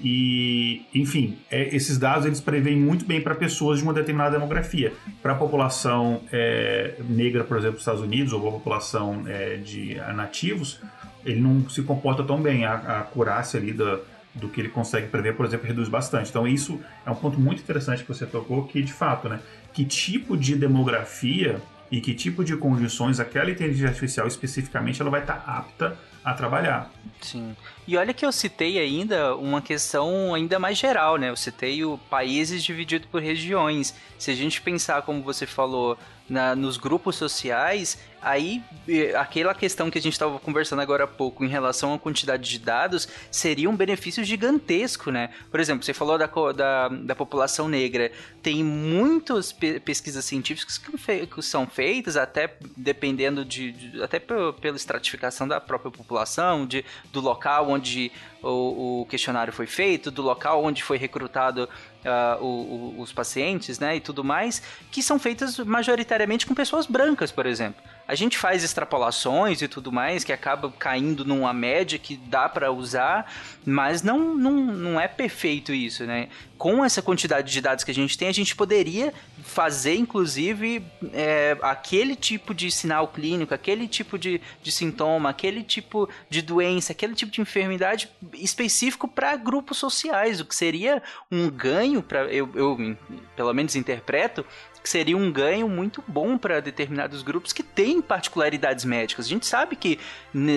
E, 0.00 0.86
enfim, 0.94 1.38
é, 1.50 1.74
esses 1.74 1.98
dados 1.98 2.26
eles 2.26 2.40
preveem 2.40 2.76
muito 2.76 3.04
bem 3.04 3.20
para 3.20 3.34
pessoas 3.34 3.78
de 3.78 3.84
uma 3.84 3.92
determinada 3.92 4.32
demografia. 4.32 4.92
Para 5.22 5.32
a 5.32 5.36
população 5.36 6.22
é, 6.32 6.96
negra, 7.08 7.44
por 7.44 7.56
exemplo, 7.56 7.74
dos 7.74 7.82
Estados 7.82 8.02
Unidos, 8.02 8.32
ou 8.32 8.48
a 8.48 8.52
população 8.52 9.24
é, 9.26 9.56
de 9.56 9.94
nativos, 10.14 10.80
ele 11.24 11.40
não 11.40 11.68
se 11.68 11.82
comporta 11.82 12.22
tão 12.22 12.40
bem. 12.40 12.64
A, 12.64 12.74
a 12.74 13.02
curácia 13.02 13.58
ali 13.58 13.72
da, 13.72 13.98
do 14.34 14.48
que 14.48 14.60
ele 14.60 14.68
consegue 14.68 15.08
prever, 15.08 15.36
por 15.36 15.46
exemplo, 15.46 15.66
reduz 15.66 15.88
bastante. 15.88 16.28
Então, 16.28 16.46
isso 16.46 16.80
é 17.06 17.10
um 17.10 17.14
ponto 17.14 17.38
muito 17.38 17.62
interessante 17.62 18.02
que 18.02 18.08
você 18.08 18.26
tocou, 18.26 18.66
que 18.66 18.82
de 18.82 18.92
fato, 18.92 19.28
né, 19.28 19.40
que 19.72 19.84
tipo 19.84 20.36
de 20.36 20.56
demografia 20.56 21.60
e 21.90 22.00
que 22.00 22.14
tipo 22.14 22.44
de 22.44 22.56
condições 22.56 23.20
aquela 23.20 23.50
inteligência 23.50 23.88
artificial 23.88 24.26
especificamente 24.26 25.00
ela 25.00 25.10
vai 25.10 25.20
estar 25.20 25.44
apta 25.46 25.96
a 26.24 26.32
trabalhar. 26.32 26.90
Sim. 27.20 27.54
E 27.86 27.96
olha 27.98 28.14
que 28.14 28.24
eu 28.24 28.32
citei 28.32 28.78
ainda 28.78 29.36
uma 29.36 29.60
questão 29.60 30.34
ainda 30.34 30.58
mais 30.58 30.78
geral, 30.78 31.18
né? 31.18 31.28
Eu 31.28 31.36
citei 31.36 31.84
o 31.84 31.98
países 32.08 32.64
dividido 32.64 33.06
por 33.08 33.20
regiões. 33.20 33.94
Se 34.18 34.30
a 34.30 34.34
gente 34.34 34.62
pensar, 34.62 35.02
como 35.02 35.22
você 35.22 35.46
falou, 35.46 35.98
na, 36.28 36.56
nos 36.56 36.78
grupos 36.78 37.16
sociais, 37.16 37.98
aí 38.24 38.62
aquela 39.18 39.54
questão 39.54 39.90
que 39.90 39.98
a 39.98 40.00
gente 40.00 40.14
estava 40.14 40.38
conversando 40.38 40.80
agora 40.80 41.04
há 41.04 41.06
pouco 41.06 41.44
em 41.44 41.48
relação 41.48 41.94
à 41.94 41.98
quantidade 41.98 42.48
de 42.48 42.58
dados 42.58 43.06
seria 43.30 43.68
um 43.68 43.76
benefício 43.76 44.24
gigantesco, 44.24 45.10
né? 45.10 45.30
Por 45.50 45.60
exemplo, 45.60 45.84
você 45.84 45.92
falou 45.92 46.16
da, 46.16 46.26
da, 46.52 46.88
da 46.88 47.14
população 47.14 47.68
negra. 47.68 48.10
Tem 48.42 48.64
muitas 48.64 49.52
pe 49.52 49.78
pesquisas 49.78 50.24
científicas 50.24 50.78
que, 50.78 50.96
fe 50.96 51.26
que, 51.26 51.42
são 51.42 51.66
feitas, 51.66 52.16
até 52.16 52.56
dependendo 52.76 53.44
de. 53.44 53.72
de 53.72 54.02
até 54.02 54.18
pela 54.18 54.76
estratificação 54.76 55.46
da 55.46 55.60
própria 55.60 55.90
população, 55.90 56.66
de, 56.66 56.84
do 57.12 57.20
local 57.20 57.68
onde 57.68 58.10
o, 58.42 59.02
o 59.02 59.06
questionário 59.06 59.52
foi 59.52 59.66
feito, 59.66 60.10
do 60.10 60.22
local 60.22 60.64
onde 60.64 60.82
foi 60.82 60.96
recrutado 60.96 61.68
uh, 62.04 62.42
o, 62.42 62.46
o, 62.98 63.00
os 63.00 63.12
pacientes, 63.12 63.78
né, 63.78 63.96
e 63.96 64.00
tudo 64.00 64.22
mais, 64.22 64.62
que 64.90 65.02
são 65.02 65.18
feitas 65.18 65.58
majoritariamente 65.58 66.46
com 66.46 66.54
pessoas 66.54 66.86
brancas, 66.86 67.32
por 67.32 67.46
exemplo. 67.46 67.82
A 68.06 68.14
gente 68.14 68.36
faz 68.36 68.62
extrapolações 68.62 69.62
e 69.62 69.68
tudo 69.68 69.90
mais, 69.90 70.24
que 70.24 70.32
acaba 70.32 70.70
caindo 70.70 71.24
numa 71.24 71.52
média 71.52 71.98
que 71.98 72.16
dá 72.16 72.48
para 72.48 72.70
usar, 72.70 73.32
mas 73.64 74.02
não, 74.02 74.34
não, 74.34 74.52
não 74.52 75.00
é 75.00 75.08
perfeito 75.08 75.72
isso, 75.72 76.04
né? 76.04 76.28
Com 76.58 76.84
essa 76.84 77.00
quantidade 77.00 77.50
de 77.50 77.60
dados 77.60 77.82
que 77.82 77.90
a 77.90 77.94
gente 77.94 78.16
tem, 78.18 78.28
a 78.28 78.32
gente 78.32 78.54
poderia 78.54 79.12
fazer, 79.42 79.94
inclusive, 79.94 80.84
é, 81.12 81.56
aquele 81.62 82.14
tipo 82.14 82.54
de 82.54 82.70
sinal 82.70 83.08
clínico, 83.08 83.54
aquele 83.54 83.88
tipo 83.88 84.18
de, 84.18 84.40
de 84.62 84.70
sintoma, 84.70 85.30
aquele 85.30 85.62
tipo 85.62 86.08
de 86.28 86.42
doença, 86.42 86.92
aquele 86.92 87.14
tipo 87.14 87.32
de 87.32 87.40
enfermidade 87.40 88.10
específico 88.34 89.08
para 89.08 89.34
grupos 89.36 89.78
sociais, 89.78 90.40
o 90.40 90.44
que 90.44 90.54
seria 90.54 91.02
um 91.30 91.48
ganho 91.50 92.02
para 92.02 92.24
eu, 92.26 92.50
eu 92.54 92.96
pelo 93.36 93.52
menos 93.52 93.74
interpreto 93.76 94.44
que 94.84 94.90
seria 94.90 95.16
um 95.16 95.32
ganho 95.32 95.66
muito 95.66 96.04
bom 96.06 96.36
para 96.36 96.60
determinados 96.60 97.22
grupos 97.22 97.54
que 97.54 97.62
têm 97.62 98.02
particularidades 98.02 98.84
médicas. 98.84 99.24
A 99.24 99.28
gente 99.30 99.46
sabe 99.46 99.76
que 99.76 99.98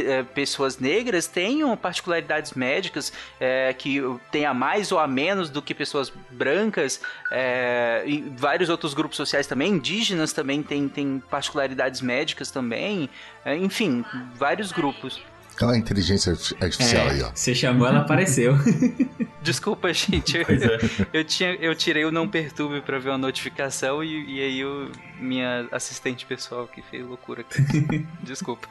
é, 0.05 0.21
pessoas 0.21 0.77
negras 0.79 1.27
têm 1.27 1.63
particularidades 1.77 2.51
médicas 2.51 3.13
é, 3.39 3.71
que 3.71 4.01
têm 4.29 4.45
a 4.45 4.53
mais 4.53 4.91
ou 4.91 4.99
a 4.99 5.07
menos 5.07 5.49
do 5.49 5.61
que 5.61 5.73
pessoas 5.73 6.11
brancas, 6.29 6.99
é, 7.31 8.03
e 8.05 8.19
vários 8.35 8.67
outros 8.67 8.93
grupos 8.93 9.15
sociais 9.15 9.47
também, 9.47 9.71
indígenas 9.71 10.33
também 10.33 10.61
têm, 10.61 10.89
têm 10.89 11.23
particularidades 11.29 12.01
médicas 12.01 12.51
também, 12.51 13.09
é, 13.45 13.55
enfim, 13.55 14.03
vários 14.35 14.73
grupos. 14.73 15.21
Olha 15.61 15.75
a 15.75 15.77
inteligência 15.77 16.33
artificial 16.61 17.07
é, 17.07 17.11
aí, 17.11 17.23
ó. 17.23 17.31
Você 17.33 17.55
chamou, 17.55 17.87
ela 17.87 17.99
apareceu. 17.99 18.55
Desculpa, 19.41 19.93
gente. 19.93 20.37
Eu, 20.43 20.43
é. 20.43 20.79
eu, 21.13 21.23
tinha, 21.23 21.55
eu 21.55 21.73
tirei 21.73 22.03
o 22.03 22.11
não 22.11 22.27
perturbe 22.27 22.81
pra 22.81 22.99
ver 22.99 23.09
uma 23.09 23.17
notificação 23.17 24.03
e, 24.03 24.35
e 24.35 24.41
aí 24.41 24.65
o, 24.65 24.91
minha 25.19 25.67
assistente 25.71 26.25
pessoal 26.25 26.67
que 26.67 26.81
fez 26.81 27.05
loucura 27.05 27.41
aqui. 27.41 28.05
Desculpa. 28.21 28.67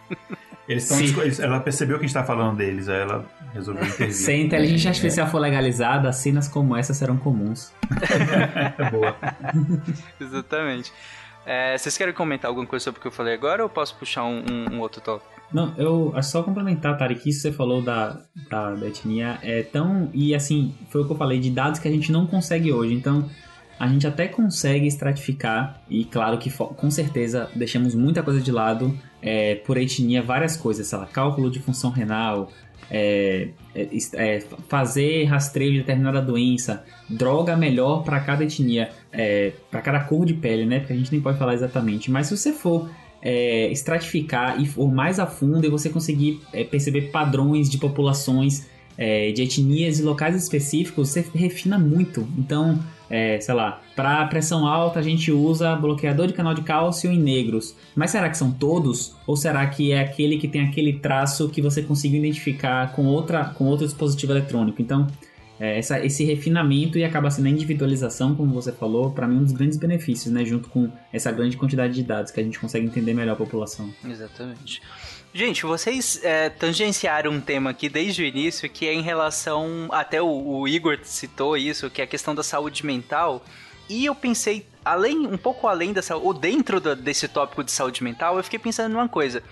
Eles. 0.69 1.41
Ela 1.41 1.61
percebeu 1.61 1.99
que 1.99 2.05
a 2.05 2.07
gente 2.07 2.15
tá 2.15 2.25
falando 2.25 2.57
deles, 2.57 2.89
aí 2.89 3.01
ela 3.01 3.25
resolveu 3.55 3.85
intervir. 3.87 4.15
Se 4.15 4.31
a 4.31 4.37
inteligência 4.37 4.91
artificial 4.91 5.27
é. 5.27 5.31
for 5.31 5.39
legalizada, 5.39 6.13
cenas 6.13 6.49
como 6.49 6.77
essa 6.77 6.93
serão 6.93 7.17
comuns. 7.17 7.73
é 8.79 8.91
boa. 8.91 9.17
Etamente. 10.21 10.93
É, 11.47 11.79
vocês 11.79 11.97
querem 11.97 12.13
comentar 12.13 12.49
alguma 12.49 12.67
coisa 12.67 12.85
sobre 12.85 12.99
o 12.99 13.01
que 13.01 13.07
eu 13.07 13.13
falei 13.13 13.33
agora 13.33 13.63
ou 13.63 13.69
posso 13.69 13.95
puxar 13.97 14.25
um, 14.25 14.45
um, 14.51 14.75
um 14.75 14.81
outro 14.81 15.01
tópico? 15.01 15.36
Não, 15.53 15.73
eu 15.77 16.13
é 16.17 16.23
só 16.23 16.43
complementar, 16.43 16.99
Tarek, 16.99 17.29
isso 17.29 17.43
que 17.43 17.49
você 17.49 17.53
falou 17.53 17.81
da, 17.81 18.21
da, 18.51 18.75
da, 18.75 18.87
etnia 18.87 19.39
é 19.43 19.63
tão. 19.63 20.11
E 20.13 20.35
assim, 20.35 20.75
foi 20.91 21.03
o 21.03 21.07
que 21.07 21.13
eu 21.13 21.17
falei, 21.17 21.39
de 21.39 21.51
dados 21.51 21.79
que 21.79 21.87
a 21.87 21.91
gente 21.91 22.11
não 22.11 22.27
consegue 22.27 22.73
hoje. 22.73 22.93
Então, 22.95 23.29
a 23.79 23.87
gente 23.87 24.07
até 24.07 24.27
consegue 24.27 24.87
estratificar, 24.87 25.83
e 25.89 26.05
claro 26.05 26.39
que 26.39 26.51
com 26.51 26.91
certeza 26.91 27.49
deixamos 27.55 27.95
muita 27.95 28.23
coisa 28.23 28.41
de 28.41 28.51
lado 28.51 28.97
é, 29.21 29.57
por 29.57 29.77
etnia, 29.77 30.23
várias 30.23 30.57
coisas, 30.57 30.87
sei 30.87 30.99
lá, 30.99 31.07
cálculo 31.07 31.51
de 31.51 31.61
função 31.61 31.91
renal, 31.91 32.51
é, 32.91 33.49
é, 33.75 33.89
é, 34.15 34.41
fazer 34.69 35.25
rastreio 35.25 35.73
de 35.73 35.79
determinada 35.79 36.23
doença, 36.23 36.85
droga 37.09 37.57
melhor 37.57 38.03
para 38.03 38.19
cada 38.21 38.45
etnia, 38.45 38.91
é, 39.13 39.53
para 39.71 39.83
cada 39.83 40.01
cor 40.01 40.25
de 40.25 40.35
pele, 40.35 40.65
né? 40.65 40.79
Porque 40.79 40.93
a 40.93 40.97
gente 40.97 41.13
nem 41.13 41.21
pode 41.21 41.39
falar 41.39 41.55
exatamente. 41.55 42.11
Mas 42.11 42.29
se 42.29 42.37
você 42.37 42.53
for 42.53 42.89
é, 43.27 43.73
estratificar 43.73 44.61
e 44.61 44.67
for 44.67 44.89
mais 44.93 45.19
a 45.19 45.27
fundo 45.27 45.67
e 45.67 45.69
você 45.69 45.91
conseguir 45.91 46.41
é, 46.53 46.63
perceber 46.63 47.11
padrões 47.11 47.69
de 47.69 47.77
populações, 47.77 48.67
de 48.99 49.43
etnias 49.43 49.99
e 49.99 50.03
locais 50.03 50.35
específicos, 50.35 51.11
você 51.11 51.23
refina 51.35 51.79
muito. 51.79 52.27
Então, 52.39 52.83
é, 53.09 53.39
sei 53.41 53.55
lá, 53.55 53.81
para 53.95 54.27
pressão 54.27 54.67
alta 54.67 54.99
a 54.99 55.03
gente 55.03 55.31
usa 55.31 55.77
bloqueador 55.77 56.27
de 56.27 56.33
canal 56.33 56.55
de 56.55 56.63
cálcio 56.63 57.11
em 57.11 57.19
negros. 57.19 57.75
Mas 57.95 58.11
será 58.11 58.29
que 58.29 58.37
são 58.37 58.51
todos? 58.51 59.15
Ou 59.27 59.37
será 59.37 59.67
que 59.67 59.93
é 59.93 60.01
aquele 60.01 60.39
que 60.39 60.49
tem 60.49 60.63
aquele 60.63 60.95
traço 60.95 61.49
que 61.49 61.63
você 61.63 61.83
conseguiu 61.83 62.19
identificar 62.19 62.93
com, 62.93 63.07
outra, 63.07 63.45
com 63.45 63.65
outro 63.65 63.87
dispositivo 63.87 64.33
eletrônico? 64.33 64.83
Então, 64.83 65.07
é, 65.59 65.79
essa, 65.79 66.05
esse 66.05 66.25
refinamento 66.25 66.99
e 66.99 67.05
acaba 67.05 67.31
sendo 67.31 67.47
a 67.47 67.51
individualização, 67.51 68.35
como 68.35 68.53
você 68.53 68.73
falou, 68.73 69.11
para 69.11 69.27
mim 69.27 69.37
um 69.37 69.45
dos 69.45 69.53
grandes 69.53 69.79
benefícios, 69.79 70.33
né? 70.33 70.45
Junto 70.45 70.69
com 70.69 70.91
essa 71.13 71.33
grande 71.33 71.57
quantidade 71.57 71.95
de 71.95 72.03
dados 72.03 72.31
que 72.31 72.41
a 72.41 72.43
gente 72.43 72.59
consegue 72.59 72.87
entender 72.87 73.15
melhor 73.15 73.33
a 73.33 73.37
população. 73.37 73.93
Exatamente. 74.05 74.83
Gente, 75.33 75.67
vocês 75.67 76.21
é, 76.25 76.49
tangenciaram 76.49 77.31
um 77.31 77.41
tema 77.41 77.71
aqui 77.71 77.89
desde 77.89 78.23
o 78.23 78.25
início 78.25 78.69
que 78.71 78.87
é 78.87 78.95
em 78.95 79.03
relação. 79.03 79.89
Até 79.91 80.21
o, 80.21 80.27
o 80.27 80.69
Igor 80.69 80.99
citou 81.03 81.57
isso, 81.57 81.91
que 81.91 82.01
é 82.01 82.05
a 82.05 82.07
questão 82.07 82.35
da 82.35 82.43
saúde 82.43 82.85
mental. 82.87 83.45
E 83.89 84.05
eu 84.05 84.15
pensei, 84.15 84.67
além, 84.85 85.27
um 85.27 85.37
pouco 85.37 85.69
além 85.69 85.93
dessa, 85.93 86.17
ou 86.17 86.33
dentro 86.33 86.81
do, 86.81 86.97
desse 86.97 87.29
tópico 87.29 87.63
de 87.63 87.71
saúde 87.71 88.03
mental, 88.03 88.37
eu 88.37 88.45
fiquei 88.45 88.59
pensando 88.59 88.93
numa 88.93 89.09
coisa. 89.09 89.43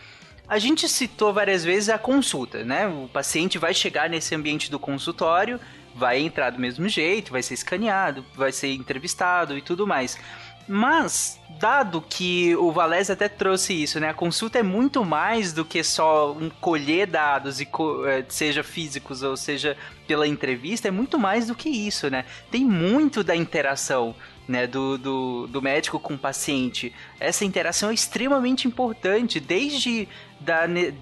A 0.48 0.59
gente 0.59 0.88
citou 0.88 1.32
várias 1.32 1.64
vezes 1.64 1.88
a 1.88 1.98
consulta, 1.98 2.64
né? 2.64 2.86
O 2.86 3.09
paciente 3.09 3.59
vai 3.59 3.72
chegar 3.72 4.11
nesse 4.11 4.34
ambiente 4.34 4.70
do 4.70 4.78
consultório, 4.78 5.59
vai 5.95 6.20
entrar 6.20 6.51
do 6.51 6.59
mesmo 6.59 6.88
jeito, 6.88 7.32
vai 7.32 7.42
ser 7.42 7.55
escaneado, 7.55 8.24
vai 8.34 8.53
ser 8.53 8.72
entrevistado 8.72 9.57
e 9.57 9.62
tudo 9.62 9.86
mais. 9.86 10.18
Mas, 10.66 11.38
dado 11.61 12.01
que 12.01 12.57
o 12.57 12.72
Valese 12.72 13.12
até 13.12 13.28
trouxe 13.28 13.74
isso, 13.74 14.01
né? 14.01 14.09
A 14.09 14.14
consulta 14.14 14.59
é 14.59 14.62
muito 14.62 15.05
mais 15.05 15.53
do 15.53 15.64
que 15.64 15.84
só 15.84 16.32
um 16.32 16.49
colher 16.49 17.07
dados, 17.07 17.61
e 17.61 17.68
eh, 18.07 18.24
seja 18.28 18.62
físicos 18.62 19.22
ou 19.22 19.36
seja 19.36 19.76
pela 20.07 20.26
entrevista, 20.26 20.88
é 20.88 20.90
muito 20.90 21.18
mais 21.18 21.49
do 21.49 21.55
que 21.55 21.68
isso, 21.68 22.09
né? 22.09 22.24
Tem 22.51 22.64
muito 22.64 23.22
da 23.22 23.36
interação. 23.36 24.14
Né, 24.47 24.66
do, 24.66 24.99
do, 24.99 25.47
do 25.47 25.62
médico 25.62 25.99
com 25.99 26.12
o 26.12 26.18
paciente. 26.18 26.92
Essa 27.18 27.47
interação 27.47 27.88
é 27.88 27.95
extremamente 27.95 28.68
importante, 28.68 29.40
desde 29.40 30.07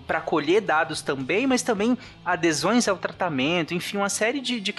para 0.07 0.21
colher 0.21 0.61
dados 0.61 1.03
também, 1.03 1.47
mas 1.47 1.63
também 1.63 1.97
adesões 2.25 2.89
ao 2.89 2.97
tratamento, 2.97 3.75
enfim, 3.75 3.97
uma 3.97 4.09
série 4.09 4.41
de, 4.41 4.61
de, 4.61 4.73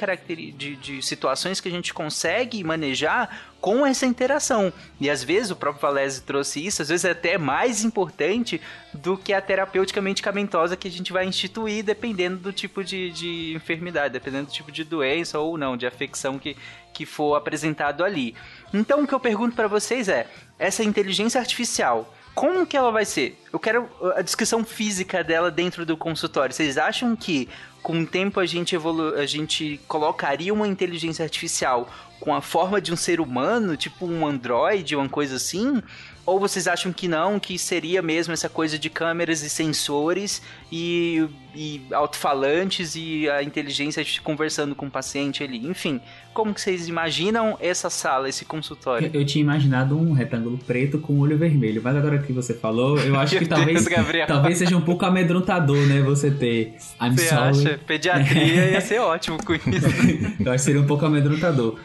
de, 0.55 0.76
de 0.76 1.01
situações 1.01 1.59
que 1.59 1.68
a 1.68 1.72
gente 1.72 1.93
consegue 1.93 2.64
manejar 2.64 3.53
com 3.64 3.86
essa 3.86 4.05
interação. 4.05 4.74
E 4.99 5.09
às 5.09 5.24
vezes 5.24 5.49
o 5.49 5.55
próprio 5.55 5.82
Valese 5.82 6.22
trouxe 6.22 6.66
isso, 6.66 6.82
às 6.82 6.89
vezes 6.89 7.05
é 7.05 7.11
até 7.11 7.38
mais 7.38 7.86
importante 7.86 8.59
do 8.93 9.18
que 9.18 9.32
a 9.32 9.41
terapêutica 9.41 10.01
medicamentosa 10.01 10.76
que 10.76 10.88
a 10.88 10.91
gente 10.91 11.14
vai 11.14 11.26
instituir, 11.26 11.82
dependendo 11.82 12.38
do 12.38 12.51
tipo 12.51 12.84
de, 12.84 13.09
de 13.11 13.53
enfermidade, 13.55 14.11
dependendo 14.11 14.47
do 14.47 14.51
tipo 14.51 14.70
de 14.70 14.84
doença 14.84 15.39
ou 15.39 15.57
não, 15.57 15.78
de 15.78 15.88
afecção 15.88 16.38
que, 16.38 16.57
que 16.93 17.05
for 17.05 17.36
apresentado 17.36 18.03
ali. 18.03 18.36
Então 18.74 19.03
o 19.03 19.07
que 19.07 19.14
eu 19.14 19.20
pergunto 19.20 19.55
para 19.55 19.70
vocês 19.70 20.09
é: 20.09 20.28
essa 20.59 20.84
inteligência 20.84 21.39
artificial 21.39 22.14
como 22.34 22.66
que 22.66 22.76
ela 22.76 22.92
vai 22.92 23.06
ser? 23.06 23.40
Eu 23.52 23.60
quero 23.60 23.88
a 24.16 24.22
descrição 24.22 24.64
física 24.64 25.24
dela 25.24 25.52
dentro 25.52 25.86
do 25.86 25.96
consultório. 25.96 26.54
Vocês 26.54 26.78
acham 26.78 27.16
que 27.16 27.48
com 27.82 28.02
o 28.02 28.06
tempo 28.08 28.40
a 28.40 28.46
gente 28.46 28.74
evolu 28.74 29.16
a 29.16 29.26
gente 29.26 29.80
colocaria 29.88 30.54
uma 30.54 30.68
inteligência 30.68 31.24
artificial 31.24 31.90
com 32.20 32.34
a 32.34 32.42
forma 32.42 32.82
de 32.82 32.92
um 32.92 32.96
ser 32.96 33.20
humano, 33.20 33.78
tipo 33.78 34.06
um 34.06 34.26
androide, 34.26 34.96
uma 34.96 35.10
coisa 35.10 35.36
assim? 35.36 35.84
Ou 36.26 36.39
vocês 36.39 36.67
acham 36.67 36.93
que 36.93 37.05
não, 37.05 37.38
que 37.38 37.59
seria 37.59 38.01
mesmo 38.01 38.32
essa 38.34 38.47
coisa 38.47 38.80
de 38.80 38.89
câmeras 38.89 39.43
e 39.43 39.49
sensores 39.49 40.41
e, 40.71 41.28
e 41.53 41.82
alto-falantes 41.91 42.95
e 42.95 43.30
a 43.30 43.43
inteligência 43.43 44.05
conversando 44.24 44.74
com 44.74 44.86
o 44.86 44.91
paciente 44.91 45.43
ali? 45.43 45.67
Enfim, 45.67 45.99
como 46.34 46.53
que 46.53 46.61
vocês 46.61 46.88
imaginam 46.88 47.57
essa 47.59 47.89
sala, 47.89 48.30
esse 48.30 48.45
consultório? 48.45 49.11
Eu, 49.13 49.19
eu 49.19 49.26
tinha 49.26 49.41
imaginado 49.41 49.97
um 49.97 50.13
retângulo 50.13 50.57
preto 50.57 50.97
com 50.97 51.19
olho 51.19 51.38
vermelho, 51.38 51.82
mas 51.84 51.93
agora 51.93 52.17
que 52.19 52.32
você 52.32 52.53
falou, 52.53 52.97
eu 52.99 53.19
acho 53.19 53.38
que 53.38 53.45
talvez, 53.45 53.86
talvez 54.26 54.57
seja 54.57 54.78
um 54.78 54.82
pouco 54.82 55.05
amedrontador, 55.05 55.86
né? 55.88 56.01
Você 56.03 56.32
ter 56.32 56.76
I'm 57.01 57.17
você 57.17 57.28
sorry. 57.28 57.49
acha? 57.49 57.80
Pediatria 57.86 58.71
ia 58.71 58.82
ser 58.82 58.99
ótimo 58.99 59.43
com 59.43 59.55
isso. 59.55 59.65
eu 60.39 60.51
acho 60.53 60.63
que 60.63 60.65
seria 60.65 60.80
um 60.80 60.88
pouco 60.88 61.05
amedrontador. 61.05 61.78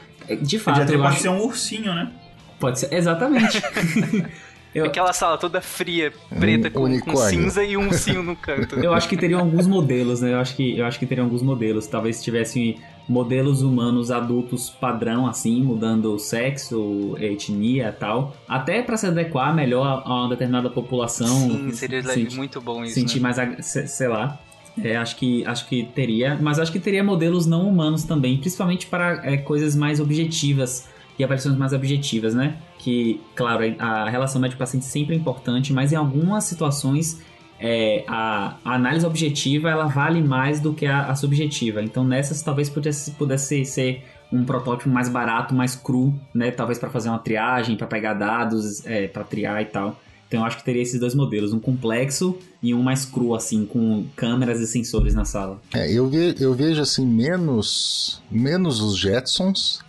De 0.43 0.61
fato, 0.61 0.74
Pediatria 0.74 0.99
pode 0.99 1.14
acho... 1.14 1.22
ser 1.22 1.28
um 1.28 1.41
ursinho, 1.43 1.93
né? 1.93 2.12
Pode 2.59 2.81
ser, 2.81 2.93
exatamente. 2.93 3.61
Eu... 4.75 4.85
Aquela 4.85 5.15
sala 5.15 5.39
toda 5.39 5.63
fria, 5.63 6.13
preta, 6.39 6.69
um 6.69 7.01
com, 7.01 7.01
com, 7.01 7.17
cinza 7.17 7.65
e 7.65 7.77
um 7.77 7.87
ursinho 7.87 8.23
no 8.23 8.37
canto. 8.37 8.79
Eu 8.79 8.93
acho 8.93 9.09
que 9.09 9.17
teriam 9.17 9.41
alguns 9.41 9.67
modelos, 9.67 10.21
né? 10.21 10.35
Eu 10.35 10.39
acho 10.39 10.55
que, 10.55 10.79
eu 10.79 10.85
acho 10.85 10.99
que 10.99 11.07
teriam 11.07 11.25
alguns 11.25 11.43
modelos. 11.43 11.87
Talvez 11.87 12.23
tivessem 12.23 12.79
modelos 13.09 13.63
humanos 13.63 14.11
adultos 14.11 14.69
padrão, 14.69 15.27
assim, 15.27 15.63
mudando 15.63 16.13
o 16.15 16.19
sexo, 16.19 17.17
etnia 17.19 17.89
e 17.89 17.93
tal. 17.93 18.37
Até 18.47 18.83
para 18.83 18.99
se 18.99 19.07
adequar 19.07 19.55
melhor 19.55 20.03
a 20.05 20.15
uma 20.15 20.29
determinada 20.29 20.69
população. 20.69 21.51
Sim, 21.51 21.73
seria 21.73 22.03
sentir, 22.03 22.37
muito 22.37 22.61
bom 22.61 22.85
isso. 22.85 22.95
Sentir 22.95 23.21
né? 23.21 23.33
mais, 23.35 23.67
sei 23.67 24.09
lá. 24.09 24.39
É, 24.85 24.97
acho 24.97 25.17
que 25.17 25.45
acho 25.45 25.67
que 25.67 25.91
teria, 25.93 26.39
mas 26.41 26.61
acho 26.61 26.71
que 26.71 26.79
teria 26.79 27.03
modelos 27.03 27.47
não 27.47 27.69
humanos 27.69 28.05
também, 28.05 28.37
principalmente 28.37 28.87
para 28.87 29.23
é, 29.25 29.37
coisas 29.37 29.75
mais 29.75 29.99
objetivas 29.99 30.87
e 31.19 31.25
avaliações 31.25 31.57
mais 31.57 31.73
objetivas, 31.73 32.35
né? 32.35 32.57
Que, 32.79 33.21
claro, 33.35 33.64
a 33.79 34.09
relação 34.09 34.41
médico-paciente 34.41 34.85
sempre 34.85 35.14
é 35.14 35.19
importante, 35.19 35.73
mas 35.73 35.93
em 35.93 35.97
algumas 35.97 36.45
situações 36.45 37.21
é, 37.61 38.05
a, 38.07 38.57
a, 38.64 38.75
análise 38.75 39.05
objetiva 39.05 39.69
ela 39.69 39.87
vale 39.87 40.23
mais 40.23 40.61
do 40.61 40.73
que 40.73 40.87
a, 40.87 41.07
a 41.07 41.14
subjetiva. 41.14 41.83
Então 41.83 42.05
nessas 42.05 42.41
talvez 42.41 42.71
pudesse, 42.71 43.11
pudesse 43.12 43.64
ser 43.64 44.05
um 44.33 44.45
protótipo 44.45 44.91
mais 44.91 45.09
barato, 45.09 45.55
mais 45.55 45.75
cru, 45.75 46.14
né? 46.33 46.51
Talvez 46.51 46.79
para 46.79 46.91
fazer 46.91 47.09
uma 47.09 47.19
triagem, 47.19 47.77
para 47.77 47.87
pegar 47.87 48.14
dados, 48.14 48.85
é, 48.87 49.09
para 49.09 49.25
triar 49.25 49.61
e 49.62 49.66
tal. 49.66 49.99
Então 50.29 50.41
eu 50.41 50.47
acho 50.47 50.59
que 50.59 50.64
teria 50.64 50.83
esses 50.83 51.01
dois 51.01 51.14
modelos, 51.14 51.55
um 51.55 51.59
complexo 51.59 52.39
e 52.62 52.75
um 52.75 52.83
mais 52.83 53.07
cru, 53.07 53.35
assim, 53.35 53.64
com 53.64 54.05
câmeras 54.14 54.61
e 54.61 54.66
sensores 54.66 55.14
na 55.14 55.25
sala. 55.25 55.59
É, 55.75 55.91
eu, 55.91 56.07
ve, 56.07 56.35
eu 56.39 56.55
vejo 56.55 56.83
assim 56.83 57.07
menos 57.07 58.23
menos 58.31 58.81
os 58.81 58.97
Jetsons 58.97 59.81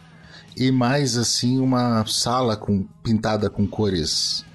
e 0.57 0.71
mais 0.71 1.17
assim 1.17 1.59
uma 1.59 2.05
sala 2.05 2.55
com, 2.55 2.85
pintada 3.03 3.49
com 3.49 3.67
cores 3.67 4.45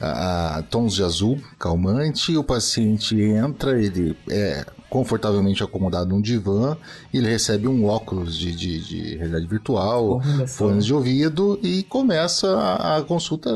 a, 0.00 0.58
a, 0.58 0.62
tons 0.62 0.94
de 0.94 1.02
azul, 1.02 1.38
calmante, 1.58 2.36
o 2.36 2.44
paciente 2.44 3.20
entra, 3.20 3.80
ele 3.80 4.16
é 4.28 4.64
confortavelmente 4.94 5.60
acomodado 5.60 6.10
num 6.10 6.20
divã, 6.20 6.76
ele 7.12 7.28
recebe 7.28 7.66
um 7.66 7.84
óculos 7.84 8.38
de, 8.38 8.54
de, 8.54 8.80
de 8.80 9.16
realidade 9.16 9.46
virtual, 9.46 10.20
fones 10.46 10.86
de 10.86 10.94
ouvido 10.94 11.58
e 11.64 11.82
começa 11.82 12.56
a, 12.56 12.98
a 12.98 13.02
consulta 13.02 13.50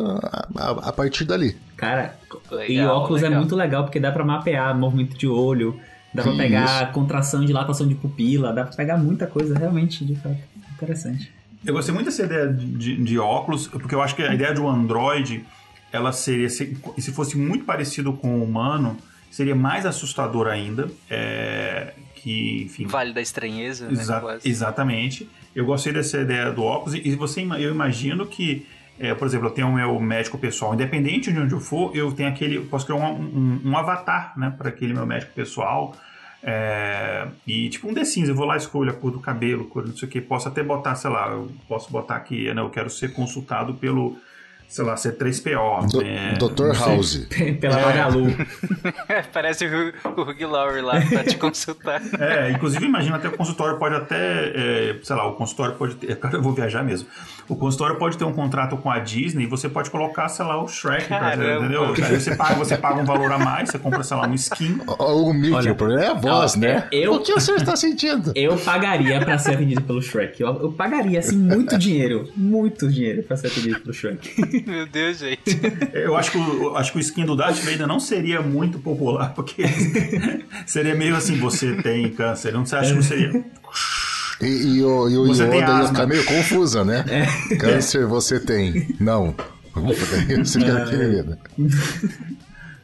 a, 0.56 0.70
a, 0.88 0.92
partir 0.92 1.24
dali. 1.24 1.56
Cara, 1.76 2.16
legal, 2.50 2.68
e 2.68 2.80
óculos 2.80 3.22
é 3.22 3.26
legal. 3.26 3.36
é 3.36 3.40
muito 3.40 3.54
legal 3.54 3.84
porque 3.84 4.00
dá 4.00 4.10
para 4.10 4.24
mapear 4.24 4.76
movimento 4.76 5.16
de 5.16 5.28
olho, 5.28 5.78
dá 6.12 6.24
para 6.24 6.34
pegar 6.34 6.92
contração, 6.92 7.44
dilatação 7.44 7.86
de 7.86 7.94
pupila, 7.94 8.52
dá 8.52 8.64
para 8.64 8.74
pegar 8.74 8.96
muita 8.96 9.28
coisa 9.28 9.56
realmente, 9.56 10.04
de 10.04 10.16
fato, 10.16 10.38
interessante. 10.74 11.32
Eu 11.64 11.74
gostei 11.74 11.92
muito 11.92 12.06
dessa 12.06 12.24
ideia 12.24 12.46
de, 12.48 12.96
de, 12.96 13.18
óculos, 13.18 13.66
porque 13.66 13.94
eu 13.94 14.00
acho 14.02 14.14
que 14.14 14.22
a 14.22 14.32
ideia 14.32 14.54
de 14.54 14.60
um 14.60 14.68
Android, 14.68 15.44
ela 15.92 16.12
seria, 16.12 16.48
se, 16.48 16.76
se 16.98 17.12
fosse 17.12 17.36
muito 17.36 17.64
parecido 17.64 18.12
com 18.12 18.38
o 18.38 18.44
humano, 18.44 18.96
seria 19.30 19.54
mais 19.54 19.84
assustador 19.84 20.46
ainda. 20.46 20.88
É, 21.10 21.94
que, 22.14 22.62
enfim... 22.64 22.86
Vale 22.86 23.12
da 23.12 23.20
estranheza, 23.20 23.86
né, 23.86 23.92
exa 23.92 24.20
né? 24.20 24.38
Exatamente. 24.44 25.28
Eu 25.54 25.64
gostei 25.64 25.92
dessa 25.92 26.20
ideia 26.20 26.52
do 26.52 26.62
óculos, 26.62 26.94
e 26.94 27.14
você, 27.14 27.42
eu 27.42 27.70
imagino 27.70 28.26
que 28.26 28.66
é, 29.00 29.14
por 29.14 29.26
exemplo, 29.26 29.46
eu 29.46 29.52
tenho 29.52 29.68
o 29.68 29.72
meu 29.72 30.00
médico 30.00 30.36
pessoal, 30.36 30.74
independente 30.74 31.32
de 31.32 31.38
onde 31.38 31.54
eu 31.54 31.60
for, 31.60 31.94
eu 31.96 32.10
tenho 32.10 32.28
aquele, 32.28 32.60
posso 32.60 32.84
criar 32.84 32.98
um, 32.98 33.22
um, 33.22 33.60
um 33.70 33.76
avatar, 33.76 34.36
né, 34.36 34.52
para 34.56 34.70
aquele 34.70 34.92
meu 34.92 35.06
médico 35.06 35.32
pessoal. 35.32 35.94
É, 36.42 37.26
e 37.46 37.68
tipo 37.68 37.88
um 37.88 37.94
The 37.94 38.04
Sims, 38.04 38.28
eu 38.28 38.34
vou 38.34 38.46
lá 38.46 38.56
escolho 38.56 38.90
a 38.90 38.94
cor 38.94 39.10
do 39.10 39.18
cabelo, 39.18 39.66
cor 39.66 39.86
não 39.86 39.96
sei 39.96 40.08
o 40.08 40.10
que, 40.10 40.20
posso 40.20 40.48
até 40.48 40.62
botar, 40.62 40.94
sei 40.94 41.10
lá, 41.10 41.30
eu 41.30 41.50
posso 41.66 41.90
botar 41.90 42.16
aqui, 42.16 42.52
né, 42.54 42.60
eu 42.60 42.70
quero 42.70 42.88
ser 42.88 43.12
consultado 43.12 43.74
pelo 43.74 44.16
sei 44.68 44.84
lá, 44.84 44.94
C3PO. 44.94 45.90
Do, 45.90 46.02
é, 46.02 46.34
Dr. 46.34 46.78
House. 46.78 47.26
Pela 47.60 47.80
é. 47.80 47.84
Magalu. 47.84 48.26
Parece 49.32 49.66
o, 49.66 49.92
o 50.04 50.22
Hugh 50.22 50.46
Laurie 50.46 50.82
lá 50.82 51.00
pra 51.00 51.24
te 51.24 51.36
consultar. 51.36 52.02
É, 52.18 52.50
inclusive 52.50 52.84
imagina 52.84 53.16
até 53.16 53.28
o 53.28 53.32
consultório 53.36 53.78
pode 53.78 53.94
até, 53.94 54.16
é, 54.16 54.96
sei 55.02 55.16
lá, 55.16 55.26
o 55.26 55.34
consultório 55.34 55.76
pode 55.76 55.94
ter, 55.94 56.16
cara, 56.16 56.36
eu 56.36 56.42
vou 56.42 56.52
viajar 56.52 56.82
mesmo. 56.82 57.08
O 57.48 57.56
consultório 57.56 57.96
pode 57.96 58.18
ter 58.18 58.24
um 58.24 58.32
contrato 58.32 58.76
com 58.76 58.90
a 58.90 58.98
Disney 58.98 59.44
e 59.44 59.46
você 59.46 59.68
pode 59.68 59.90
colocar, 59.90 60.28
sei 60.28 60.44
lá, 60.44 60.62
o 60.62 60.68
Shrek, 60.68 61.06
pra, 61.06 61.34
entendeu? 61.34 61.84
Aí 61.84 62.20
você 62.20 62.36
paga, 62.36 62.54
você 62.56 62.76
paga 62.76 63.00
um 63.00 63.04
valor 63.04 63.32
a 63.32 63.38
mais, 63.38 63.70
você 63.70 63.78
compra, 63.78 64.02
sei 64.02 64.16
lá, 64.16 64.26
um 64.26 64.34
skin. 64.34 64.80
O, 64.86 65.28
o 65.28 65.32
Mickey, 65.32 65.54
Olha, 65.54 65.72
o 65.72 65.74
problema 65.74 66.02
é 66.02 66.08
a 66.08 66.14
voz, 66.14 66.56
né? 66.56 66.86
Eu, 66.92 67.14
o 67.14 67.22
que 67.22 67.32
o 67.32 67.40
senhor 67.40 67.58
está 67.58 67.74
sentindo? 67.74 68.32
Eu 68.34 68.58
pagaria 68.58 69.20
pra 69.20 69.38
ser 69.38 69.54
atendido 69.54 69.82
pelo 69.82 70.02
Shrek. 70.02 70.42
Eu, 70.42 70.60
eu 70.60 70.72
pagaria, 70.72 71.20
assim, 71.20 71.38
muito 71.38 71.78
dinheiro. 71.78 72.28
Muito 72.36 72.88
dinheiro 72.88 73.22
pra 73.22 73.36
ser 73.36 73.46
atendido 73.46 73.80
pelo 73.80 73.94
Shrek. 73.94 74.57
Meu 74.66 74.86
Deus, 74.86 75.18
gente. 75.18 75.60
Eu 75.92 76.16
acho 76.16 76.32
que, 76.32 76.38
o, 76.38 76.76
acho 76.76 76.92
que 76.92 76.98
o 76.98 77.00
skin 77.00 77.24
do 77.24 77.36
Darth 77.36 77.58
Vader 77.58 77.86
não 77.86 78.00
seria 78.00 78.40
muito 78.40 78.78
popular, 78.78 79.34
porque 79.34 79.64
seria 80.66 80.94
meio 80.94 81.16
assim, 81.16 81.38
você 81.38 81.76
tem 81.82 82.08
câncer. 82.10 82.52
Não 82.52 82.64
você 82.64 82.76
acha 82.76 82.94
que 82.94 83.02
seria... 83.02 83.44
E, 84.40 84.46
e, 84.46 84.84
o, 84.84 85.08
e 85.08 85.16
o 85.16 85.26
Yoda 85.26 85.56
ia 85.56 85.86
ficar 85.88 86.06
meio 86.06 86.24
confusa, 86.24 86.84
né? 86.84 87.04
É. 87.08 87.56
Câncer 87.56 88.06
você 88.06 88.38
tem. 88.38 88.94
Não. 89.00 89.34
Você 89.74 90.58
querida. 90.60 91.38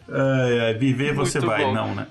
É, 0.09 0.75
viver 0.75 1.15
você 1.15 1.39
Muito 1.39 1.51
vai, 1.51 1.65
bom. 1.65 1.75
não, 1.75 1.95
né? 1.95 2.07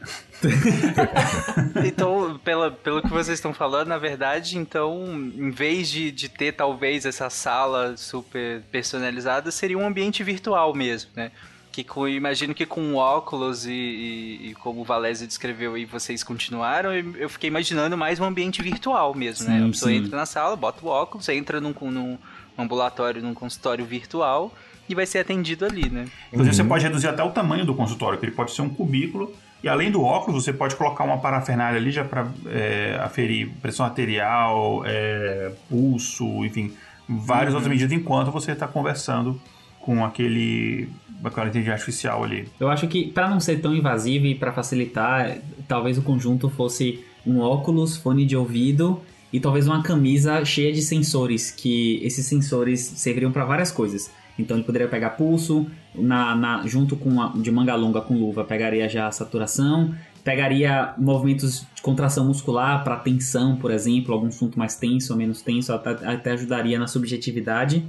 então, 1.86 2.40
pela, 2.44 2.72
pelo 2.72 3.02
que 3.02 3.10
vocês 3.10 3.38
estão 3.38 3.54
falando, 3.54 3.88
na 3.88 3.98
verdade, 3.98 4.58
então, 4.58 5.04
em 5.36 5.50
vez 5.50 5.90
de, 5.90 6.12
de 6.12 6.30
ter 6.30 6.54
talvez 6.54 7.06
essa 7.06 7.30
sala 7.30 7.96
super 7.98 8.62
personalizada, 8.72 9.52
seria 9.52 9.78
um 9.78 9.86
ambiente 9.86 10.24
virtual 10.24 10.74
mesmo, 10.74 11.12
né? 11.16 11.32
Que 11.72 11.84
com, 11.84 12.08
imagino 12.08 12.54
que 12.54 12.68
com 12.68 12.94
óculos 12.96 13.66
e, 13.66 13.72
e, 13.72 14.50
e 14.50 14.54
como 14.56 14.82
o 14.82 14.84
Valézio 14.84 15.28
descreveu 15.28 15.76
e 15.76 15.86
vocês 15.86 16.24
continuaram, 16.24 16.94
eu, 16.94 17.28
fiquei 17.28 17.48
imaginando 17.48 17.98
mais 17.98 18.20
um 18.20 18.26
ambiente 18.26 18.62
virtual 18.62 19.16
mesmo, 19.16 19.48
né? 19.48 19.56
sim, 19.56 19.60
né? 19.60 19.66
A 19.66 19.70
pessoa 19.70 19.92
sim. 19.92 19.98
entra 19.98 20.16
na 20.16 20.26
sala, 20.26 20.56
bota 20.56 20.86
o 20.86 20.90
óculos, 20.90 21.28
entra 21.30 21.60
num, 21.60 21.74
num 21.82 22.18
ambulatório, 22.58 23.24
num 23.24 23.34
consultório 23.34 23.84
virtual 23.84 24.54
e 24.88 24.94
vai 24.94 25.06
ser 25.06 25.20
atendido 25.20 25.66
ali, 25.66 25.90
né? 25.90 26.08
Inclusive, 26.28 26.50
uhum. 26.50 26.64
você 26.64 26.64
pode 26.64 26.84
reduzir 26.84 27.08
até 27.08 27.24
o 27.24 27.32
tamanho 27.32 27.66
do 27.66 27.74
consultório, 27.74 28.20
que 28.20 28.26
ele 28.26 28.34
pode 28.34 28.52
ser 28.52 28.62
um 28.62 28.70
cubículo 28.70 29.34
e 29.64 29.70
além 29.70 29.90
do 29.90 30.04
óculos, 30.04 30.44
você 30.44 30.52
pode 30.52 30.76
colocar 30.76 31.06
uma 31.06 31.20
parafernália 31.20 31.80
ali 31.80 31.90
já 31.90 32.04
para 32.04 32.28
é, 32.48 33.00
aferir 33.02 33.50
pressão 33.62 33.86
arterial, 33.86 34.84
é, 34.86 35.54
pulso, 35.70 36.44
enfim, 36.46 36.74
várias 37.08 37.54
outras 37.54 37.72
medidas 37.72 37.94
enquanto 37.94 38.30
você 38.30 38.52
está 38.52 38.68
conversando 38.68 39.40
com 39.80 40.04
aquele 40.04 40.90
aquela 41.24 41.48
inteligência 41.48 41.74
artificial 41.74 42.22
ali. 42.22 42.50
Eu 42.60 42.68
acho 42.68 42.86
que 42.90 43.08
para 43.08 43.30
não 43.30 43.40
ser 43.40 43.62
tão 43.62 43.74
invasivo 43.74 44.26
e 44.26 44.36
para 44.36 44.52
facilitar, 44.52 45.38
talvez 45.70 45.98
o 45.98 46.02
conjunto 46.02 46.50
fosse 46.50 47.02
um 47.26 47.40
óculos, 47.40 47.96
fone 47.96 48.26
de 48.26 48.36
ouvido 48.36 49.02
e 49.32 49.40
talvez 49.40 49.66
uma 49.66 49.82
camisa 49.82 50.44
cheia 50.44 50.74
de 50.74 50.82
sensores, 50.82 51.50
que 51.50 52.02
esses 52.04 52.26
sensores 52.26 52.82
serviriam 52.82 53.32
para 53.32 53.46
várias 53.46 53.72
coisas. 53.72 54.12
Então 54.38 54.58
ele 54.58 54.66
poderia 54.66 54.88
pegar 54.88 55.12
pulso, 55.12 55.68
na, 55.94 56.36
na, 56.36 56.66
junto 56.66 56.96
com 56.96 57.22
a, 57.22 57.30
de 57.36 57.52
manga 57.52 57.76
longa 57.76 58.02
com 58.02 58.18
luva, 58.18 58.44
pegaria 58.44 58.90
já 58.90 59.08
a 59.08 59.12
saturação, 59.12 59.94
pegaria 60.24 60.94
movimentos 60.98 61.66
de 61.76 61.82
contração 61.82 62.26
muscular 62.26 62.84
para 62.84 62.96
tensão, 62.98 63.56
por 63.58 63.70
exemplo, 63.72 64.14
algum 64.14 64.28
assunto 64.28 64.58
mais 64.58 64.76
tenso 64.76 65.14
ou 65.14 65.20
menos 65.20 65.42
tenso, 65.42 65.74
até, 65.74 65.92
até 66.08 66.32
ajudaria 66.32 66.80
na 66.80 66.88
subjetividade. 66.88 67.86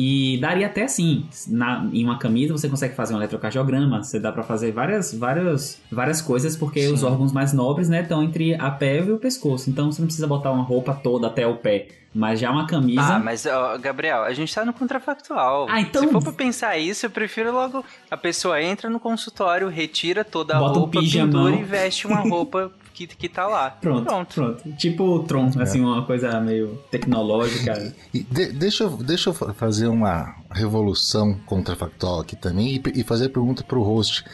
E 0.00 0.38
daria 0.38 0.68
até 0.68 0.84
assim, 0.84 1.26
na, 1.48 1.84
em 1.92 2.04
uma 2.04 2.20
camisa 2.20 2.52
você 2.52 2.68
consegue 2.68 2.94
fazer 2.94 3.14
um 3.14 3.16
eletrocardiograma, 3.16 4.00
você 4.00 4.20
dá 4.20 4.30
para 4.30 4.44
fazer 4.44 4.70
várias, 4.70 5.12
várias, 5.12 5.82
várias 5.90 6.22
coisas, 6.22 6.56
porque 6.56 6.86
Sim. 6.86 6.92
os 6.92 7.02
órgãos 7.02 7.32
mais 7.32 7.52
nobres, 7.52 7.88
né, 7.88 8.02
estão 8.02 8.22
entre 8.22 8.54
a 8.54 8.70
pele 8.70 9.08
e 9.08 9.12
o 9.12 9.18
pescoço. 9.18 9.68
Então 9.68 9.90
você 9.90 10.00
não 10.00 10.06
precisa 10.06 10.28
botar 10.28 10.52
uma 10.52 10.62
roupa 10.62 10.94
toda 10.94 11.26
até 11.26 11.44
o 11.44 11.56
pé. 11.56 11.88
Mas 12.14 12.38
já 12.38 12.50
uma 12.50 12.66
camisa. 12.66 13.16
Ah, 13.16 13.18
mas, 13.18 13.44
ó, 13.44 13.76
Gabriel, 13.76 14.22
a 14.22 14.32
gente 14.32 14.54
tá 14.54 14.64
no 14.64 14.72
contrafactual. 14.72 15.66
Ah, 15.68 15.80
então. 15.80 16.02
Se 16.02 16.12
for 16.12 16.22
pra 16.22 16.32
pensar 16.32 16.78
isso, 16.78 17.04
eu 17.04 17.10
prefiro 17.10 17.52
logo. 17.52 17.84
A 18.10 18.16
pessoa 18.16 18.62
entra 18.62 18.88
no 18.88 18.98
consultório, 18.98 19.68
retira 19.68 20.24
toda 20.24 20.56
a 20.56 20.60
Bota 20.60 20.78
roupa, 20.78 21.00
um 21.00 21.02
pintura 21.02 21.56
e 21.56 21.64
veste 21.64 22.06
uma 22.06 22.20
roupa 22.20 22.72
que, 23.06 23.16
que 23.16 23.28
tá 23.28 23.46
lá. 23.46 23.70
Pronto, 23.70 24.04
pronto. 24.04 24.34
pronto. 24.34 24.72
Tipo 24.72 25.04
o 25.04 25.22
Tron, 25.22 25.50
é. 25.58 25.62
assim, 25.62 25.80
uma 25.80 26.04
coisa 26.04 26.40
meio 26.40 26.78
tecnológica. 26.90 27.94
E 28.12 28.22
de, 28.22 28.52
deixa, 28.52 28.84
eu, 28.84 28.90
deixa 28.96 29.30
eu 29.30 29.34
fazer 29.34 29.86
uma 29.86 30.34
revolução 30.50 31.38
contrafactual 31.44 32.20
aqui 32.20 32.34
também 32.34 32.76
e, 32.76 33.00
e 33.00 33.04
fazer 33.04 33.26
a 33.26 33.28
pergunta 33.28 33.62
pro 33.62 33.82
host. 33.82 34.24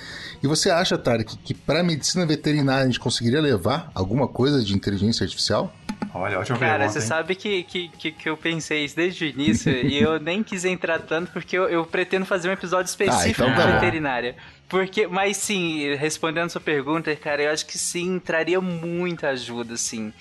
E 0.42 0.46
você 0.46 0.70
acha, 0.70 0.96
Tarek, 0.96 1.36
que 1.38 1.52
para 1.52 1.82
medicina 1.82 2.24
veterinária 2.24 2.84
a 2.84 2.86
gente 2.86 3.00
conseguiria 3.00 3.40
levar 3.40 3.90
alguma 3.94 4.28
coisa 4.28 4.62
de 4.62 4.74
inteligência 4.74 5.24
artificial? 5.24 5.72
Olha, 6.12 6.38
ótima 6.38 6.58
Cara, 6.58 6.78
pergunta, 6.78 6.92
você 6.92 6.98
hein? 7.00 7.04
sabe 7.08 7.34
que, 7.34 7.62
que, 7.64 7.88
que, 7.88 8.12
que, 8.12 8.28
eu 8.28 8.36
pensei 8.36 8.84
isso 8.84 8.94
desde 8.94 9.24
o 9.24 9.28
início 9.28 9.72
e 9.72 10.00
eu 10.00 10.20
nem 10.20 10.42
quis 10.42 10.64
entrar 10.64 11.00
tanto 11.00 11.32
porque 11.32 11.56
eu, 11.58 11.68
eu 11.68 11.84
pretendo 11.84 12.24
fazer 12.24 12.48
um 12.48 12.52
episódio 12.52 12.88
específico 12.88 13.42
ah, 13.42 13.48
então 13.48 13.56
tá 13.56 13.66
de 13.66 13.72
veterinária. 13.72 14.36
Porque, 14.68 15.06
mas 15.06 15.36
sim, 15.36 15.94
respondendo 15.94 16.50
sua 16.50 16.60
pergunta, 16.60 17.14
cara, 17.16 17.42
eu 17.42 17.50
acho 17.50 17.66
que 17.66 17.78
sim, 17.78 18.18
traria 18.18 18.60
muita 18.60 19.28
ajuda, 19.28 19.76
sim. 19.76 20.12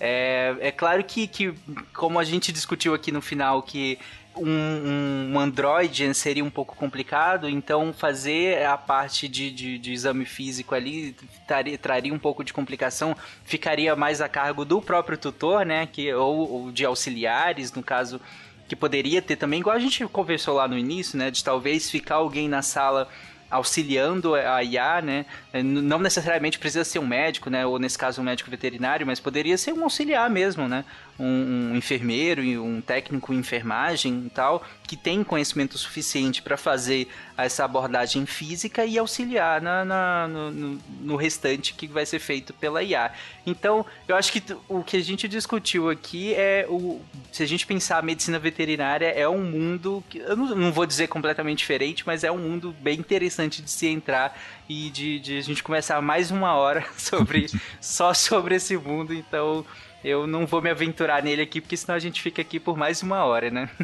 É, 0.00 0.56
é 0.60 0.72
claro 0.72 1.04
que, 1.04 1.26
que, 1.28 1.54
como 1.94 2.18
a 2.18 2.24
gente 2.24 2.50
discutiu 2.52 2.92
aqui 2.92 3.12
no 3.12 3.22
final, 3.22 3.62
que 3.62 3.98
um, 4.36 5.32
um 5.32 5.38
Android 5.38 6.12
seria 6.14 6.44
um 6.44 6.50
pouco 6.50 6.74
complicado, 6.74 7.48
então 7.48 7.92
fazer 7.92 8.64
a 8.64 8.76
parte 8.76 9.28
de, 9.28 9.50
de, 9.50 9.78
de 9.78 9.92
exame 9.92 10.24
físico 10.24 10.74
ali 10.74 11.14
traria, 11.46 11.78
traria, 11.78 12.14
um 12.14 12.18
pouco 12.18 12.42
de 12.42 12.52
complicação, 12.52 13.16
ficaria 13.44 13.94
mais 13.94 14.20
a 14.20 14.28
cargo 14.28 14.64
do 14.64 14.80
próprio 14.80 15.18
tutor, 15.18 15.64
né? 15.64 15.86
Que, 15.86 16.12
ou, 16.14 16.50
ou 16.50 16.72
de 16.72 16.84
auxiliares, 16.84 17.72
no 17.72 17.82
caso, 17.82 18.20
que 18.68 18.74
poderia 18.74 19.20
ter 19.20 19.36
também, 19.36 19.60
igual 19.60 19.76
a 19.76 19.80
gente 19.80 20.04
conversou 20.06 20.54
lá 20.54 20.66
no 20.66 20.78
início, 20.78 21.18
né? 21.18 21.30
De 21.30 21.44
talvez 21.44 21.90
ficar 21.90 22.16
alguém 22.16 22.48
na 22.48 22.62
sala 22.62 23.08
auxiliando 23.52 24.34
a 24.34 24.64
IA, 24.64 25.02
né? 25.02 25.26
Não 25.62 25.98
necessariamente 25.98 26.58
precisa 26.58 26.84
ser 26.84 26.98
um 26.98 27.06
médico, 27.06 27.50
né? 27.50 27.64
Ou 27.66 27.78
nesse 27.78 27.98
caso 27.98 28.20
um 28.20 28.24
médico 28.24 28.50
veterinário, 28.50 29.06
mas 29.06 29.20
poderia 29.20 29.56
ser 29.58 29.72
um 29.72 29.84
auxiliar 29.84 30.28
mesmo, 30.30 30.66
né? 30.66 30.84
Um, 31.18 31.72
um 31.72 31.76
enfermeiro, 31.76 32.42
um 32.62 32.80
técnico 32.80 33.32
em 33.32 33.38
enfermagem 33.38 34.24
e 34.26 34.30
tal, 34.30 34.64
que 34.86 34.96
tem 34.96 35.22
conhecimento 35.22 35.78
suficiente 35.78 36.42
para 36.42 36.56
fazer 36.56 37.08
essa 37.36 37.64
abordagem 37.64 38.26
física 38.26 38.84
e 38.84 38.98
auxiliar 38.98 39.60
na, 39.60 39.84
na 39.84 40.28
no, 40.28 40.78
no, 41.00 41.16
restante 41.16 41.74
que 41.74 41.86
vai 41.86 42.04
ser 42.04 42.18
feito 42.18 42.52
pela 42.52 42.82
IA. 42.82 43.12
Então, 43.46 43.86
eu 44.06 44.16
acho 44.16 44.32
que 44.32 44.42
o 44.68 44.82
que 44.82 44.96
a 44.96 45.02
gente 45.02 45.26
discutiu 45.28 45.88
aqui 45.88 46.34
é 46.34 46.66
o. 46.68 47.00
Se 47.30 47.42
a 47.42 47.46
gente 47.46 47.66
pensar 47.66 47.98
a 47.98 48.02
medicina 48.02 48.38
veterinária, 48.38 49.06
é 49.06 49.28
um 49.28 49.42
mundo 49.42 50.04
que 50.08 50.18
eu 50.18 50.36
não, 50.36 50.54
não 50.54 50.72
vou 50.72 50.84
dizer 50.84 51.08
completamente 51.08 51.58
diferente, 51.58 52.06
mas 52.06 52.24
é 52.24 52.30
um 52.30 52.38
mundo 52.38 52.74
bem 52.80 52.98
interessante 52.98 53.62
de 53.62 53.70
se 53.70 53.86
entrar 53.86 54.38
e 54.68 54.90
de, 54.90 55.18
de 55.20 55.38
a 55.38 55.40
gente 55.40 55.62
começar 55.62 56.00
mais 56.02 56.30
uma 56.30 56.54
hora 56.54 56.84
sobre 56.96 57.46
só 57.80 58.12
sobre 58.12 58.56
esse 58.56 58.76
mundo. 58.76 59.14
Então, 59.14 59.64
eu 60.04 60.26
não 60.26 60.46
vou 60.46 60.60
me 60.60 60.70
aventurar 60.70 61.22
nele 61.22 61.42
aqui, 61.42 61.60
porque 61.60 61.76
senão 61.76 61.94
a 61.94 62.00
gente 62.00 62.20
fica 62.20 62.42
aqui 62.42 62.58
por 62.58 62.76
mais 62.76 63.02
uma 63.02 63.24
hora, 63.24 63.50
né? 63.50 63.68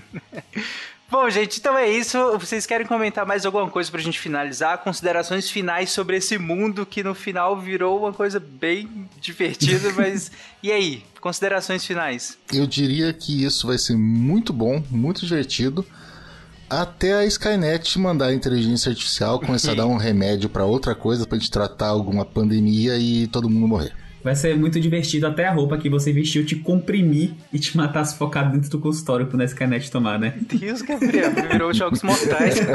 Bom, 1.10 1.30
gente, 1.30 1.58
então 1.58 1.76
é 1.76 1.88
isso. 1.88 2.18
Vocês 2.38 2.66
querem 2.66 2.86
comentar 2.86 3.24
mais 3.24 3.46
alguma 3.46 3.68
coisa 3.70 3.90
pra 3.90 3.98
gente 3.98 4.18
finalizar? 4.20 4.76
Considerações 4.78 5.48
finais 5.48 5.90
sobre 5.90 6.18
esse 6.18 6.36
mundo 6.36 6.84
que 6.84 7.02
no 7.02 7.14
final 7.14 7.58
virou 7.58 8.00
uma 8.00 8.12
coisa 8.12 8.38
bem 8.38 9.08
divertida, 9.18 9.90
mas. 9.94 10.30
e 10.62 10.70
aí? 10.70 11.02
Considerações 11.18 11.84
finais? 11.84 12.36
Eu 12.52 12.66
diria 12.66 13.10
que 13.14 13.42
isso 13.42 13.66
vai 13.66 13.78
ser 13.78 13.96
muito 13.96 14.52
bom, 14.52 14.82
muito 14.90 15.24
divertido. 15.24 15.84
Até 16.68 17.14
a 17.14 17.24
Skynet 17.24 17.98
mandar 17.98 18.26
a 18.26 18.34
inteligência 18.34 18.90
artificial 18.90 19.40
começar 19.40 19.72
a 19.72 19.76
dar 19.76 19.86
um 19.86 19.96
remédio 19.96 20.50
para 20.50 20.66
outra 20.66 20.94
coisa 20.94 21.26
pra 21.26 21.38
gente 21.38 21.50
tratar 21.50 21.88
alguma 21.88 22.26
pandemia 22.26 22.98
e 22.98 23.26
todo 23.28 23.48
mundo 23.48 23.66
morrer. 23.66 23.94
Vai 24.28 24.36
ser 24.36 24.54
muito 24.58 24.78
divertido 24.78 25.26
até 25.26 25.46
a 25.46 25.50
roupa 25.50 25.78
que 25.78 25.88
você 25.88 26.12
vestiu 26.12 26.44
te 26.44 26.54
comprimir 26.54 27.30
e 27.50 27.58
te 27.58 27.74
matar 27.74 28.04
sufocado 28.04 28.52
dentro 28.52 28.68
do 28.68 28.78
consultório 28.78 29.24
pro 29.24 29.42
Skynet 29.42 29.90
tomar, 29.90 30.18
né? 30.18 30.34
Deus, 30.52 30.82
Gabriel, 30.82 31.30
virou 31.50 31.72
jogos 31.72 32.02
mortais. 32.02 32.60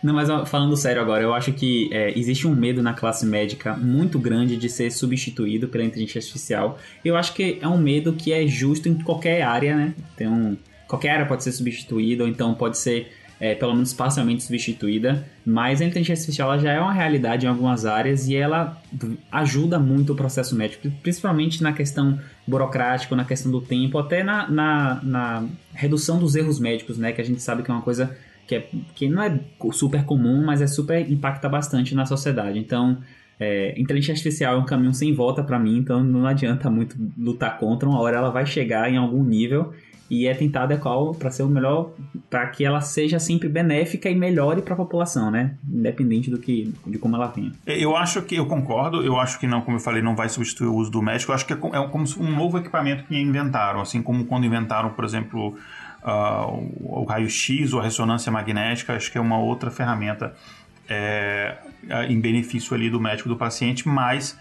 Não, 0.00 0.14
mas 0.14 0.28
falando 0.48 0.76
sério 0.76 1.02
agora, 1.02 1.24
eu 1.24 1.34
acho 1.34 1.52
que 1.52 1.92
é, 1.92 2.16
existe 2.16 2.46
um 2.46 2.54
medo 2.54 2.80
na 2.80 2.94
classe 2.94 3.26
médica 3.26 3.76
muito 3.76 4.20
grande 4.20 4.56
de 4.56 4.68
ser 4.68 4.92
substituído 4.92 5.66
pela 5.66 5.82
inteligência 5.82 6.20
artificial. 6.20 6.78
Eu 7.04 7.16
acho 7.16 7.34
que 7.34 7.58
é 7.60 7.66
um 7.66 7.76
medo 7.76 8.12
que 8.12 8.32
é 8.32 8.46
justo 8.46 8.88
em 8.88 8.94
qualquer 8.94 9.42
área, 9.42 9.74
né? 9.74 9.94
Tem 10.16 10.28
um, 10.28 10.56
qualquer 10.86 11.10
área 11.10 11.26
pode 11.26 11.42
ser 11.42 11.50
substituída, 11.50 12.22
ou 12.22 12.30
então 12.30 12.54
pode 12.54 12.78
ser 12.78 13.10
é, 13.40 13.54
pelo 13.54 13.72
menos 13.72 13.94
parcialmente 13.94 14.42
substituída, 14.42 15.26
mas 15.46 15.80
a 15.80 15.84
inteligência 15.86 16.20
artificial 16.20 16.58
já 16.58 16.72
é 16.72 16.78
uma 16.78 16.92
realidade 16.92 17.46
em 17.46 17.48
algumas 17.48 17.86
áreas 17.86 18.28
e 18.28 18.36
ela 18.36 18.80
ajuda 19.32 19.78
muito 19.78 20.12
o 20.12 20.16
processo 20.16 20.54
médico, 20.54 20.90
principalmente 21.02 21.62
na 21.62 21.72
questão 21.72 22.20
burocrática, 22.46 23.16
na 23.16 23.24
questão 23.24 23.50
do 23.50 23.62
tempo, 23.62 23.98
até 23.98 24.22
na, 24.22 24.46
na, 24.50 25.00
na 25.02 25.44
redução 25.72 26.18
dos 26.18 26.36
erros 26.36 26.60
médicos, 26.60 26.98
né? 26.98 27.12
Que 27.12 27.22
a 27.22 27.24
gente 27.24 27.40
sabe 27.40 27.62
que 27.62 27.70
é 27.70 27.74
uma 27.74 27.82
coisa 27.82 28.14
que, 28.46 28.56
é, 28.56 28.68
que 28.94 29.08
não 29.08 29.22
é 29.22 29.40
super 29.72 30.04
comum, 30.04 30.44
mas 30.44 30.60
é 30.60 30.66
super 30.66 31.10
impacta 31.10 31.48
bastante 31.48 31.94
na 31.94 32.04
sociedade. 32.04 32.58
Então, 32.58 32.98
é, 33.38 33.72
inteligência 33.80 34.12
artificial 34.12 34.56
é 34.56 34.58
um 34.58 34.66
caminho 34.66 34.92
sem 34.92 35.14
volta 35.14 35.42
para 35.42 35.58
mim, 35.58 35.78
então 35.78 36.04
não 36.04 36.26
adianta 36.26 36.68
muito 36.68 36.94
lutar 37.16 37.58
contra. 37.58 37.88
Uma 37.88 38.00
hora 38.00 38.18
ela 38.18 38.30
vai 38.30 38.44
chegar 38.44 38.92
em 38.92 38.98
algum 38.98 39.24
nível 39.24 39.72
e 40.10 40.26
é 40.26 40.34
tentar 40.34 40.64
adequar 40.64 41.14
para 41.14 41.30
ser 41.30 41.44
o 41.44 41.48
melhor, 41.48 41.92
para 42.28 42.44
que 42.48 42.64
ela 42.64 42.80
seja 42.80 43.20
sempre 43.20 43.48
benéfica 43.48 44.10
e 44.10 44.14
melhore 44.14 44.60
para 44.60 44.74
a 44.74 44.76
população, 44.76 45.30
né? 45.30 45.54
Independente 45.72 46.28
do 46.28 46.38
que, 46.38 46.74
de 46.84 46.98
como 46.98 47.14
ela 47.14 47.28
venha. 47.28 47.52
Eu 47.64 47.96
acho 47.96 48.20
que 48.22 48.34
eu 48.34 48.44
concordo. 48.46 49.04
Eu 49.04 49.16
acho 49.16 49.38
que 49.38 49.46
não, 49.46 49.60
como 49.60 49.76
eu 49.76 49.80
falei, 49.80 50.02
não 50.02 50.16
vai 50.16 50.28
substituir 50.28 50.66
o 50.66 50.74
uso 50.74 50.90
do 50.90 51.00
médico. 51.00 51.30
Eu 51.30 51.36
acho 51.36 51.46
que 51.46 51.52
é, 51.52 51.56
é 51.56 51.88
como 51.88 52.04
um 52.18 52.34
novo 52.34 52.58
equipamento 52.58 53.04
que 53.04 53.16
inventaram, 53.16 53.80
assim 53.80 54.02
como 54.02 54.24
quando 54.24 54.44
inventaram, 54.44 54.90
por 54.90 55.04
exemplo, 55.04 55.56
uh, 56.02 56.72
o 56.80 57.04
raio-x 57.04 57.72
ou 57.72 57.78
a 57.78 57.84
ressonância 57.84 58.32
magnética. 58.32 58.94
Acho 58.94 59.12
que 59.12 59.16
é 59.16 59.20
uma 59.20 59.38
outra 59.38 59.70
ferramenta 59.70 60.34
é, 60.88 61.56
em 62.08 62.20
benefício 62.20 62.74
ali 62.74 62.90
do 62.90 63.00
médico 63.00 63.28
do 63.28 63.36
paciente, 63.36 63.86
mas 63.86 64.36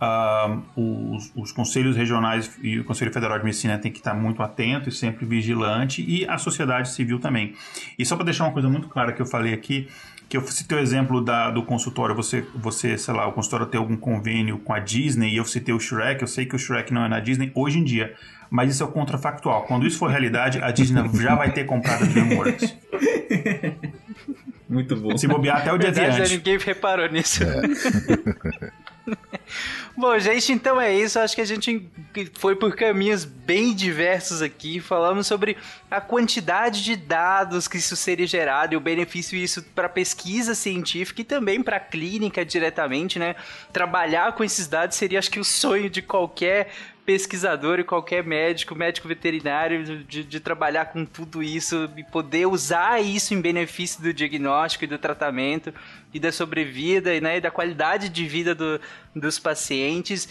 Uh, 0.00 1.12
os, 1.14 1.30
os, 1.36 1.52
conselhos 1.52 1.94
regionais 1.94 2.58
e 2.62 2.78
o 2.78 2.84
Conselho 2.84 3.12
Federal 3.12 3.38
de 3.38 3.44
Medicina 3.44 3.76
tem 3.76 3.92
que 3.92 3.98
estar 3.98 4.14
muito 4.14 4.42
atento 4.42 4.88
e 4.88 4.92
sempre 4.92 5.26
vigilante, 5.26 6.02
e 6.02 6.26
a 6.26 6.38
sociedade 6.38 6.90
civil 6.90 7.18
também. 7.20 7.54
E 7.98 8.06
só 8.06 8.16
para 8.16 8.24
deixar 8.24 8.44
uma 8.44 8.52
coisa 8.52 8.66
muito 8.66 8.88
clara 8.88 9.12
que 9.12 9.20
eu 9.20 9.26
falei 9.26 9.52
aqui, 9.52 9.88
que 10.26 10.38
eu 10.38 10.46
citei 10.46 10.78
o 10.78 10.80
exemplo 10.80 11.20
da, 11.20 11.50
do 11.50 11.62
consultório, 11.64 12.14
você, 12.14 12.46
você, 12.54 12.96
sei 12.96 13.12
lá, 13.12 13.26
o 13.26 13.32
consultório 13.32 13.66
tem 13.66 13.78
algum 13.78 13.96
convênio 13.96 14.58
com 14.58 14.72
a 14.72 14.78
Disney, 14.78 15.34
e 15.34 15.36
eu 15.36 15.44
citei 15.44 15.74
o 15.74 15.78
Shrek, 15.78 16.22
eu 16.22 16.28
sei 16.28 16.46
que 16.46 16.56
o 16.56 16.58
Shrek 16.58 16.94
não 16.94 17.04
é 17.04 17.08
na 17.08 17.20
Disney 17.20 17.52
hoje 17.54 17.78
em 17.78 17.84
dia, 17.84 18.14
mas 18.48 18.70
isso 18.70 18.82
é 18.82 18.86
o 18.86 18.90
contrafactual. 18.90 19.64
Quando 19.64 19.86
isso 19.86 19.98
for 19.98 20.08
realidade, 20.08 20.60
a 20.62 20.70
Disney 20.70 21.02
já 21.20 21.34
vai 21.34 21.52
ter 21.52 21.64
comprado 21.64 22.04
a 22.04 22.06
DreamWorks. 22.06 22.74
Muito 24.70 24.96
bom. 24.96 25.18
Se 25.18 25.26
bobear 25.26 25.58
até 25.58 25.72
o 25.72 25.78
dia 25.78 25.90
de 25.90 26.36
Ninguém 26.36 26.58
reparou 26.58 27.08
nisso. 27.10 27.42
É. 27.42 28.70
Bom, 29.96 30.18
gente, 30.18 30.52
então 30.52 30.80
é 30.80 30.94
isso. 30.94 31.18
Acho 31.18 31.34
que 31.34 31.40
a 31.40 31.46
gente 31.46 31.88
foi 32.38 32.56
por 32.56 32.74
caminhos 32.74 33.24
bem 33.24 33.74
diversos 33.74 34.42
aqui. 34.42 34.80
Falamos 34.80 35.26
sobre 35.26 35.56
a 35.90 36.00
quantidade 36.00 36.82
de 36.84 36.96
dados 36.96 37.66
que 37.66 37.76
isso 37.76 37.96
seria 37.96 38.26
gerado 38.26 38.74
e 38.74 38.76
o 38.76 38.80
benefício 38.80 39.36
isso 39.36 39.62
para 39.74 39.88
pesquisa 39.88 40.54
científica 40.54 41.20
e 41.20 41.24
também 41.24 41.62
para 41.62 41.80
clínica 41.80 42.44
diretamente, 42.44 43.18
né? 43.18 43.34
Trabalhar 43.72 44.32
com 44.32 44.44
esses 44.44 44.66
dados 44.66 44.96
seria, 44.96 45.18
acho 45.18 45.30
que, 45.30 45.40
o 45.40 45.44
sonho 45.44 45.90
de 45.90 46.02
qualquer 46.02 46.70
pesquisador 47.10 47.80
e 47.80 47.84
qualquer 47.84 48.22
médico, 48.22 48.72
médico 48.72 49.08
veterinário, 49.08 50.04
de, 50.04 50.22
de 50.22 50.38
trabalhar 50.38 50.84
com 50.84 51.04
tudo 51.04 51.42
isso 51.42 51.90
e 51.96 52.04
poder 52.04 52.46
usar 52.46 53.02
isso 53.02 53.34
em 53.34 53.40
benefício 53.40 54.00
do 54.00 54.14
diagnóstico 54.14 54.84
e 54.84 54.86
do 54.86 54.96
tratamento 54.96 55.74
e 56.14 56.20
da 56.20 56.30
sobrevida 56.30 57.20
né, 57.20 57.38
e 57.38 57.40
da 57.40 57.50
qualidade 57.50 58.08
de 58.08 58.24
vida 58.28 58.54
do, 58.54 58.80
dos 59.12 59.40
pacientes 59.40 60.28